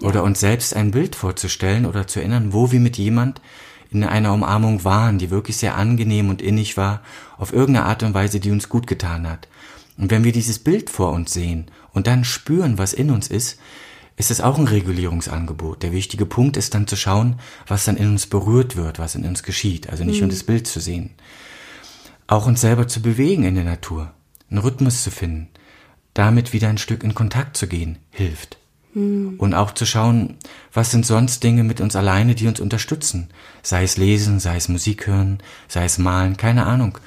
Oder 0.02 0.24
uns 0.24 0.42
selbst 0.42 0.76
ein 0.76 0.92
Bild 0.92 1.16
vorzustellen 1.16 1.86
oder 1.86 2.08
zu 2.08 2.20
erinnern, 2.20 2.52
wo 2.52 2.72
wir 2.74 2.82
mit 2.82 2.98
jemand 2.98 3.42
in 3.90 4.04
einer 4.04 4.34
Umarmung 4.34 4.84
waren, 4.84 5.18
die 5.18 5.32
wirklich 5.32 5.56
sehr 5.56 5.76
angenehm 5.76 6.30
und 6.30 6.42
innig 6.42 6.76
war, 6.76 7.02
auf 7.38 7.54
irgendeine 7.54 7.86
Art 7.86 8.04
und 8.04 8.14
Weise, 8.14 8.42
die 8.42 8.52
uns 8.52 8.68
gut 8.68 8.86
getan 8.86 9.28
hat. 9.28 9.48
Und 9.98 10.12
wenn 10.12 10.26
wir 10.26 10.34
dieses 10.34 10.60
Bild 10.60 10.90
vor 10.90 11.14
uns 11.14 11.34
sehen 11.34 11.68
und 11.94 12.06
dann 12.06 12.26
spüren, 12.26 12.78
was 12.78 12.92
in 12.92 13.10
uns 13.10 13.30
ist, 13.30 13.58
ist 14.18 14.32
es 14.32 14.42
auch 14.42 14.58
ein 14.58 14.68
Regulierungsangebot. 14.68 15.84
Der 15.84 15.92
wichtige 15.92 16.26
Punkt 16.26 16.58
ist 16.58 16.74
dann 16.74 16.88
zu 16.88 16.96
schauen, 16.96 17.40
was 17.68 17.86
dann 17.86 17.98
in 17.98 18.10
uns 18.10 18.26
berührt 18.26 18.76
wird, 18.76 18.98
was 18.98 19.14
in 19.14 19.26
uns 19.26 19.44
geschieht. 19.44 19.90
Also 19.90 20.04
nicht 20.04 20.16
mhm. 20.16 20.28
nur 20.28 20.30
das 20.32 20.44
Bild 20.44 20.68
zu 20.68 20.80
sehen. 20.80 21.12
Auch 22.26 22.48
uns 22.48 22.60
selber 22.60 22.88
zu 22.88 23.02
bewegen 23.02 23.44
in 23.44 23.56
der 23.56 23.64
Natur, 23.64 24.12
einen 24.50 24.60
Rhythmus 24.60 25.04
zu 25.04 25.12
finden, 25.12 25.50
damit 26.16 26.52
wieder 26.52 26.68
ein 26.68 26.80
Stück 26.80 27.04
in 27.04 27.14
Kontakt 27.14 27.56
zu 27.56 27.68
gehen, 27.68 28.00
hilft. 28.10 28.58
Mhm. 28.96 29.36
Und 29.38 29.54
auch 29.54 29.72
zu 29.72 29.86
schauen, 29.86 30.38
was 30.74 30.90
sind 30.90 31.06
sonst 31.06 31.44
Dinge 31.44 31.64
mit 31.64 31.80
uns 31.80 31.96
alleine, 31.96 32.34
die 32.34 32.48
uns 32.48 32.60
unterstützen. 32.60 33.30
Sei 33.62 33.84
es 33.84 33.98
lesen, 33.98 34.40
sei 34.40 34.58
es 34.58 34.68
Musik 34.68 35.06
hören, 35.06 35.38
sei 35.68 35.86
es 35.86 36.00
malen, 36.00 36.38
keine 36.38 36.66
Ahnung, 36.66 36.98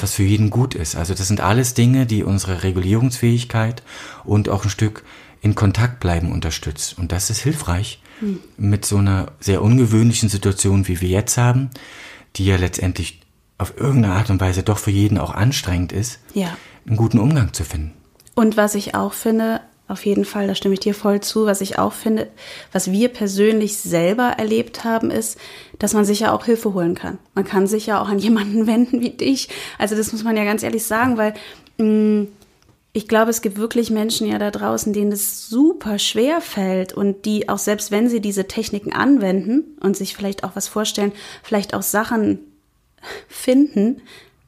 was 0.00 0.14
für 0.14 0.22
jeden 0.22 0.50
gut 0.50 0.76
ist. 0.76 0.94
Also 0.94 1.14
das 1.14 1.26
sind 1.26 1.40
alles 1.40 1.74
Dinge, 1.74 2.06
die 2.06 2.22
unsere 2.22 2.62
Regulierungsfähigkeit 2.62 3.82
und 4.24 4.48
auch 4.48 4.62
ein 4.62 4.70
Stück 4.70 5.02
in 5.40 5.54
Kontakt 5.54 6.00
bleiben 6.00 6.32
unterstützt. 6.32 6.98
Und 6.98 7.12
das 7.12 7.30
ist 7.30 7.40
hilfreich 7.40 8.00
mhm. 8.20 8.40
mit 8.56 8.84
so 8.84 8.98
einer 8.98 9.32
sehr 9.40 9.62
ungewöhnlichen 9.62 10.28
Situation, 10.28 10.88
wie 10.88 11.00
wir 11.00 11.08
jetzt 11.08 11.36
haben, 11.36 11.70
die 12.36 12.46
ja 12.46 12.56
letztendlich 12.56 13.20
auf 13.58 13.78
irgendeine 13.78 14.14
Art 14.14 14.30
und 14.30 14.40
Weise 14.40 14.62
doch 14.62 14.78
für 14.78 14.90
jeden 14.90 15.18
auch 15.18 15.34
anstrengend 15.34 15.92
ist, 15.92 16.20
ja. 16.34 16.56
einen 16.86 16.96
guten 16.96 17.18
Umgang 17.18 17.52
zu 17.52 17.64
finden. 17.64 17.92
Und 18.34 18.56
was 18.56 18.74
ich 18.74 18.94
auch 18.94 19.12
finde, 19.12 19.60
auf 19.90 20.06
jeden 20.06 20.24
Fall, 20.24 20.46
da 20.46 20.54
stimme 20.54 20.74
ich 20.74 20.80
dir 20.80 20.94
voll 20.94 21.20
zu, 21.20 21.46
was 21.46 21.60
ich 21.60 21.78
auch 21.78 21.92
finde, 21.92 22.28
was 22.70 22.92
wir 22.92 23.08
persönlich 23.08 23.76
selber 23.76 24.34
erlebt 24.38 24.84
haben, 24.84 25.10
ist, 25.10 25.36
dass 25.80 25.94
man 25.94 26.04
sich 26.04 26.20
ja 26.20 26.32
auch 26.32 26.44
Hilfe 26.44 26.74
holen 26.74 26.94
kann. 26.94 27.18
Man 27.34 27.44
kann 27.44 27.66
sich 27.66 27.86
ja 27.86 28.00
auch 28.00 28.08
an 28.08 28.18
jemanden 28.20 28.66
wenden 28.66 29.00
wie 29.02 29.10
dich. 29.10 29.48
Also 29.78 29.96
das 29.96 30.12
muss 30.12 30.22
man 30.22 30.36
ja 30.36 30.44
ganz 30.44 30.62
ehrlich 30.62 30.84
sagen, 30.84 31.16
weil 31.16 31.34
mh, 31.78 31.84
mm, 31.84 32.28
ich 32.92 33.06
glaube, 33.06 33.30
es 33.30 33.40
gibt 33.40 33.56
wirklich 33.56 33.90
Menschen 33.90 34.26
ja 34.26 34.38
da 34.38 34.50
draußen, 34.50 34.92
denen 34.92 35.12
es 35.12 35.48
super 35.48 35.98
schwer 35.98 36.40
fällt 36.40 36.92
und 36.92 37.24
die 37.24 37.48
auch 37.48 37.58
selbst 37.58 37.90
wenn 37.90 38.08
sie 38.08 38.20
diese 38.20 38.48
Techniken 38.48 38.92
anwenden 38.92 39.76
und 39.80 39.96
sich 39.96 40.16
vielleicht 40.16 40.42
auch 40.42 40.56
was 40.56 40.66
vorstellen, 40.66 41.12
vielleicht 41.42 41.74
auch 41.74 41.82
Sachen 41.82 42.40
finden, 43.28 44.02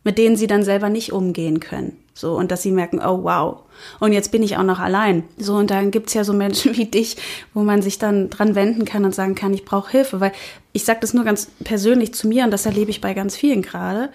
mit 0.04 0.18
denen 0.18 0.36
sie 0.36 0.48
dann 0.48 0.64
selber 0.64 0.88
nicht 0.88 1.12
umgehen 1.12 1.60
können. 1.60 1.96
So, 2.14 2.36
und 2.36 2.50
dass 2.50 2.62
sie 2.62 2.72
merken, 2.72 3.00
oh 3.00 3.22
wow, 3.22 3.60
und 4.00 4.12
jetzt 4.12 4.32
bin 4.32 4.42
ich 4.42 4.56
auch 4.56 4.62
noch 4.64 4.80
allein. 4.80 5.24
So, 5.38 5.54
und 5.54 5.70
dann 5.70 5.90
gibt's 5.90 6.12
ja 6.12 6.24
so 6.24 6.32
Menschen 6.32 6.76
wie 6.76 6.84
dich, 6.84 7.16
wo 7.54 7.62
man 7.62 7.80
sich 7.80 7.98
dann 7.98 8.28
dran 8.28 8.54
wenden 8.54 8.84
kann 8.84 9.04
und 9.04 9.14
sagen 9.14 9.34
kann, 9.34 9.54
ich 9.54 9.64
brauche 9.64 9.92
Hilfe. 9.92 10.20
Weil 10.20 10.32
ich 10.72 10.84
sage 10.84 11.00
das 11.00 11.14
nur 11.14 11.24
ganz 11.24 11.48
persönlich 11.64 12.12
zu 12.12 12.28
mir 12.28 12.44
und 12.44 12.50
das 12.50 12.66
erlebe 12.66 12.90
ich 12.90 13.00
bei 13.00 13.14
ganz 13.14 13.36
vielen 13.36 13.62
gerade. 13.62 14.10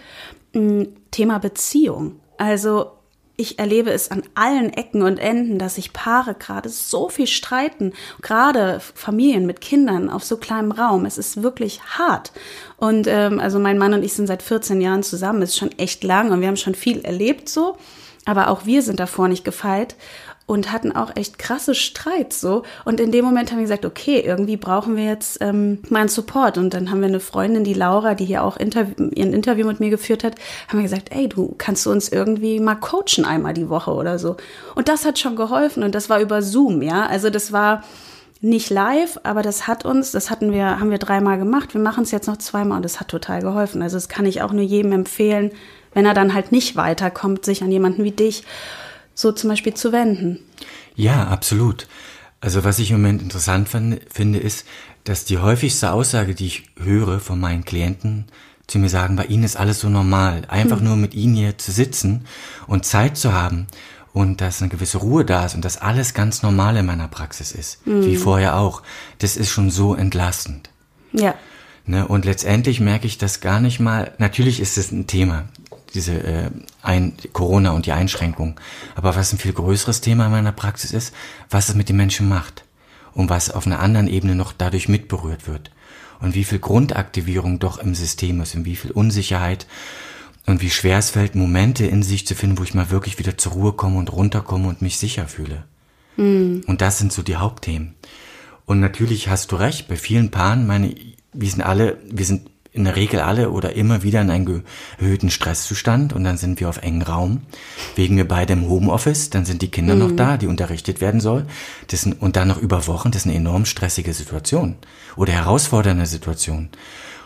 Hm, 0.54 0.90
Thema 1.12 1.40
Beziehung. 1.40 2.20
Also 2.38 2.92
ich 3.40 3.60
erlebe 3.60 3.92
es 3.92 4.10
an 4.10 4.24
allen 4.34 4.74
Ecken 4.74 5.04
und 5.04 5.20
Enden, 5.20 5.60
dass 5.60 5.76
sich 5.76 5.94
Paare 5.94 6.34
gerade 6.34 6.70
so 6.70 7.08
viel 7.08 7.28
streiten, 7.28 7.94
gerade 8.24 8.80
Familien 8.80 9.46
mit 9.46 9.62
Kindern 9.62 10.10
auf 10.10 10.24
so 10.24 10.38
kleinem 10.38 10.72
Raum. 10.72 11.06
Es 11.06 11.20
ist 11.20 11.44
wirklich 11.44 11.80
hart. 11.84 12.32
Und 12.78 13.06
ähm, 13.06 13.40
also 13.40 13.60
mein 13.60 13.78
Mann 13.78 13.94
und 13.94 14.04
ich 14.04 14.14
sind 14.14 14.26
seit 14.26 14.42
14 14.42 14.82
Jahren 14.82 15.04
zusammen, 15.04 15.44
ist 15.44 15.56
schon 15.56 15.72
echt 15.78 16.04
lang 16.04 16.32
und 16.32 16.42
wir 16.42 16.48
haben 16.48 16.58
schon 16.58 16.74
viel 16.74 17.06
erlebt 17.06 17.48
so. 17.48 17.78
Aber 18.26 18.50
auch 18.50 18.66
wir 18.66 18.82
sind 18.82 19.00
davor 19.00 19.28
nicht 19.28 19.46
gefeit 19.46 19.96
und 20.48 20.72
hatten 20.72 20.94
auch 20.94 21.16
echt 21.16 21.38
krasse 21.38 21.76
Streits 21.76 22.40
so. 22.40 22.64
Und 22.86 23.02
in 23.02 23.12
dem 23.12 23.26
Moment 23.26 23.52
haben 23.52 23.58
wir 23.58 23.66
gesagt, 23.66 23.86
okay, 23.86 24.22
irgendwie 24.22 24.56
brauchen 24.56 24.96
wir 24.96 25.04
jetzt 25.04 25.40
ähm, 25.42 25.80
mal 25.90 26.00
einen 26.00 26.10
Support. 26.10 26.58
Und 26.58 26.74
dann 26.74 26.90
haben 26.90 27.02
wir 27.02 27.10
eine 27.10 27.20
Freundin, 27.20 27.66
die 27.66 27.74
Laura, 27.74 28.16
die 28.16 28.24
hier 28.24 28.44
auch 28.44 28.56
Interview, 28.56 29.10
ihren 29.14 29.34
Interview 29.34 29.68
mit 29.68 29.82
mir 29.82 29.90
geführt 29.90 30.24
hat, 30.24 30.36
haben 30.70 30.80
wir 30.80 30.84
gesagt, 30.84 31.10
ey, 31.12 31.28
du 31.28 31.54
kannst 31.58 31.86
du 31.86 31.92
uns 31.92 32.08
irgendwie 32.08 32.62
mal 32.62 32.76
coachen 32.76 33.26
einmal 33.26 33.54
die 33.54 33.68
Woche 33.68 33.92
oder 33.92 34.18
so. 34.18 34.38
Und 34.74 34.88
das 34.88 35.06
hat 35.06 35.20
schon 35.20 35.36
geholfen 35.36 35.84
und 35.84 35.94
das 35.94 36.10
war 36.10 36.22
über 36.22 36.42
Zoom, 36.42 36.82
ja. 36.82 37.06
Also 37.06 37.30
das 37.30 37.52
war 37.52 37.84
nicht 38.40 38.70
live, 38.70 39.20
aber 39.24 39.42
das 39.42 39.68
hat 39.68 39.84
uns, 39.84 40.12
das 40.12 40.32
hatten 40.32 40.54
wir, 40.54 40.80
haben 40.80 40.92
wir 40.92 40.98
dreimal 40.98 41.38
gemacht. 41.38 41.74
Wir 41.74 41.82
machen 41.82 42.04
es 42.04 42.12
jetzt 42.12 42.28
noch 42.28 42.38
zweimal 42.38 42.78
und 42.78 42.86
das 42.86 43.02
hat 43.02 43.10
total 43.10 43.42
geholfen. 43.42 43.82
Also 43.82 43.98
das 43.98 44.08
kann 44.08 44.26
ich 44.26 44.42
auch 44.42 44.54
nur 44.54 44.64
jedem 44.64 44.94
empfehlen, 44.94 45.52
wenn 45.94 46.06
er 46.06 46.14
dann 46.14 46.34
halt 46.34 46.54
nicht 46.54 46.78
weiterkommt, 46.78 47.44
sich 47.44 47.64
an 47.64 47.72
jemanden 47.72 48.06
wie 48.06 48.12
dich 48.12 48.46
so 49.18 49.32
zum 49.32 49.50
Beispiel 49.50 49.74
zu 49.74 49.92
wenden. 49.92 50.40
Ja, 50.96 51.28
absolut. 51.28 51.88
Also 52.40 52.64
was 52.64 52.78
ich 52.78 52.92
im 52.92 52.98
Moment 52.98 53.24
interessant 53.24 53.68
finde, 53.68 54.38
ist, 54.38 54.66
dass 55.06 55.26
die 55.26 55.40
häufigste 55.40 55.92
Aussage, 55.92 56.36
die 56.36 56.46
ich 56.46 56.70
höre 56.80 57.20
von 57.20 57.40
meinen 57.40 57.66
Klienten, 57.66 58.26
zu 58.68 58.78
mir 58.80 58.90
sagen, 58.90 59.16
bei 59.16 59.26
ihnen 59.26 59.44
ist 59.44 59.58
alles 59.58 59.80
so 59.80 59.90
normal. 59.90 60.44
Einfach 60.50 60.78
hm. 60.78 60.86
nur 60.86 60.96
mit 60.98 61.16
ihnen 61.16 61.36
hier 61.36 61.58
zu 61.58 61.72
sitzen 61.72 62.26
und 62.68 62.86
Zeit 62.86 63.18
zu 63.18 63.34
haben 63.34 63.66
und 64.14 64.40
dass 64.40 64.62
eine 64.62 64.70
gewisse 64.70 65.00
Ruhe 65.00 65.26
da 65.26 65.46
ist 65.46 65.56
und 65.56 65.66
dass 65.66 65.78
alles 65.82 66.14
ganz 66.14 66.44
normal 66.44 66.78
in 66.78 66.86
meiner 66.86 67.08
Praxis 67.08 67.54
ist, 67.54 67.80
hm. 67.86 68.06
wie 68.06 68.18
vorher 68.18 68.58
auch. 68.58 68.84
Das 69.18 69.36
ist 69.36 69.50
schon 69.50 69.72
so 69.72 69.96
entlastend. 69.96 70.70
Ja. 71.12 71.34
Ne, 71.86 72.08
und 72.08 72.26
letztendlich 72.26 72.82
merke 72.82 73.08
ich 73.08 73.18
das 73.18 73.40
gar 73.40 73.62
nicht 73.62 73.80
mal. 73.80 74.12
Natürlich 74.20 74.60
ist 74.60 74.78
es 74.78 74.92
ein 74.92 75.08
Thema 75.08 75.46
diese 75.98 76.24
äh, 76.24 76.50
ein, 76.82 77.14
Corona 77.34 77.72
und 77.72 77.86
die 77.86 77.92
Einschränkung. 77.92 78.60
Aber 78.96 79.16
was 79.16 79.34
ein 79.34 79.40
viel 79.40 79.54
größeres 79.54 80.00
Thema 80.00 80.28
in 80.28 80.32
meiner 80.32 80.54
Praxis 80.54 80.92
ist, 80.92 81.14
was 81.50 81.70
es 81.70 81.76
mit 81.76 81.90
den 81.90 81.98
Menschen 81.98 82.30
macht 82.30 82.64
und 83.14 83.30
was 83.30 83.52
auf 83.52 83.66
einer 83.66 83.80
anderen 83.80 84.08
Ebene 84.08 84.36
noch 84.36 84.54
dadurch 84.54 84.88
mitberührt 84.88 85.48
wird. 85.48 85.72
Und 86.20 86.36
wie 86.36 86.46
viel 86.46 86.60
Grundaktivierung 86.60 87.60
doch 87.60 87.78
im 87.80 87.94
System 87.94 88.42
ist 88.42 88.56
und 88.56 88.66
wie 88.66 88.76
viel 88.76 88.92
Unsicherheit 88.92 89.68
und 90.46 90.62
wie 90.62 90.70
schwer 90.70 90.98
es 90.98 91.10
fällt, 91.10 91.36
Momente 91.36 91.86
in 91.86 92.02
sich 92.02 92.26
zu 92.26 92.34
finden, 92.34 92.58
wo 92.58 92.64
ich 92.64 92.74
mal 92.74 92.90
wirklich 92.90 93.20
wieder 93.20 93.38
zur 93.38 93.52
Ruhe 93.52 93.74
komme 93.74 93.98
und 93.98 94.12
runterkomme 94.12 94.68
und 94.68 94.82
mich 94.82 94.98
sicher 94.98 95.28
fühle. 95.28 95.66
Mhm. 96.16 96.64
Und 96.66 96.82
das 96.82 96.98
sind 96.98 97.12
so 97.12 97.22
die 97.22 97.36
Hauptthemen. 97.36 97.96
Und 98.66 98.80
natürlich 98.80 99.30
hast 99.30 99.52
du 99.52 99.58
recht, 99.58 99.88
bei 99.88 99.96
vielen 99.96 100.32
Paaren, 100.32 100.66
meine, 100.66 100.96
wir 101.34 101.50
sind 101.50 101.62
alle, 101.62 101.98
wir 102.10 102.26
sind 102.26 102.50
in 102.78 102.86
der 102.86 102.96
Regel 102.96 103.20
alle 103.20 103.50
oder 103.50 103.74
immer 103.74 104.04
wieder 104.04 104.22
in 104.22 104.30
einen 104.30 104.64
erhöhten 105.00 105.30
Stresszustand 105.30 106.14
und 106.14 106.24
dann 106.24 106.38
sind 106.38 106.60
wir 106.60 106.70
auf 106.70 106.78
engen 106.78 107.02
Raum. 107.02 107.42
Wegen 107.96 108.18
wir 108.18 108.28
beide 108.28 108.54
im 108.54 108.68
Homeoffice, 108.68 109.30
dann 109.30 109.46
sind 109.46 109.62
die 109.62 109.72
Kinder 109.72 109.96
mhm. 109.96 110.00
noch 110.00 110.12
da, 110.16 110.38
die 110.38 110.48
unterrichtet 110.48 111.02
werden 111.02 111.20
soll. 111.20 111.46
Das 111.88 112.04
sind, 112.04 112.22
und 112.22 112.36
dann 112.36 112.48
noch 112.48 112.58
über 112.58 112.88
Wochen, 112.88 113.12
das 113.12 113.24
ist 113.24 113.28
eine 113.28 113.36
enorm 113.36 113.66
stressige 113.66 114.14
Situation 114.14 114.76
oder 115.16 115.34
herausfordernde 115.34 116.06
Situation. 116.06 116.70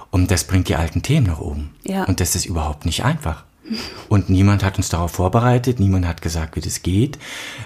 Und 0.10 0.32
das 0.32 0.44
bringt 0.44 0.68
die 0.68 0.76
alten 0.76 1.04
Themen 1.04 1.28
nach 1.28 1.40
oben. 1.40 1.72
Ja. 1.84 2.04
Und 2.04 2.20
das 2.20 2.36
ist 2.36 2.46
überhaupt 2.46 2.86
nicht 2.86 3.04
einfach. 3.04 3.46
Und 4.10 4.30
niemand 4.30 4.64
hat 4.64 4.78
uns 4.78 4.90
darauf 4.90 5.12
vorbereitet, 5.12 5.80
niemand 5.80 6.06
hat 6.06 6.22
gesagt, 6.22 6.56
wie 6.56 6.62
das 6.62 6.82
geht. 6.82 7.18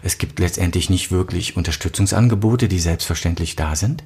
Es 0.03 0.17
gibt 0.17 0.39
letztendlich 0.39 0.89
nicht 0.89 1.11
wirklich 1.11 1.57
Unterstützungsangebote, 1.57 2.67
die 2.67 2.79
selbstverständlich 2.79 3.55
da 3.55 3.75
sind. 3.75 4.03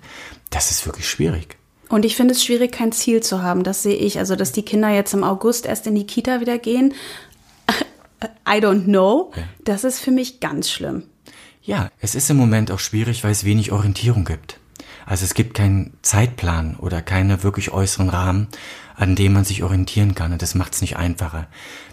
Das 0.50 0.72
ist 0.72 0.86
wirklich 0.86 1.10
schwierig. 1.10 1.59
Und 1.89 2.06
ich 2.06 2.15
finde 2.15 2.34
es 2.34 2.43
schwierig, 2.43 2.71
kein 2.71 2.91
Ziel 2.91 3.21
zu 3.21 3.41
haben. 3.41 3.63
Das 3.63 3.84
sehe 3.84 3.95
ich. 3.95 4.19
Also, 4.19 4.36
dass 4.36 4.52
die 4.52 4.63
Kinder 4.63 4.89
jetzt 4.89 5.13
im 5.13 5.23
August 5.23 5.65
erst 5.65 5.88
in 5.88 5.95
die 5.95 6.06
Kita 6.06 6.39
wieder 6.39 6.60
gehen. 6.60 6.93
I 8.47 8.60
don't 8.60 8.86
know. 8.86 9.30
Okay. 9.32 9.43
Das 9.65 9.84
ist 9.84 9.99
für 9.99 10.12
mich 10.12 10.39
ganz 10.39 10.69
schlimm. 10.69 11.04
Ja, 11.63 11.89
es 11.99 12.15
ist 12.15 12.30
im 12.30 12.38
Moment 12.38 12.71
auch 12.71 12.80
schwierig, 12.80 13.23
weil 13.23 13.32
es 13.32 13.43
wenig 13.43 13.71
Orientierung 13.71 14.23
gibt. 14.23 14.60
Also 15.06 15.25
es 15.25 15.34
gibt 15.34 15.56
keinen 15.56 15.93
Zeitplan 16.04 16.75
oder 16.78 17.02
keine 17.02 17.41
wirklich 17.41 17.71
äußeren 17.71 18.10
Rahmen, 18.10 18.47
an 18.95 19.15
dem 19.15 19.34
man 19.34 19.43
sich 19.43 19.63
orientieren 19.63 20.13
kann. 20.13 20.32
Und 20.32 20.43
das 20.43 20.54
macht 20.54 20.75
es 20.75 20.82
nicht 20.82 20.97
einfacher. 20.97 21.47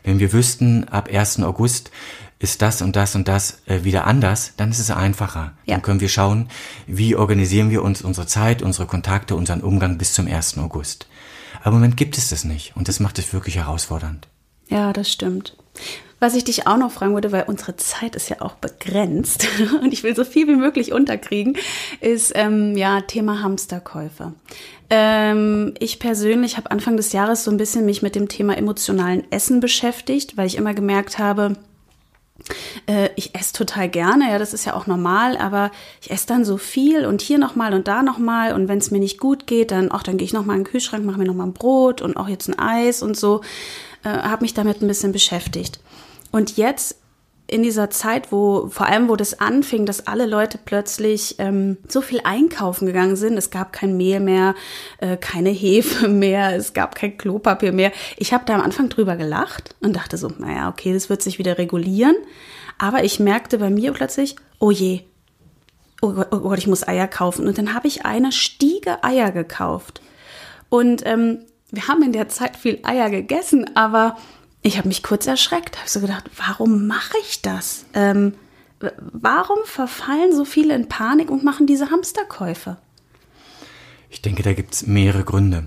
Wenn 0.05 0.19
wir 0.19 0.35
wüssten, 0.35 0.85
ab 0.85 1.09
1. 1.11 1.43
August 1.43 1.91
ist 2.39 2.63
das 2.63 2.83
und 2.83 2.97
das 2.97 3.15
und 3.15 3.29
das 3.29 3.63
äh, 3.67 3.85
wieder 3.85 4.07
anders, 4.07 4.53
dann 4.57 4.71
ist 4.71 4.79
es 4.79 4.91
einfacher. 4.91 5.53
Ja. 5.65 5.75
Dann 5.75 5.83
können 5.83 6.01
wir 6.01 6.09
schauen, 6.09 6.49
wie 6.87 7.17
organisieren 7.17 7.71
wir 7.71 7.83
uns 7.83 8.03
unsere 8.03 8.27
Zeit, 8.27 8.63
unsere 8.63 8.87
Kontakte, 8.87 9.37
unseren 9.37 9.63
Umgang 9.63 9.99
bis 9.99 10.13
zum 10.13 10.27
1. 10.27 10.59
August. 10.59 11.07
Aber 11.61 11.69
im 11.69 11.75
Moment 11.75 11.97
gibt 11.97 12.19
es 12.19 12.29
das 12.29 12.45
nicht 12.45 12.77
und 12.77 12.89
das 12.89 13.01
macht 13.01 13.19
es 13.19 13.33
wirklich 13.33 13.57
herausfordernd. 13.57 14.29
Ja, 14.69 14.93
das 14.93 15.11
stimmt. 15.11 15.57
Was 16.19 16.35
ich 16.35 16.45
dich 16.45 16.67
auch 16.67 16.79
noch 16.79 16.93
fragen 16.93 17.13
würde, 17.13 17.31
weil 17.31 17.45
unsere 17.47 17.77
Zeit 17.77 18.17
ist 18.17 18.31
ja 18.31 18.41
auch 18.41 18.55
begrenzt 18.55 19.47
und 19.83 19.93
ich 19.93 20.03
will 20.03 20.17
so 20.17 20.25
viel 20.25 20.47
wie 20.49 20.57
möglich 20.57 20.93
unterkriegen, 20.93 21.57
ist 22.01 22.33
ähm, 22.35 22.77
ja 22.77 23.03
Thema 23.03 23.43
Hamsterkäufe. 23.43 24.33
Ähm, 24.89 25.75
ich 25.79 25.99
persönlich 25.99 26.57
habe 26.57 26.71
Anfang 26.71 26.97
des 26.97 27.13
Jahres 27.13 27.45
so 27.45 27.51
ein 27.51 27.57
bisschen 27.57 27.85
mich 27.85 28.03
mit 28.03 28.15
dem 28.15 28.29
Thema 28.29 28.57
emotionalen 28.57 29.31
Essen 29.31 29.61
beschäftigt, 29.61 30.37
weil 30.37 30.47
ich 30.47 30.57
immer 30.57 30.75
gemerkt 30.75 31.19
habe, 31.19 31.57
ich 33.17 33.35
esse 33.35 33.53
total 33.53 33.89
gerne, 33.89 34.31
ja, 34.31 34.39
das 34.39 34.55
ist 34.55 34.65
ja 34.65 34.75
auch 34.75 34.87
normal, 34.87 35.37
aber 35.37 35.73
ich 36.01 36.11
esse 36.11 36.29
dann 36.29 36.45
so 36.45 36.57
viel 36.57 37.05
und 37.05 37.21
hier 37.21 37.39
nochmal 37.39 37.75
und 37.75 37.89
da 37.89 38.03
nochmal 38.03 38.53
und 38.53 38.69
wenn 38.69 38.79
es 38.79 38.93
mir 38.93 39.01
nicht 39.01 39.19
gut 39.19 39.47
geht, 39.49 39.73
dann 39.73 39.91
auch 39.91 40.05
dann 40.05 40.17
gehe 40.17 40.25
ich 40.25 40.33
nochmal 40.33 40.57
in 40.57 40.63
den 40.63 40.71
Kühlschrank, 40.71 41.05
mache 41.05 41.19
mir 41.19 41.25
nochmal 41.25 41.49
ein 41.49 41.53
Brot 41.53 42.03
und 42.03 42.17
auch 42.17 42.29
jetzt 42.29 42.49
ein 42.49 42.59
Eis 42.59 43.03
und 43.03 43.17
so, 43.17 43.41
äh, 44.05 44.11
habe 44.11 44.45
mich 44.45 44.55
damit 44.55 44.81
ein 44.81 44.87
bisschen 44.87 45.11
beschäftigt. 45.11 45.81
Und 46.31 46.57
jetzt 46.57 46.97
in 47.49 47.63
dieser 47.63 47.91
Zeit, 47.91 48.33
wo 48.33 48.69
vor 48.69 48.87
allem, 48.87 49.09
wo 49.09 49.15
das 49.15 49.39
anfing, 49.39 49.87
dass 49.87 50.07
alle 50.07 50.27
Leute 50.27 50.59
plötzlich 50.63 51.37
ähm, 51.39 51.77
so 51.87 52.01
viel 52.01 52.21
einkaufen 52.25 52.87
gegangen 52.87 53.15
sind. 53.15 53.37
Es 53.37 53.51
gab 53.51 53.73
kein 53.73 53.97
Mehl 53.97 54.19
mehr, 54.19 54.55
äh, 54.99 55.17
keine 55.17 55.51
Hefe 55.51 56.09
mehr, 56.09 56.57
es 56.57 56.73
gab 56.73 56.97
kein 56.97 57.17
Klopapier 57.17 57.73
mehr. 57.73 57.93
Ich 58.17 58.33
habe 58.33 58.45
da 58.47 58.55
am 58.55 58.63
Anfang 58.63 58.89
drüber 58.89 59.17
gelacht 59.17 59.77
und 59.81 59.95
dachte 59.95 60.17
so, 60.17 60.29
naja, 60.39 60.69
okay, 60.69 60.93
das 60.93 61.09
wird 61.09 61.23
sich 61.23 61.39
wieder 61.39 61.57
regulieren. 61.59 62.17
Aber 62.79 63.05
ich 63.05 63.21
merkte 63.21 63.59
bei 63.59 63.71
mir 63.71 63.93
plötzlich, 63.93 64.37
oh 64.59 64.71
je, 64.71 65.03
oh 66.03 66.13
Gott, 66.13 66.29
oh 66.33 66.41
Gott 66.41 66.59
ich 66.59 66.67
muss 66.67 66.87
Eier 66.87 67.07
kaufen. 67.07 67.47
Und 67.47 67.59
dann 67.59 67.75
habe 67.75 67.87
ich 67.87 68.05
eine 68.05 68.33
Stiege 68.33 69.05
Eier 69.05 69.31
gekauft. 69.31 70.03
Und 70.69 71.07
ähm, 71.07 71.45
wir 71.71 71.87
haben 71.87 72.03
in 72.03 72.13
der 72.13 72.29
Zeit 72.29 72.57
viel 72.57 72.81
Eier 72.83 73.09
gegessen, 73.09 73.77
aber 73.77 74.17
ich 74.67 74.79
habe 74.79 74.89
mich 74.89 75.03
kurz 75.03 75.27
erschreckt, 75.27 75.79
habe 75.79 75.89
so 75.89 76.01
gedacht, 76.01 76.25
warum 76.37 76.87
mache 76.87 77.17
ich 77.23 77.41
das? 77.41 77.87
Ähm, 77.95 78.35
warum 79.13 79.59
verfallen 79.65 80.35
so 80.35 80.45
viele 80.45 80.75
in 80.75 80.89
Panik 80.89 81.31
und 81.31 81.45
machen 81.45 81.67
diese 81.67 81.91
Hamsterkäufe? 81.91 82.77
Ich 84.11 84.23
denke, 84.23 84.43
da 84.43 84.53
gibt 84.53 84.75
es 84.75 84.87
mehrere 84.87 85.25
Gründe. 85.25 85.67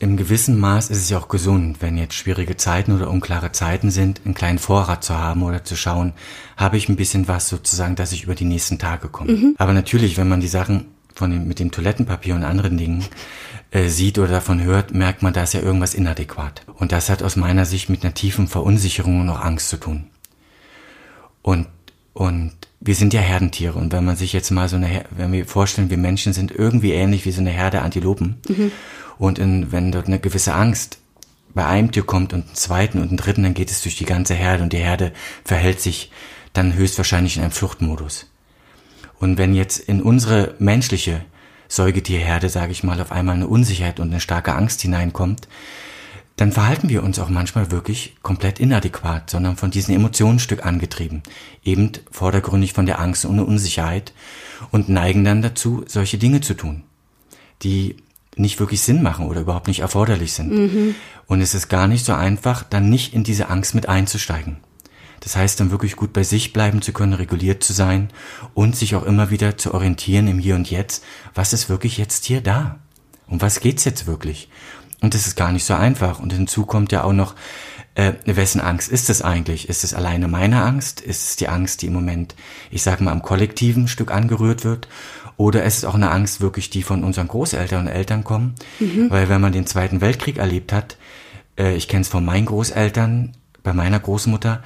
Im 0.00 0.16
gewissen 0.16 0.60
Maß 0.60 0.90
ist 0.90 0.98
es 0.98 1.10
ja 1.10 1.18
auch 1.18 1.26
gesund, 1.26 1.78
wenn 1.80 1.98
jetzt 1.98 2.14
schwierige 2.14 2.56
Zeiten 2.56 2.94
oder 2.94 3.10
unklare 3.10 3.50
Zeiten 3.50 3.90
sind, 3.90 4.20
einen 4.24 4.34
kleinen 4.34 4.60
Vorrat 4.60 5.02
zu 5.02 5.18
haben 5.18 5.42
oder 5.42 5.64
zu 5.64 5.74
schauen, 5.74 6.12
habe 6.56 6.76
ich 6.76 6.88
ein 6.88 6.94
bisschen 6.94 7.26
was 7.26 7.48
sozusagen, 7.48 7.96
dass 7.96 8.12
ich 8.12 8.22
über 8.22 8.36
die 8.36 8.44
nächsten 8.44 8.78
Tage 8.78 9.08
komme. 9.08 9.32
Mhm. 9.32 9.54
Aber 9.58 9.72
natürlich, 9.72 10.16
wenn 10.16 10.28
man 10.28 10.40
die 10.40 10.46
Sachen 10.46 10.86
von 11.18 11.30
dem, 11.30 11.48
mit 11.48 11.58
dem 11.58 11.70
Toilettenpapier 11.72 12.34
und 12.34 12.44
anderen 12.44 12.78
Dingen 12.78 13.04
äh, 13.70 13.88
sieht 13.88 14.18
oder 14.18 14.28
davon 14.28 14.62
hört, 14.62 14.94
merkt 14.94 15.22
man, 15.22 15.32
da 15.32 15.42
ist 15.42 15.52
ja 15.52 15.60
irgendwas 15.60 15.94
inadäquat. 15.94 16.62
Und 16.74 16.92
das 16.92 17.10
hat 17.10 17.22
aus 17.22 17.36
meiner 17.36 17.66
Sicht 17.66 17.90
mit 17.90 18.04
einer 18.04 18.14
tiefen 18.14 18.46
Verunsicherung 18.46 19.20
und 19.20 19.28
auch 19.28 19.40
Angst 19.40 19.68
zu 19.68 19.76
tun. 19.78 20.06
Und, 21.42 21.66
und 22.14 22.52
wir 22.80 22.94
sind 22.94 23.12
ja 23.12 23.20
Herdentiere. 23.20 23.78
Und 23.78 23.92
wenn 23.92 24.04
man 24.04 24.16
sich 24.16 24.32
jetzt 24.32 24.50
mal 24.50 24.68
so 24.68 24.76
eine, 24.76 25.04
wenn 25.10 25.32
wir 25.32 25.44
vorstellen, 25.44 25.90
wir 25.90 25.98
Menschen 25.98 26.32
sind 26.32 26.52
irgendwie 26.52 26.92
ähnlich 26.92 27.26
wie 27.26 27.32
so 27.32 27.40
eine 27.40 27.50
Herde 27.50 27.82
Antilopen. 27.82 28.36
Mhm. 28.48 28.72
Und 29.18 29.40
in, 29.40 29.72
wenn 29.72 29.90
dort 29.90 30.06
eine 30.06 30.20
gewisse 30.20 30.54
Angst 30.54 30.98
bei 31.52 31.66
einem 31.66 31.90
Tier 31.90 32.04
kommt 32.04 32.32
und 32.32 32.46
einen 32.46 32.54
zweiten 32.54 33.00
und 33.00 33.08
einen 33.08 33.16
dritten, 33.16 33.42
dann 33.42 33.54
geht 33.54 33.72
es 33.72 33.82
durch 33.82 33.96
die 33.96 34.04
ganze 34.04 34.34
Herde 34.34 34.62
und 34.62 34.72
die 34.72 34.78
Herde 34.78 35.12
verhält 35.44 35.80
sich 35.80 36.12
dann 36.52 36.74
höchstwahrscheinlich 36.74 37.36
in 37.36 37.42
einem 37.42 37.50
Fluchtmodus. 37.50 38.26
Und 39.18 39.38
wenn 39.38 39.54
jetzt 39.54 39.78
in 39.78 40.02
unsere 40.02 40.54
menschliche 40.58 41.24
Säugetierherde, 41.68 42.48
sage 42.48 42.72
ich 42.72 42.82
mal, 42.82 43.00
auf 43.00 43.12
einmal 43.12 43.34
eine 43.34 43.48
Unsicherheit 43.48 44.00
und 44.00 44.10
eine 44.10 44.20
starke 44.20 44.54
Angst 44.54 44.80
hineinkommt, 44.80 45.48
dann 46.36 46.52
verhalten 46.52 46.88
wir 46.88 47.02
uns 47.02 47.18
auch 47.18 47.28
manchmal 47.28 47.72
wirklich 47.72 48.14
komplett 48.22 48.60
inadäquat, 48.60 49.28
sondern 49.28 49.56
von 49.56 49.72
diesen 49.72 49.94
Emotionen 49.94 50.38
Stück 50.38 50.64
angetrieben, 50.64 51.22
eben 51.64 51.90
vordergründig 52.12 52.72
von 52.72 52.86
der 52.86 53.00
Angst 53.00 53.24
und 53.24 53.36
der 53.36 53.46
Unsicherheit 53.46 54.12
und 54.70 54.88
neigen 54.88 55.24
dann 55.24 55.42
dazu, 55.42 55.84
solche 55.88 56.16
Dinge 56.16 56.40
zu 56.40 56.54
tun, 56.54 56.84
die 57.62 57.96
nicht 58.36 58.60
wirklich 58.60 58.82
Sinn 58.82 59.02
machen 59.02 59.26
oder 59.26 59.40
überhaupt 59.40 59.66
nicht 59.66 59.80
erforderlich 59.80 60.32
sind. 60.32 60.52
Mhm. 60.52 60.94
Und 61.26 61.40
es 61.40 61.54
ist 61.54 61.68
gar 61.68 61.88
nicht 61.88 62.04
so 62.04 62.12
einfach, 62.14 62.62
dann 62.62 62.88
nicht 62.88 63.14
in 63.14 63.24
diese 63.24 63.48
Angst 63.48 63.74
mit 63.74 63.88
einzusteigen. 63.88 64.58
Das 65.20 65.36
heißt, 65.36 65.58
dann 65.60 65.70
wirklich 65.70 65.96
gut 65.96 66.12
bei 66.12 66.22
sich 66.22 66.52
bleiben 66.52 66.82
zu 66.82 66.92
können, 66.92 67.12
reguliert 67.12 67.62
zu 67.64 67.72
sein 67.72 68.08
und 68.54 68.76
sich 68.76 68.94
auch 68.94 69.04
immer 69.04 69.30
wieder 69.30 69.56
zu 69.56 69.74
orientieren 69.74 70.28
im 70.28 70.38
Hier 70.38 70.54
und 70.54 70.70
Jetzt. 70.70 71.04
Was 71.34 71.52
ist 71.52 71.68
wirklich 71.68 71.98
jetzt 71.98 72.24
hier 72.24 72.40
da? 72.40 72.78
Um 73.26 73.40
was 73.40 73.60
geht's 73.60 73.84
jetzt 73.84 74.06
wirklich? 74.06 74.48
Und 75.00 75.14
das 75.14 75.26
ist 75.26 75.36
gar 75.36 75.52
nicht 75.52 75.64
so 75.64 75.74
einfach. 75.74 76.18
Und 76.18 76.32
hinzu 76.32 76.66
kommt 76.66 76.92
ja 76.92 77.04
auch 77.04 77.12
noch, 77.12 77.34
äh, 77.94 78.14
wessen 78.24 78.60
Angst 78.60 78.88
ist 78.88 79.10
es 79.10 79.22
eigentlich? 79.22 79.68
Ist 79.68 79.84
es 79.84 79.92
alleine 79.92 80.28
meine 80.28 80.62
Angst? 80.62 81.00
Ist 81.00 81.30
es 81.30 81.36
die 81.36 81.48
Angst, 81.48 81.82
die 81.82 81.86
im 81.86 81.92
Moment, 81.92 82.34
ich 82.70 82.82
sage 82.82 83.02
mal, 83.02 83.10
am 83.10 83.22
kollektiven 83.22 83.88
Stück 83.88 84.12
angerührt 84.12 84.64
wird? 84.64 84.88
Oder 85.36 85.64
ist 85.64 85.78
es 85.78 85.84
auch 85.84 85.94
eine 85.94 86.10
Angst 86.10 86.40
wirklich, 86.40 86.70
die 86.70 86.82
von 86.82 87.04
unseren 87.04 87.28
Großeltern 87.28 87.86
und 87.86 87.92
Eltern 87.92 88.24
kommen? 88.24 88.54
Mhm. 88.80 89.10
Weil 89.10 89.28
wenn 89.28 89.40
man 89.40 89.52
den 89.52 89.66
Zweiten 89.66 90.00
Weltkrieg 90.00 90.38
erlebt 90.38 90.72
hat, 90.72 90.96
äh, 91.58 91.74
ich 91.74 91.88
kenne 91.88 92.02
es 92.02 92.08
von 92.08 92.24
meinen 92.24 92.46
Großeltern, 92.46 93.36
bei 93.62 93.72
meiner 93.72 94.00
Großmutter, 94.00 94.62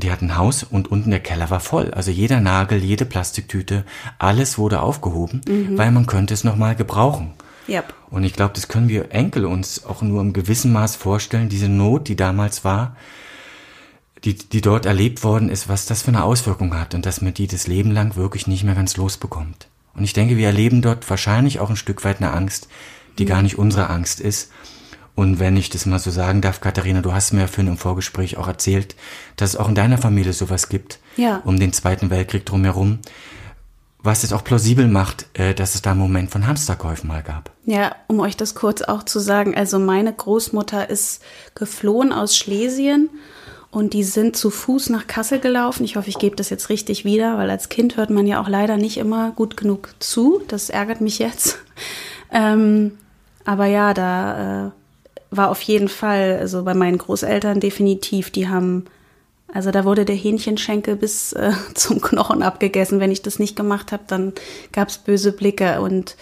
die 0.00 0.10
hatten 0.10 0.26
ein 0.26 0.36
Haus 0.36 0.62
und 0.62 0.90
unten 0.90 1.10
der 1.10 1.20
Keller 1.20 1.50
war 1.50 1.60
voll. 1.60 1.92
Also 1.92 2.10
jeder 2.10 2.40
Nagel, 2.40 2.82
jede 2.82 3.04
Plastiktüte, 3.04 3.84
alles 4.18 4.58
wurde 4.58 4.82
aufgehoben, 4.82 5.42
mhm. 5.46 5.78
weil 5.78 5.90
man 5.90 6.06
könnte 6.06 6.34
es 6.34 6.44
nochmal 6.44 6.74
gebrauchen. 6.74 7.32
Yep. 7.68 7.94
Und 8.10 8.24
ich 8.24 8.32
glaube, 8.32 8.54
das 8.54 8.68
können 8.68 8.88
wir 8.88 9.12
Enkel 9.12 9.44
uns 9.44 9.84
auch 9.84 10.02
nur 10.02 10.20
im 10.20 10.32
gewissen 10.32 10.72
Maß 10.72 10.96
vorstellen, 10.96 11.48
diese 11.48 11.68
Not, 11.68 12.08
die 12.08 12.16
damals 12.16 12.64
war, 12.64 12.96
die, 14.24 14.34
die 14.34 14.60
dort 14.60 14.86
erlebt 14.86 15.22
worden 15.24 15.48
ist, 15.48 15.68
was 15.68 15.86
das 15.86 16.02
für 16.02 16.08
eine 16.08 16.24
Auswirkung 16.24 16.78
hat 16.78 16.94
und 16.94 17.06
dass 17.06 17.22
man 17.22 17.32
die 17.32 17.46
das 17.46 17.66
Leben 17.66 17.90
lang 17.90 18.16
wirklich 18.16 18.46
nicht 18.46 18.64
mehr 18.64 18.74
ganz 18.74 18.96
losbekommt. 18.96 19.68
Und 19.94 20.04
ich 20.04 20.12
denke, 20.12 20.36
wir 20.36 20.46
erleben 20.46 20.82
dort 20.82 21.08
wahrscheinlich 21.08 21.60
auch 21.60 21.70
ein 21.70 21.76
Stück 21.76 22.04
weit 22.04 22.18
eine 22.18 22.32
Angst, 22.32 22.68
die 23.18 23.24
mhm. 23.24 23.28
gar 23.28 23.42
nicht 23.42 23.58
unsere 23.58 23.88
Angst 23.88 24.20
ist. 24.20 24.50
Und 25.14 25.38
wenn 25.38 25.56
ich 25.56 25.70
das 25.70 25.86
mal 25.86 25.98
so 25.98 26.10
sagen 26.10 26.40
darf, 26.40 26.60
Katharina, 26.60 27.02
du 27.02 27.12
hast 27.12 27.32
mir 27.32 27.42
ja 27.42 27.46
für 27.46 27.60
ein 27.60 27.76
Vorgespräch 27.76 28.36
auch 28.36 28.48
erzählt, 28.48 28.96
dass 29.36 29.50
es 29.50 29.56
auch 29.56 29.68
in 29.68 29.74
deiner 29.74 29.98
Familie 29.98 30.32
sowas 30.32 30.68
gibt, 30.68 30.98
ja. 31.16 31.42
um 31.44 31.58
den 31.58 31.72
Zweiten 31.72 32.10
Weltkrieg 32.10 32.46
drumherum 32.46 33.00
was 34.02 34.24
es 34.24 34.32
auch 34.32 34.44
plausibel 34.44 34.86
macht, 34.86 35.26
äh, 35.34 35.54
dass 35.54 35.74
es 35.74 35.82
da 35.82 35.90
einen 35.90 36.00
Moment 36.00 36.30
von 36.30 36.46
Hamsterkäufen 36.46 37.08
mal 37.08 37.22
gab. 37.22 37.50
Ja, 37.64 37.94
um 38.06 38.20
euch 38.20 38.36
das 38.36 38.54
kurz 38.54 38.82
auch 38.82 39.02
zu 39.02 39.18
sagen, 39.18 39.54
also 39.54 39.78
meine 39.78 40.12
Großmutter 40.12 40.88
ist 40.88 41.22
geflohen 41.54 42.12
aus 42.12 42.36
Schlesien 42.36 43.10
und 43.70 43.92
die 43.92 44.04
sind 44.04 44.36
zu 44.36 44.50
Fuß 44.50 44.90
nach 44.90 45.06
Kassel 45.06 45.38
gelaufen. 45.38 45.84
Ich 45.84 45.96
hoffe, 45.96 46.08
ich 46.08 46.18
gebe 46.18 46.36
das 46.36 46.50
jetzt 46.50 46.70
richtig 46.70 47.04
wieder, 47.04 47.38
weil 47.38 47.50
als 47.50 47.68
Kind 47.68 47.96
hört 47.96 48.10
man 48.10 48.26
ja 48.26 48.40
auch 48.40 48.48
leider 48.48 48.76
nicht 48.76 48.96
immer 48.96 49.32
gut 49.32 49.56
genug 49.56 49.94
zu. 49.98 50.42
Das 50.48 50.70
ärgert 50.70 51.00
mich 51.00 51.18
jetzt. 51.18 51.58
Ähm, 52.32 52.96
aber 53.44 53.66
ja, 53.66 53.92
da 53.92 54.66
äh, 54.66 54.70
war 55.30 55.50
auf 55.50 55.60
jeden 55.62 55.88
Fall, 55.88 56.38
also 56.40 56.64
bei 56.64 56.74
meinen 56.74 56.98
Großeltern 56.98 57.60
definitiv, 57.60 58.30
die 58.30 58.48
haben 58.48 58.86
also 59.52 59.70
da 59.70 59.84
wurde 59.84 60.04
der 60.04 60.16
Hähnchenschenkel 60.16 60.96
bis 60.96 61.32
äh, 61.32 61.52
zum 61.74 62.00
Knochen 62.00 62.42
abgegessen. 62.42 63.00
Wenn 63.00 63.10
ich 63.10 63.22
das 63.22 63.38
nicht 63.38 63.56
gemacht 63.56 63.92
habe, 63.92 64.04
dann 64.06 64.32
gab 64.72 64.88
es 64.88 64.98
böse 64.98 65.32
Blicke. 65.32 65.80
Und 65.80 66.16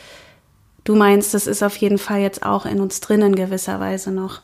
du 0.85 0.97
meinst, 0.97 1.35
das 1.35 1.47
ist 1.47 1.63
auf 1.63 1.77
jeden 1.77 1.99
Fall 1.99 2.21
jetzt 2.21 2.45
auch 2.45 2.67
in 2.67 2.81
uns 2.81 3.01
drin 3.01 3.23
in 3.23 3.37
gewisser 3.37 3.81
Weise 3.81 4.11
noch. 4.11 4.41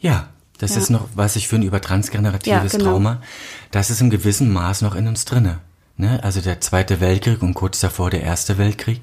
Ja, 0.00 0.28
das 0.58 0.74
ja. 0.74 0.80
ist 0.80 0.90
noch, 0.90 1.08
was 1.14 1.36
ich 1.36 1.48
für 1.48 1.56
ein 1.56 1.62
übertransgeneratives 1.62 2.72
ja, 2.72 2.78
genau. 2.78 2.92
Trauma, 2.92 3.22
das 3.70 3.90
ist 3.90 4.00
im 4.00 4.10
gewissen 4.10 4.52
Maß 4.52 4.82
noch 4.82 4.94
in 4.94 5.06
uns 5.06 5.24
drinne. 5.24 5.58
Ne? 5.96 6.20
Also 6.22 6.40
der 6.40 6.60
Zweite 6.60 7.00
Weltkrieg 7.00 7.42
und 7.42 7.54
kurz 7.54 7.80
davor 7.80 8.10
der 8.10 8.22
Erste 8.22 8.58
Weltkrieg 8.58 9.02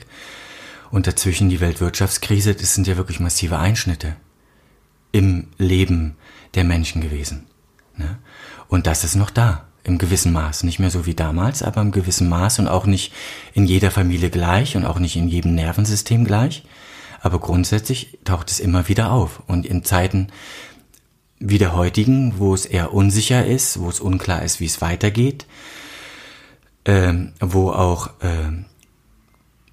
und 0.92 1.08
dazwischen 1.08 1.50
die 1.50 1.62
Weltwirtschaftskrise, 1.62 2.56
das 2.56 2.76
sind 2.76 2.88
ja 2.88 2.98
wirklich 2.98 3.20
massive 3.20 3.60
Einschnitte 3.60 4.16
im 5.12 5.48
Leben 5.58 6.16
der 6.56 6.64
Menschen 6.64 7.02
gewesen. 7.02 7.48
Ne? 7.98 8.18
Und 8.68 8.88
das 8.88 9.04
ist 9.04 9.16
noch 9.16 9.30
da, 9.30 9.66
im 9.84 9.98
gewissen 9.98 10.32
Maß. 10.32 10.64
Nicht 10.64 10.80
mehr 10.80 10.92
so 10.92 11.06
wie 11.06 11.16
damals, 11.16 11.64
aber 11.64 11.82
im 11.82 11.92
gewissen 11.92 12.30
Maß 12.30 12.60
und 12.60 12.68
auch 12.68 12.86
nicht 12.86 13.14
in 13.54 13.66
jeder 13.66 13.92
Familie 13.92 14.30
gleich 14.30 14.76
und 14.76 14.86
auch 14.86 15.00
nicht 15.00 15.16
in 15.16 15.28
jedem 15.28 15.56
Nervensystem 15.56 16.26
gleich. 16.26 16.64
Aber 17.22 17.40
grundsätzlich 17.40 18.20
taucht 18.24 18.50
es 18.50 18.60
immer 18.60 18.88
wieder 18.88 19.12
auf. 19.12 19.42
Und 19.48 19.66
in 19.66 19.84
Zeiten 19.84 20.28
wie 21.40 21.58
der 21.58 21.74
heutigen, 21.74 22.38
wo 22.38 22.54
es 22.54 22.66
eher 22.66 22.94
unsicher 22.94 23.46
ist, 23.46 23.80
wo 23.80 23.90
es 23.90 24.00
unklar 24.00 24.44
ist, 24.44 24.60
wie 24.60 24.66
es 24.66 24.82
weitergeht, 24.82 25.46
ähm, 26.86 27.34
wo 27.40 27.72
auch 27.72 28.10
äh, 28.22 28.52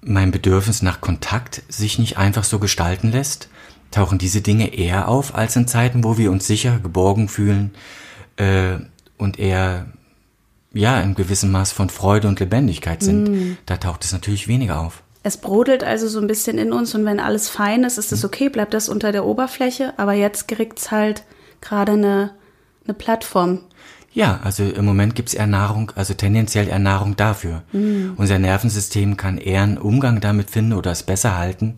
mein 0.01 0.31
Bedürfnis 0.31 0.81
nach 0.81 1.01
Kontakt 1.01 1.63
sich 1.67 1.99
nicht 1.99 2.17
einfach 2.17 2.45
so 2.45 2.59
gestalten 2.59 3.11
lässt, 3.11 3.49
tauchen 3.91 4.17
diese 4.17 4.41
Dinge 4.41 4.73
eher 4.73 5.07
auf 5.07 5.35
als 5.35 5.55
in 5.55 5.67
Zeiten, 5.67 6.03
wo 6.03 6.17
wir 6.17 6.31
uns 6.31 6.47
sicher, 6.47 6.79
geborgen 6.79 7.27
fühlen, 7.29 7.71
äh, 8.37 8.77
und 9.17 9.39
eher 9.39 9.87
ja 10.73 11.01
im 11.01 11.15
gewissen 11.15 11.51
Maß 11.51 11.71
von 11.71 11.89
Freude 11.89 12.27
und 12.27 12.39
Lebendigkeit 12.39 13.01
sind, 13.01 13.23
mm. 13.23 13.57
da 13.65 13.77
taucht 13.77 14.05
es 14.05 14.13
natürlich 14.13 14.47
weniger 14.47 14.79
auf. 14.79 15.01
Es 15.23 15.37
brodelt 15.37 15.83
also 15.83 16.07
so 16.07 16.19
ein 16.19 16.27
bisschen 16.27 16.57
in 16.57 16.71
uns 16.71 16.93
und 16.95 17.03
wenn 17.03 17.19
alles 17.19 17.49
fein 17.49 17.83
ist, 17.83 17.97
ist 17.97 18.11
es 18.11 18.21
mhm. 18.21 18.27
okay, 18.27 18.49
bleibt 18.49 18.73
das 18.73 18.87
unter 18.87 19.11
der 19.11 19.25
Oberfläche, 19.25 19.93
aber 19.97 20.13
jetzt 20.13 20.47
kriegt 20.47 20.79
es 20.79 20.91
halt 20.91 21.23
gerade 21.59 21.93
eine, 21.93 22.31
eine 22.85 22.93
Plattform. 22.93 23.61
Ja, 24.13 24.39
also 24.43 24.63
im 24.63 24.85
Moment 24.85 25.15
gibt 25.15 25.29
es 25.29 25.35
eher 25.35 25.47
Nahrung, 25.47 25.91
also 25.95 26.13
tendenziell 26.13 26.67
eher 26.67 26.79
Nahrung 26.79 27.15
dafür. 27.17 27.63
Mm. 27.71 28.11
Unser 28.15 28.39
Nervensystem 28.39 29.17
kann 29.17 29.37
eher 29.37 29.63
einen 29.63 29.77
Umgang 29.77 30.21
damit 30.21 30.49
finden 30.49 30.73
oder 30.73 30.91
es 30.91 31.03
besser 31.03 31.37
halten, 31.37 31.75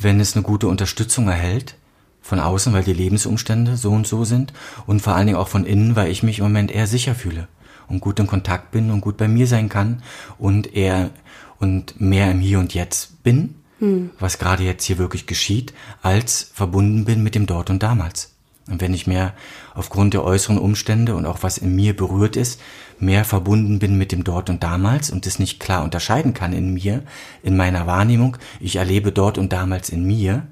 wenn 0.00 0.20
es 0.20 0.34
eine 0.34 0.42
gute 0.42 0.68
Unterstützung 0.68 1.28
erhält 1.28 1.76
von 2.20 2.40
außen, 2.40 2.72
weil 2.72 2.84
die 2.84 2.92
Lebensumstände 2.92 3.76
so 3.76 3.90
und 3.90 4.06
so 4.06 4.24
sind 4.24 4.52
und 4.86 5.00
vor 5.00 5.14
allen 5.14 5.26
Dingen 5.26 5.38
auch 5.38 5.48
von 5.48 5.64
innen, 5.64 5.96
weil 5.96 6.10
ich 6.10 6.22
mich 6.22 6.38
im 6.38 6.44
Moment 6.44 6.70
eher 6.70 6.86
sicher 6.86 7.14
fühle 7.14 7.48
und 7.88 8.00
gut 8.00 8.18
in 8.18 8.26
Kontakt 8.26 8.70
bin 8.70 8.90
und 8.90 9.00
gut 9.00 9.16
bei 9.16 9.28
mir 9.28 9.46
sein 9.46 9.68
kann 9.68 10.02
und 10.38 10.74
eher 10.74 11.10
und 11.58 12.00
mehr 12.00 12.30
im 12.30 12.40
Hier 12.40 12.58
und 12.58 12.74
Jetzt 12.74 13.22
bin, 13.22 13.54
hm. 13.78 14.10
was 14.18 14.38
gerade 14.38 14.62
jetzt 14.62 14.84
hier 14.84 14.98
wirklich 14.98 15.26
geschieht, 15.26 15.72
als 16.02 16.50
verbunden 16.54 17.04
bin 17.04 17.22
mit 17.22 17.34
dem 17.34 17.46
Dort 17.46 17.70
und 17.70 17.82
damals. 17.82 18.34
Und 18.68 18.82
wenn 18.82 18.92
ich 18.92 19.06
mehr 19.06 19.32
aufgrund 19.74 20.14
der 20.14 20.24
äußeren 20.24 20.58
Umstände 20.58 21.14
und 21.14 21.24
auch 21.24 21.42
was 21.42 21.58
in 21.58 21.74
mir 21.74 21.96
berührt 21.96 22.36
ist, 22.36 22.60
mehr 23.00 23.24
verbunden 23.24 23.78
bin 23.78 23.96
mit 23.96 24.12
dem 24.12 24.24
Dort 24.24 24.50
und 24.50 24.62
damals 24.62 25.10
und 25.10 25.26
das 25.26 25.38
nicht 25.38 25.60
klar 25.60 25.84
unterscheiden 25.84 26.34
kann 26.34 26.52
in 26.52 26.74
mir, 26.74 27.02
in 27.42 27.56
meiner 27.56 27.86
Wahrnehmung, 27.86 28.36
ich 28.60 28.76
erlebe 28.76 29.12
dort 29.12 29.38
und 29.38 29.52
damals 29.52 29.88
in 29.88 30.04
mir, 30.04 30.46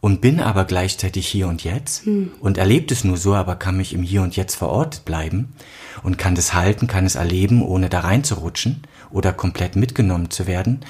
und 0.00 0.20
bin 0.20 0.40
aber 0.40 0.66
gleichzeitig 0.66 1.26
hier 1.26 1.48
und 1.48 1.64
jetzt 1.64 2.04
hm. 2.04 2.32
und 2.40 2.58
erlebt 2.58 2.92
es 2.92 3.04
nur 3.04 3.16
so, 3.16 3.34
aber 3.34 3.56
kann 3.56 3.78
mich 3.78 3.94
im 3.94 4.02
Hier 4.02 4.20
und 4.20 4.36
Jetzt 4.36 4.54
verortet 4.54 5.06
bleiben 5.06 5.54
und 6.02 6.18
kann 6.18 6.34
das 6.34 6.52
halten, 6.52 6.86
kann 6.86 7.06
es 7.06 7.14
erleben, 7.14 7.62
ohne 7.62 7.88
da 7.88 8.00
reinzurutschen 8.00 8.82
oder 9.10 9.32
komplett 9.32 9.76
mitgenommen 9.76 10.30
zu 10.30 10.46
werden, 10.46 10.84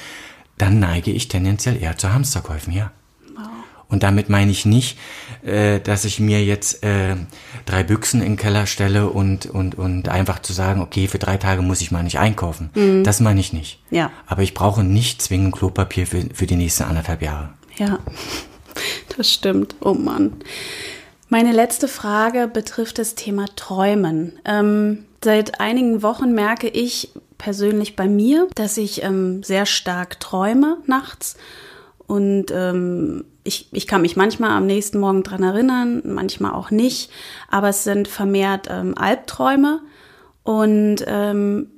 dann 0.58 0.80
neige 0.80 1.12
ich 1.12 1.28
tendenziell 1.28 1.80
eher 1.80 1.96
zu 1.96 2.12
Hamsterkäufen, 2.12 2.72
ja. 2.72 2.90
Und 3.88 4.02
damit 4.02 4.28
meine 4.28 4.50
ich 4.50 4.66
nicht, 4.66 4.98
äh, 5.44 5.80
dass 5.80 6.04
ich 6.04 6.20
mir 6.20 6.44
jetzt 6.44 6.82
äh, 6.82 7.16
drei 7.66 7.82
Büchsen 7.82 8.20
in 8.20 8.32
den 8.32 8.36
Keller 8.36 8.66
stelle 8.66 9.08
und, 9.08 9.46
und, 9.46 9.76
und 9.76 10.08
einfach 10.08 10.40
zu 10.40 10.52
sagen, 10.52 10.80
okay, 10.80 11.08
für 11.08 11.18
drei 11.18 11.36
Tage 11.36 11.62
muss 11.62 11.80
ich 11.80 11.90
mal 11.90 12.02
nicht 12.02 12.18
einkaufen. 12.18 12.70
Mhm. 12.74 13.04
Das 13.04 13.20
meine 13.20 13.40
ich 13.40 13.52
nicht. 13.52 13.80
Ja. 13.90 14.10
Aber 14.26 14.42
ich 14.42 14.54
brauche 14.54 14.82
nicht 14.82 15.22
zwingend 15.22 15.54
Klopapier 15.54 16.06
für, 16.06 16.22
für 16.32 16.46
die 16.46 16.56
nächsten 16.56 16.84
anderthalb 16.84 17.22
Jahre. 17.22 17.50
Ja. 17.76 17.98
Das 19.16 19.32
stimmt. 19.32 19.76
Oh 19.80 19.94
Mann. 19.94 20.32
Meine 21.28 21.52
letzte 21.52 21.86
Frage 21.86 22.48
betrifft 22.48 22.98
das 22.98 23.14
Thema 23.14 23.46
Träumen. 23.54 24.38
Ähm, 24.44 25.04
seit 25.22 25.60
einigen 25.60 26.02
Wochen 26.02 26.32
merke 26.32 26.68
ich 26.68 27.10
persönlich 27.38 27.96
bei 27.96 28.08
mir, 28.08 28.48
dass 28.54 28.76
ich 28.76 29.02
ähm, 29.02 29.42
sehr 29.42 29.66
stark 29.66 30.20
träume 30.20 30.78
nachts. 30.86 31.36
Und 32.06 32.46
ähm, 32.50 33.24
ich, 33.44 33.68
ich 33.72 33.86
kann 33.86 34.02
mich 34.02 34.16
manchmal 34.16 34.50
am 34.50 34.66
nächsten 34.66 34.98
Morgen 34.98 35.22
dran 35.22 35.42
erinnern, 35.42 36.02
manchmal 36.04 36.52
auch 36.52 36.70
nicht. 36.70 37.10
Aber 37.48 37.68
es 37.68 37.84
sind 37.84 38.08
vermehrt 38.08 38.68
ähm, 38.70 38.96
Albträume. 38.96 39.80
Und 40.42 41.04
ähm, 41.06 41.68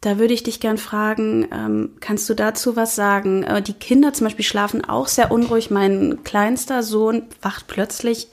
da 0.00 0.18
würde 0.18 0.34
ich 0.34 0.44
dich 0.44 0.60
gern 0.60 0.78
fragen, 0.78 1.48
ähm, 1.50 1.90
kannst 2.00 2.28
du 2.28 2.34
dazu 2.34 2.76
was 2.76 2.94
sagen? 2.94 3.42
Äh, 3.42 3.62
die 3.62 3.72
Kinder 3.72 4.12
zum 4.12 4.26
Beispiel 4.26 4.44
schlafen 4.44 4.84
auch 4.84 5.08
sehr 5.08 5.32
unruhig. 5.32 5.70
Mein 5.70 6.22
kleinster 6.22 6.82
Sohn 6.82 7.22
wacht 7.42 7.66
plötzlich 7.66 8.28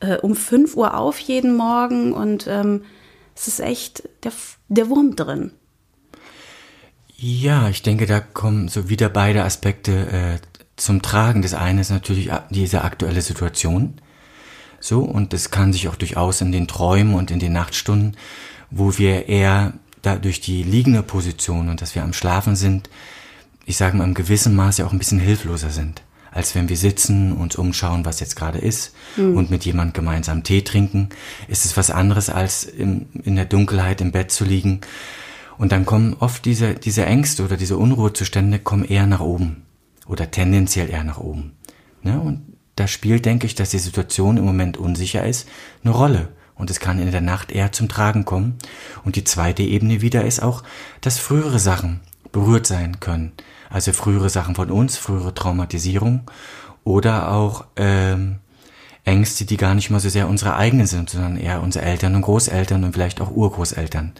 äh, 0.00 0.16
um 0.16 0.34
5 0.34 0.74
Uhr 0.76 0.96
auf 0.96 1.18
jeden 1.18 1.54
Morgen 1.54 2.12
und 2.12 2.46
ähm, 2.46 2.82
es 3.34 3.46
ist 3.46 3.60
echt 3.60 4.08
der, 4.24 4.32
der 4.68 4.88
Wurm 4.88 5.16
drin. 5.16 5.52
Ja, 7.16 7.68
ich 7.68 7.82
denke, 7.82 8.06
da 8.06 8.20
kommen 8.20 8.68
so 8.68 8.88
wieder 8.88 9.08
beide 9.08 9.42
Aspekte 9.42 9.92
äh, 9.92 10.38
zum 10.78 11.02
Tragen. 11.02 11.42
Das 11.42 11.54
eine 11.54 11.80
ist 11.80 11.90
natürlich 11.90 12.30
diese 12.50 12.82
aktuelle 12.82 13.22
Situation. 13.22 14.00
So, 14.80 15.00
und 15.00 15.32
das 15.32 15.50
kann 15.50 15.72
sich 15.72 15.88
auch 15.88 15.96
durchaus 15.96 16.40
in 16.40 16.52
den 16.52 16.68
Träumen 16.68 17.14
und 17.14 17.30
in 17.30 17.40
den 17.40 17.52
Nachtstunden, 17.52 18.16
wo 18.70 18.96
wir 18.96 19.28
eher 19.28 19.72
da 20.02 20.16
durch 20.16 20.40
die 20.40 20.62
liegende 20.62 21.02
Position 21.02 21.68
und 21.68 21.82
dass 21.82 21.94
wir 21.94 22.04
am 22.04 22.12
Schlafen 22.12 22.54
sind, 22.54 22.88
ich 23.66 23.76
sage 23.76 23.96
mal 23.96 24.04
im 24.04 24.14
gewissen 24.14 24.54
Maße 24.54 24.86
auch 24.86 24.92
ein 24.92 24.98
bisschen 24.98 25.18
hilfloser 25.18 25.70
sind, 25.70 26.02
als 26.30 26.54
wenn 26.54 26.68
wir 26.68 26.76
sitzen, 26.76 27.32
uns 27.32 27.56
umschauen, 27.56 28.04
was 28.04 28.20
jetzt 28.20 28.36
gerade 28.36 28.58
ist 28.58 28.94
mhm. 29.16 29.36
und 29.36 29.50
mit 29.50 29.64
jemand 29.64 29.94
gemeinsam 29.94 30.44
Tee 30.44 30.62
trinken, 30.62 31.08
ist 31.48 31.64
es 31.64 31.76
was 31.76 31.90
anderes 31.90 32.30
als 32.30 32.62
in, 32.64 33.06
in 33.24 33.34
der 33.34 33.46
Dunkelheit 33.46 34.00
im 34.00 34.12
Bett 34.12 34.30
zu 34.30 34.44
liegen. 34.44 34.80
Und 35.58 35.72
dann 35.72 35.84
kommen 35.84 36.16
oft 36.20 36.44
diese, 36.44 36.74
diese 36.74 37.04
Ängste 37.04 37.44
oder 37.44 37.56
diese 37.56 37.76
Unruhezustände 37.76 38.60
kommen 38.60 38.84
eher 38.84 39.08
nach 39.08 39.20
oben 39.20 39.64
oder 40.08 40.30
tendenziell 40.30 40.90
eher 40.90 41.04
nach 41.04 41.18
oben. 41.18 41.52
Ne? 42.02 42.18
Und 42.20 42.56
da 42.76 42.86
spielt, 42.86 43.24
denke 43.24 43.46
ich, 43.46 43.54
dass 43.54 43.70
die 43.70 43.78
Situation 43.78 44.36
im 44.36 44.44
Moment 44.44 44.76
unsicher 44.76 45.24
ist, 45.26 45.48
eine 45.84 45.92
Rolle. 45.92 46.28
und 46.54 46.70
es 46.70 46.80
kann 46.80 46.98
in 46.98 47.12
der 47.12 47.20
Nacht 47.20 47.52
eher 47.52 47.70
zum 47.70 47.88
Tragen 47.88 48.24
kommen. 48.24 48.56
Und 49.04 49.14
die 49.14 49.22
zweite 49.22 49.62
Ebene 49.62 50.00
wieder 50.00 50.24
ist 50.24 50.42
auch, 50.42 50.64
dass 51.00 51.18
frühere 51.18 51.60
Sachen 51.60 52.00
berührt 52.32 52.66
sein 52.66 52.98
können. 52.98 53.32
Also 53.70 53.92
frühere 53.92 54.28
Sachen 54.28 54.56
von 54.56 54.70
uns, 54.70 54.96
frühere 54.96 55.34
Traumatisierung 55.34 56.22
oder 56.82 57.30
auch 57.30 57.66
ähm, 57.76 58.40
Ängste, 59.04 59.44
die 59.44 59.56
gar 59.56 59.74
nicht 59.74 59.90
mal 59.90 60.00
so 60.00 60.08
sehr 60.08 60.28
unsere 60.28 60.56
eigenen 60.56 60.86
sind, 60.86 61.10
sondern 61.10 61.36
eher 61.36 61.62
unsere 61.62 61.84
Eltern 61.84 62.14
und 62.14 62.22
Großeltern 62.22 62.84
und 62.84 62.92
vielleicht 62.92 63.20
auch 63.20 63.30
Urgroßeltern 63.30 64.12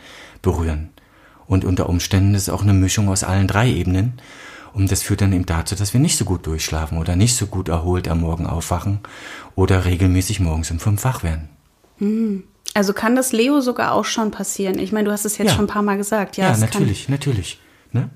berühren. 0.43 0.91
Und 1.47 1.65
unter 1.65 1.89
Umständen 1.89 2.35
ist 2.35 2.43
es 2.43 2.49
auch 2.51 2.63
eine 2.63 2.75
Mischung 2.75 3.09
aus 3.09 3.25
allen 3.25 3.49
drei 3.49 3.69
Ebenen. 3.69 4.21
Und 4.79 4.93
das 4.93 5.03
führt 5.03 5.23
dann 5.23 5.33
eben 5.33 5.45
dazu, 5.45 5.75
dass 5.75 5.93
wir 5.93 5.99
nicht 5.99 6.17
so 6.17 6.25
gut 6.25 6.47
durchschlafen 6.47 6.99
oder 6.99 7.17
nicht 7.17 7.35
so 7.35 7.47
gut 7.47 7.69
erholt 7.69 8.07
am 8.07 8.21
Morgen 8.21 8.47
aufwachen 8.47 9.01
oder 9.57 9.85
regelmäßig 9.85 10.39
morgens 10.39 10.71
um 10.71 10.79
fünf 10.79 11.03
wach 11.03 11.25
werden. 11.25 11.49
Hm. 11.99 12.45
Also 12.75 12.93
kann 12.93 13.17
das 13.17 13.33
Leo 13.33 13.61
sogar 13.61 13.93
auch 13.93 14.05
schon 14.05 14.31
passieren? 14.31 14.79
Ich 14.79 14.93
meine, 14.93 15.07
du 15.07 15.13
hast 15.13 15.25
es 15.25 15.37
jetzt 15.37 15.49
ja. 15.49 15.57
schon 15.57 15.65
ein 15.65 15.69
paar 15.69 15.83
Mal 15.83 15.97
gesagt. 15.97 16.37
Ja, 16.37 16.53
ja 16.53 16.57
natürlich, 16.57 17.07
kann. 17.07 17.15
natürlich. 17.15 17.59
Ne? 17.91 18.09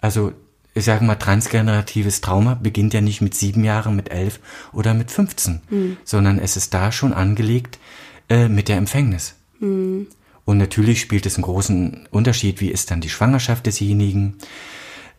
Also 0.00 0.30
ich 0.72 0.84
sage 0.84 1.04
mal, 1.04 1.16
transgeneratives 1.16 2.20
Trauma 2.20 2.54
beginnt 2.54 2.94
ja 2.94 3.00
nicht 3.00 3.20
mit 3.20 3.34
sieben 3.34 3.64
Jahren, 3.64 3.96
mit 3.96 4.12
elf 4.12 4.38
oder 4.72 4.94
mit 4.94 5.10
15, 5.10 5.62
mhm. 5.68 5.96
sondern 6.04 6.38
es 6.38 6.56
ist 6.56 6.74
da 6.74 6.92
schon 6.92 7.12
angelegt 7.12 7.80
äh, 8.28 8.46
mit 8.46 8.68
der 8.68 8.76
Empfängnis. 8.76 9.34
Mhm. 9.58 10.06
Und 10.44 10.58
natürlich 10.58 11.00
spielt 11.00 11.26
es 11.26 11.34
einen 11.34 11.42
großen 11.42 12.06
Unterschied, 12.12 12.60
wie 12.60 12.70
ist 12.70 12.92
dann 12.92 13.00
die 13.00 13.08
Schwangerschaft 13.08 13.66
desjenigen, 13.66 14.36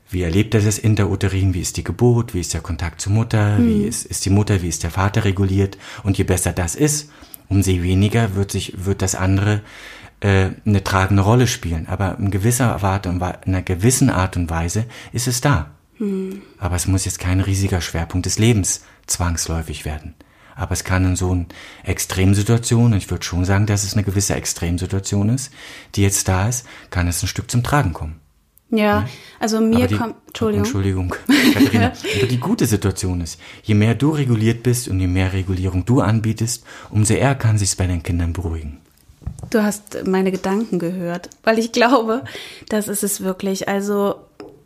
wie 0.10 0.22
erlebt 0.22 0.54
er 0.54 0.62
das 0.62 0.78
interuterin, 0.78 1.54
wie 1.54 1.62
ist 1.62 1.78
die 1.78 1.84
Geburt, 1.84 2.34
wie 2.34 2.40
ist 2.40 2.54
der 2.54 2.62
Kontakt 2.62 3.02
zur 3.02 3.12
Mutter, 3.12 3.58
mhm. 3.58 3.68
wie 3.68 3.84
ist, 3.86 4.06
ist 4.06 4.26
die 4.26 4.30
Mutter, 4.30 4.62
wie 4.62 4.70
ist 4.70 4.84
der 4.84 4.92
Vater 4.92 5.26
reguliert. 5.26 5.78
Und 6.04 6.18
je 6.18 6.24
besser 6.24 6.54
das 6.54 6.76
ist, 6.76 7.10
umso 7.50 7.72
weniger 7.72 8.36
wird 8.36 8.52
sich, 8.52 8.86
wird 8.86 9.02
das 9.02 9.16
andere 9.16 9.62
äh, 10.20 10.50
eine 10.66 10.84
tragende 10.84 11.24
Rolle 11.24 11.48
spielen. 11.48 11.88
Aber 11.88 12.18
in 12.20 12.32
gewisser 12.32 12.84
Art 12.84 13.08
und 13.08 13.18
in 13.18 13.24
einer 13.24 13.62
gewissen 13.62 14.10
Art 14.10 14.38
und 14.38 14.50
Weise 14.50 14.86
ist 15.12 15.28
es 15.28 15.42
da. 15.42 15.72
Mhm. 15.98 16.42
Aber 16.60 16.76
es 16.76 16.88
muss 16.88 17.06
jetzt 17.06 17.20
kein 17.20 17.40
riesiger 17.40 17.82
Schwerpunkt 17.82 18.26
des 18.26 18.40
Lebens 18.40 18.84
zwangsläufig 19.08 19.86
werden. 19.86 20.14
Aber 20.56 20.72
es 20.72 20.86
kann 20.86 21.04
in 21.04 21.16
so 21.18 21.32
einer 21.32 21.46
Extremsituation, 21.84 22.94
und 22.94 22.98
ich 22.98 23.10
würde 23.12 23.26
schon 23.26 23.44
sagen, 23.44 23.66
dass 23.66 23.84
es 23.84 23.94
eine 23.94 24.04
gewisse 24.04 24.36
Extremsituation 24.36 25.30
ist, 25.30 25.52
die 25.96 26.02
jetzt 26.02 26.28
da 26.30 26.48
ist, 26.48 26.66
kann 26.92 27.08
es 27.08 27.22
ein 27.22 27.28
Stück 27.28 27.52
zum 27.52 27.62
Tragen 27.62 27.92
kommen. 27.92 28.22
Ja, 28.72 29.08
also 29.40 29.62
mir 29.62 29.88
kommt, 29.88 30.16
Entschuldigung. 30.28 30.66
Entschuldigung, 30.66 31.16
Katharina. 31.54 31.94
aber 32.18 32.28
die 32.28 32.40
gute 32.40 32.66
Situation 32.66 33.22
ist, 33.22 33.40
je 33.64 33.76
mehr 33.76 33.96
du 33.96 34.10
reguliert 34.10 34.64
bist 34.64 34.88
und 34.88 35.00
je 35.00 35.08
mehr 35.08 35.34
Regulierung 35.34 35.86
du 35.86 36.02
anbietest, 36.02 36.66
umso 36.90 37.14
eher 37.14 37.36
kann 37.36 37.58
sich's 37.58 37.76
bei 37.76 37.86
den 37.86 38.02
Kindern 38.02 38.34
beruhigen. 38.34 38.80
Du 39.50 39.64
hast 39.64 40.06
meine 40.06 40.32
Gedanken 40.32 40.80
gehört, 40.80 41.30
weil 41.44 41.60
ich 41.60 41.72
glaube, 41.72 42.24
das 42.70 42.88
ist 42.88 43.04
es 43.04 43.22
wirklich. 43.22 43.70
Also 43.70 44.16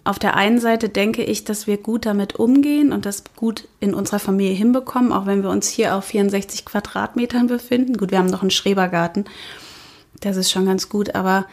auf 0.05 0.17
der 0.17 0.35
einen 0.35 0.59
Seite 0.59 0.89
denke 0.89 1.23
ich, 1.23 1.43
dass 1.43 1.67
wir 1.67 1.77
gut 1.77 2.05
damit 2.05 2.37
umgehen 2.37 2.93
und 2.93 3.05
das 3.05 3.23
gut 3.35 3.67
in 3.79 3.93
unserer 3.93 4.19
Familie 4.19 4.53
hinbekommen, 4.53 5.11
auch 5.11 5.25
wenn 5.25 5.43
wir 5.43 5.49
uns 5.49 5.67
hier 5.67 5.95
auf 5.95 6.05
64 6.05 6.65
Quadratmetern 6.65 7.47
befinden. 7.47 7.97
Gut, 7.97 8.11
wir 8.11 8.17
haben 8.17 8.27
noch 8.27 8.41
einen 8.41 8.51
Schrebergarten. 8.51 9.25
Das 10.21 10.37
ist 10.37 10.51
schon 10.51 10.65
ganz 10.65 10.89
gut, 10.89 11.15
aber 11.15 11.45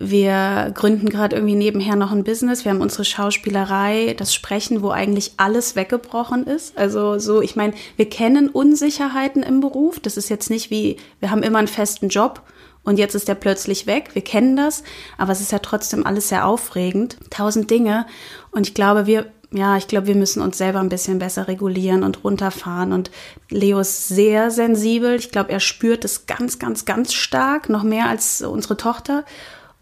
wir 0.00 0.70
gründen 0.74 1.08
gerade 1.08 1.36
irgendwie 1.36 1.54
nebenher 1.54 1.96
noch 1.96 2.12
ein 2.12 2.24
Business. 2.24 2.64
Wir 2.64 2.72
haben 2.72 2.80
unsere 2.80 3.04
Schauspielerei, 3.04 4.14
das 4.16 4.34
Sprechen, 4.34 4.82
wo 4.82 4.90
eigentlich 4.90 5.32
alles 5.36 5.76
weggebrochen 5.76 6.46
ist. 6.46 6.76
Also 6.76 7.18
so, 7.18 7.42
ich 7.42 7.56
meine, 7.56 7.74
wir 7.96 8.08
kennen 8.08 8.48
Unsicherheiten 8.48 9.42
im 9.42 9.60
Beruf. 9.60 10.00
Das 10.00 10.16
ist 10.16 10.28
jetzt 10.28 10.50
nicht 10.50 10.70
wie, 10.70 10.96
wir 11.20 11.30
haben 11.30 11.42
immer 11.42 11.58
einen 11.58 11.68
festen 11.68 12.08
Job 12.08 12.42
und 12.84 12.98
jetzt 12.98 13.14
ist 13.14 13.28
der 13.28 13.34
plötzlich 13.34 13.86
weg. 13.86 14.10
Wir 14.12 14.22
kennen 14.22 14.56
das, 14.56 14.84
aber 15.18 15.32
es 15.32 15.40
ist 15.40 15.52
ja 15.52 15.58
trotzdem 15.58 16.06
alles 16.06 16.28
sehr 16.28 16.46
aufregend. 16.46 17.16
Tausend 17.30 17.70
Dinge. 17.70 18.06
Und 18.50 18.68
ich 18.68 18.74
glaube, 18.74 19.06
wir, 19.06 19.26
ja, 19.50 19.76
ich 19.76 19.88
glaube, 19.88 20.06
wir 20.06 20.14
müssen 20.14 20.42
uns 20.42 20.58
selber 20.58 20.80
ein 20.80 20.90
bisschen 20.90 21.18
besser 21.18 21.48
regulieren 21.48 22.02
und 22.02 22.22
runterfahren. 22.24 22.92
Und 22.92 23.10
Leo 23.48 23.80
ist 23.80 24.08
sehr 24.08 24.50
sensibel. 24.50 25.14
Ich 25.14 25.30
glaube, 25.30 25.50
er 25.50 25.60
spürt 25.60 26.04
es 26.04 26.26
ganz, 26.26 26.58
ganz, 26.58 26.84
ganz 26.84 27.14
stark, 27.14 27.70
noch 27.70 27.82
mehr 27.82 28.08
als 28.08 28.42
unsere 28.42 28.76
Tochter. 28.76 29.24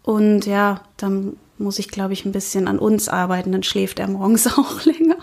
Und 0.03 0.45
ja, 0.45 0.81
dann 0.97 1.37
muss 1.57 1.79
ich, 1.79 1.87
glaube 1.87 2.13
ich, 2.13 2.25
ein 2.25 2.31
bisschen 2.31 2.67
an 2.67 2.77
uns 2.77 3.09
arbeiten, 3.09 3.51
dann 3.51 3.63
schläft 3.63 3.99
er 3.99 4.07
morgens 4.07 4.47
auch 4.57 4.85
länger. 4.85 5.17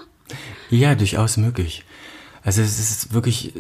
Ja, 0.70 0.94
durchaus 0.94 1.36
möglich. 1.36 1.84
Also 2.42 2.62
es 2.62 2.78
ist 2.78 3.12
wirklich 3.12 3.52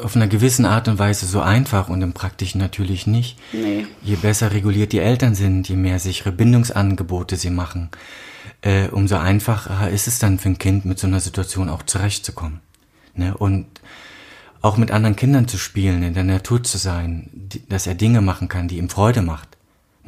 auf 0.00 0.14
einer 0.14 0.28
gewissen 0.28 0.64
Art 0.64 0.86
und 0.86 1.00
Weise 1.00 1.26
so 1.26 1.40
einfach 1.40 1.88
und 1.88 2.02
im 2.02 2.12
Praktischen 2.12 2.60
natürlich 2.60 3.08
nicht. 3.08 3.36
Nee. 3.52 3.86
Je 4.00 4.14
besser 4.14 4.52
reguliert 4.52 4.92
die 4.92 5.00
Eltern 5.00 5.34
sind, 5.34 5.68
je 5.68 5.74
mehr 5.74 5.98
sichere 5.98 6.30
Bindungsangebote 6.30 7.34
sie 7.34 7.50
machen, 7.50 7.88
äh, 8.60 8.88
umso 8.88 9.16
einfacher 9.16 9.90
ist 9.90 10.06
es 10.06 10.20
dann 10.20 10.38
für 10.38 10.50
ein 10.50 10.58
Kind 10.58 10.84
mit 10.84 11.00
so 11.00 11.08
einer 11.08 11.18
Situation 11.18 11.68
auch 11.68 11.82
zurechtzukommen. 11.82 12.60
Ne? 13.14 13.36
Und 13.36 13.66
auch 14.60 14.76
mit 14.76 14.92
anderen 14.92 15.16
Kindern 15.16 15.48
zu 15.48 15.58
spielen, 15.58 16.04
in 16.04 16.14
der 16.14 16.24
Natur 16.24 16.62
zu 16.62 16.78
sein, 16.78 17.30
die, 17.32 17.68
dass 17.68 17.88
er 17.88 17.96
Dinge 17.96 18.20
machen 18.20 18.48
kann, 18.48 18.68
die 18.68 18.78
ihm 18.78 18.88
Freude 18.88 19.22
macht 19.22 19.57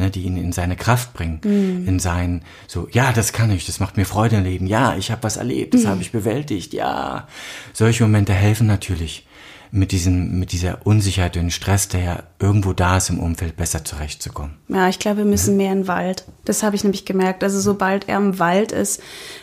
ne, 0.01 0.11
die 0.11 0.23
ihn 0.23 0.37
in 0.37 0.53
seine 0.53 0.75
Kraft 0.75 1.13
bringen, 1.15 1.41
mhm. 1.45 1.87
in 1.87 1.99
sein, 2.01 2.43
so, 2.67 2.89
ja, 2.91 3.13
das 3.13 3.33
kann 3.33 3.53
ich, 3.53 3.67
das 3.67 3.79
macht 3.79 3.97
mir 3.97 4.05
Freude 4.05 4.37
im 4.37 4.45
Leben, 4.45 4.67
ja, 4.67 4.97
ich 4.97 5.13
habe 5.13 5.23
was 5.23 5.37
erlebt, 5.37 5.75
das 5.75 5.85
mhm. 5.85 5.89
habe 5.89 6.03
ich 6.03 6.11
bewältigt, 6.11 6.73
ja. 6.73 7.29
Solche 7.73 8.03
Momente 8.03 8.33
helfen 8.33 8.67
natürlich, 8.67 9.27
mit 9.73 9.93
diesem, 9.93 10.41
mit 10.41 10.51
dieser 10.51 10.85
Unsicherheit 10.85 11.37
und 11.37 11.53
Stress, 11.53 11.87
der 11.87 12.01
ja 12.01 12.23
irgendwo 12.41 12.73
da 12.73 12.97
ist 12.97 13.11
im 13.11 13.21
Umfeld, 13.21 13.57
besser 13.57 13.85
zurechtzukommen. 13.85 14.57
Ja, 14.69 14.89
ich 14.89 14.99
glaube, 14.99 15.19
wir 15.19 15.25
müssen 15.25 15.57
mehr 15.57 15.71
in 15.71 15.83
den 15.83 15.89
Wald. 15.89 16.25
Das 16.45 16.65
habe 16.65 16.75
ich 16.75 16.83
nämlich 16.83 17.05
gemerkt. 17.05 17.45
Also 17.45 17.61
sobald 17.61 18.09
er 18.09 18.17
im 18.17 18.41
Wald 18.41 18.73
ist, 18.73 19.01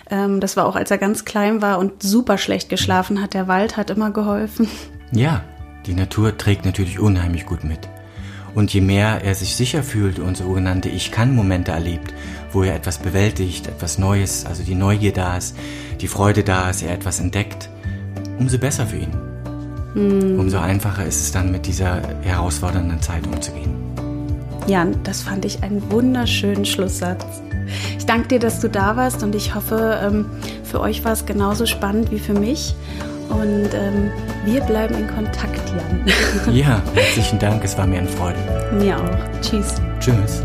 ähm, 0.10 0.42
das 0.42 0.58
war 0.58 0.66
auch, 0.66 0.76
als 0.76 0.92
er 0.92 0.98
ganz 0.98 1.24
klein 1.24 1.62
war 1.62 1.80
und 1.80 2.04
super 2.04 2.38
schlecht 2.38 2.68
geschlafen 2.68 3.22
hat, 3.22 3.34
der 3.34 3.48
Wald 3.48 3.78
hat 3.78 3.90
immer 3.90 4.12
geholfen. 4.12 4.68
Ja, 5.14 5.46
die 5.86 5.94
Natur 5.94 6.38
trägt 6.38 6.66
natürlich 6.66 7.00
unheimlich 7.00 7.46
gut 7.46 7.64
mit. 7.64 7.88
Und 8.58 8.74
je 8.74 8.82
mehr 8.82 9.22
er 9.24 9.36
sich 9.36 9.56
sicher 9.56 9.84
fühlt 9.84 10.18
und 10.18 10.36
sogenannte 10.36 10.90
Ich-Kann-Momente 10.90 11.74
erlebt, 11.74 12.12
wo 12.52 12.64
er 12.64 12.74
etwas 12.74 12.98
bewältigt, 12.98 13.68
etwas 13.68 14.00
Neues, 14.00 14.48
also 14.48 14.64
die 14.64 14.74
Neugier 14.74 15.14
da 15.14 15.38
ist, 15.38 15.56
die 16.02 16.08
Freude 16.08 16.44
da 16.44 16.72
ist, 16.72 16.82
er 16.82 16.92
etwas 16.92 17.20
entdeckt, 17.20 17.70
umso 18.40 18.58
besser 18.58 18.88
für 18.88 18.98
ihn. 18.98 19.12
Mm. 19.94 20.40
Umso 20.40 20.58
einfacher 20.58 21.06
ist 21.06 21.22
es 21.22 21.32
dann, 21.32 21.52
mit 21.52 21.68
dieser 21.68 22.02
herausfordernden 22.24 23.00
Zeit 23.00 23.28
umzugehen. 23.28 23.76
Jan, 24.66 24.96
das 25.04 25.22
fand 25.22 25.46
ich 25.46 25.62
einen 25.62 25.92
wunderschönen 25.92 26.66
Schlusssatz. 26.66 27.28
Ich 28.00 28.08
danke 28.08 28.28
dir, 28.28 28.40
dass 28.40 28.60
du 28.60 28.70
da 28.70 28.96
warst 28.96 29.22
und 29.22 29.36
ich 29.36 29.54
hoffe, 29.54 30.00
ähm, 30.04 30.26
für 30.64 30.82
euch 30.82 31.06
war 31.06 31.12
es 31.12 31.28
genauso 31.28 31.68
spannend 31.68 32.10
wie 32.10 32.18
für 32.18 32.34
mich. 32.34 32.74
Und 33.30 33.70
ähm, 33.74 34.12
wir 34.46 34.62
bleiben 34.62 34.96
in 34.96 35.08
Kontakt, 35.08 35.62
Jan. 35.70 36.56
ja, 36.56 36.82
herzlichen 36.94 37.40
Dank. 37.40 37.64
Es 37.64 37.78
war 37.78 37.86
mir 37.86 38.00
eine 38.00 38.08
Freude. 38.08 38.40
Mir 38.74 38.98
auch. 38.98 39.42
Tschüss. 39.42 39.76
Tschüss. 40.00 40.44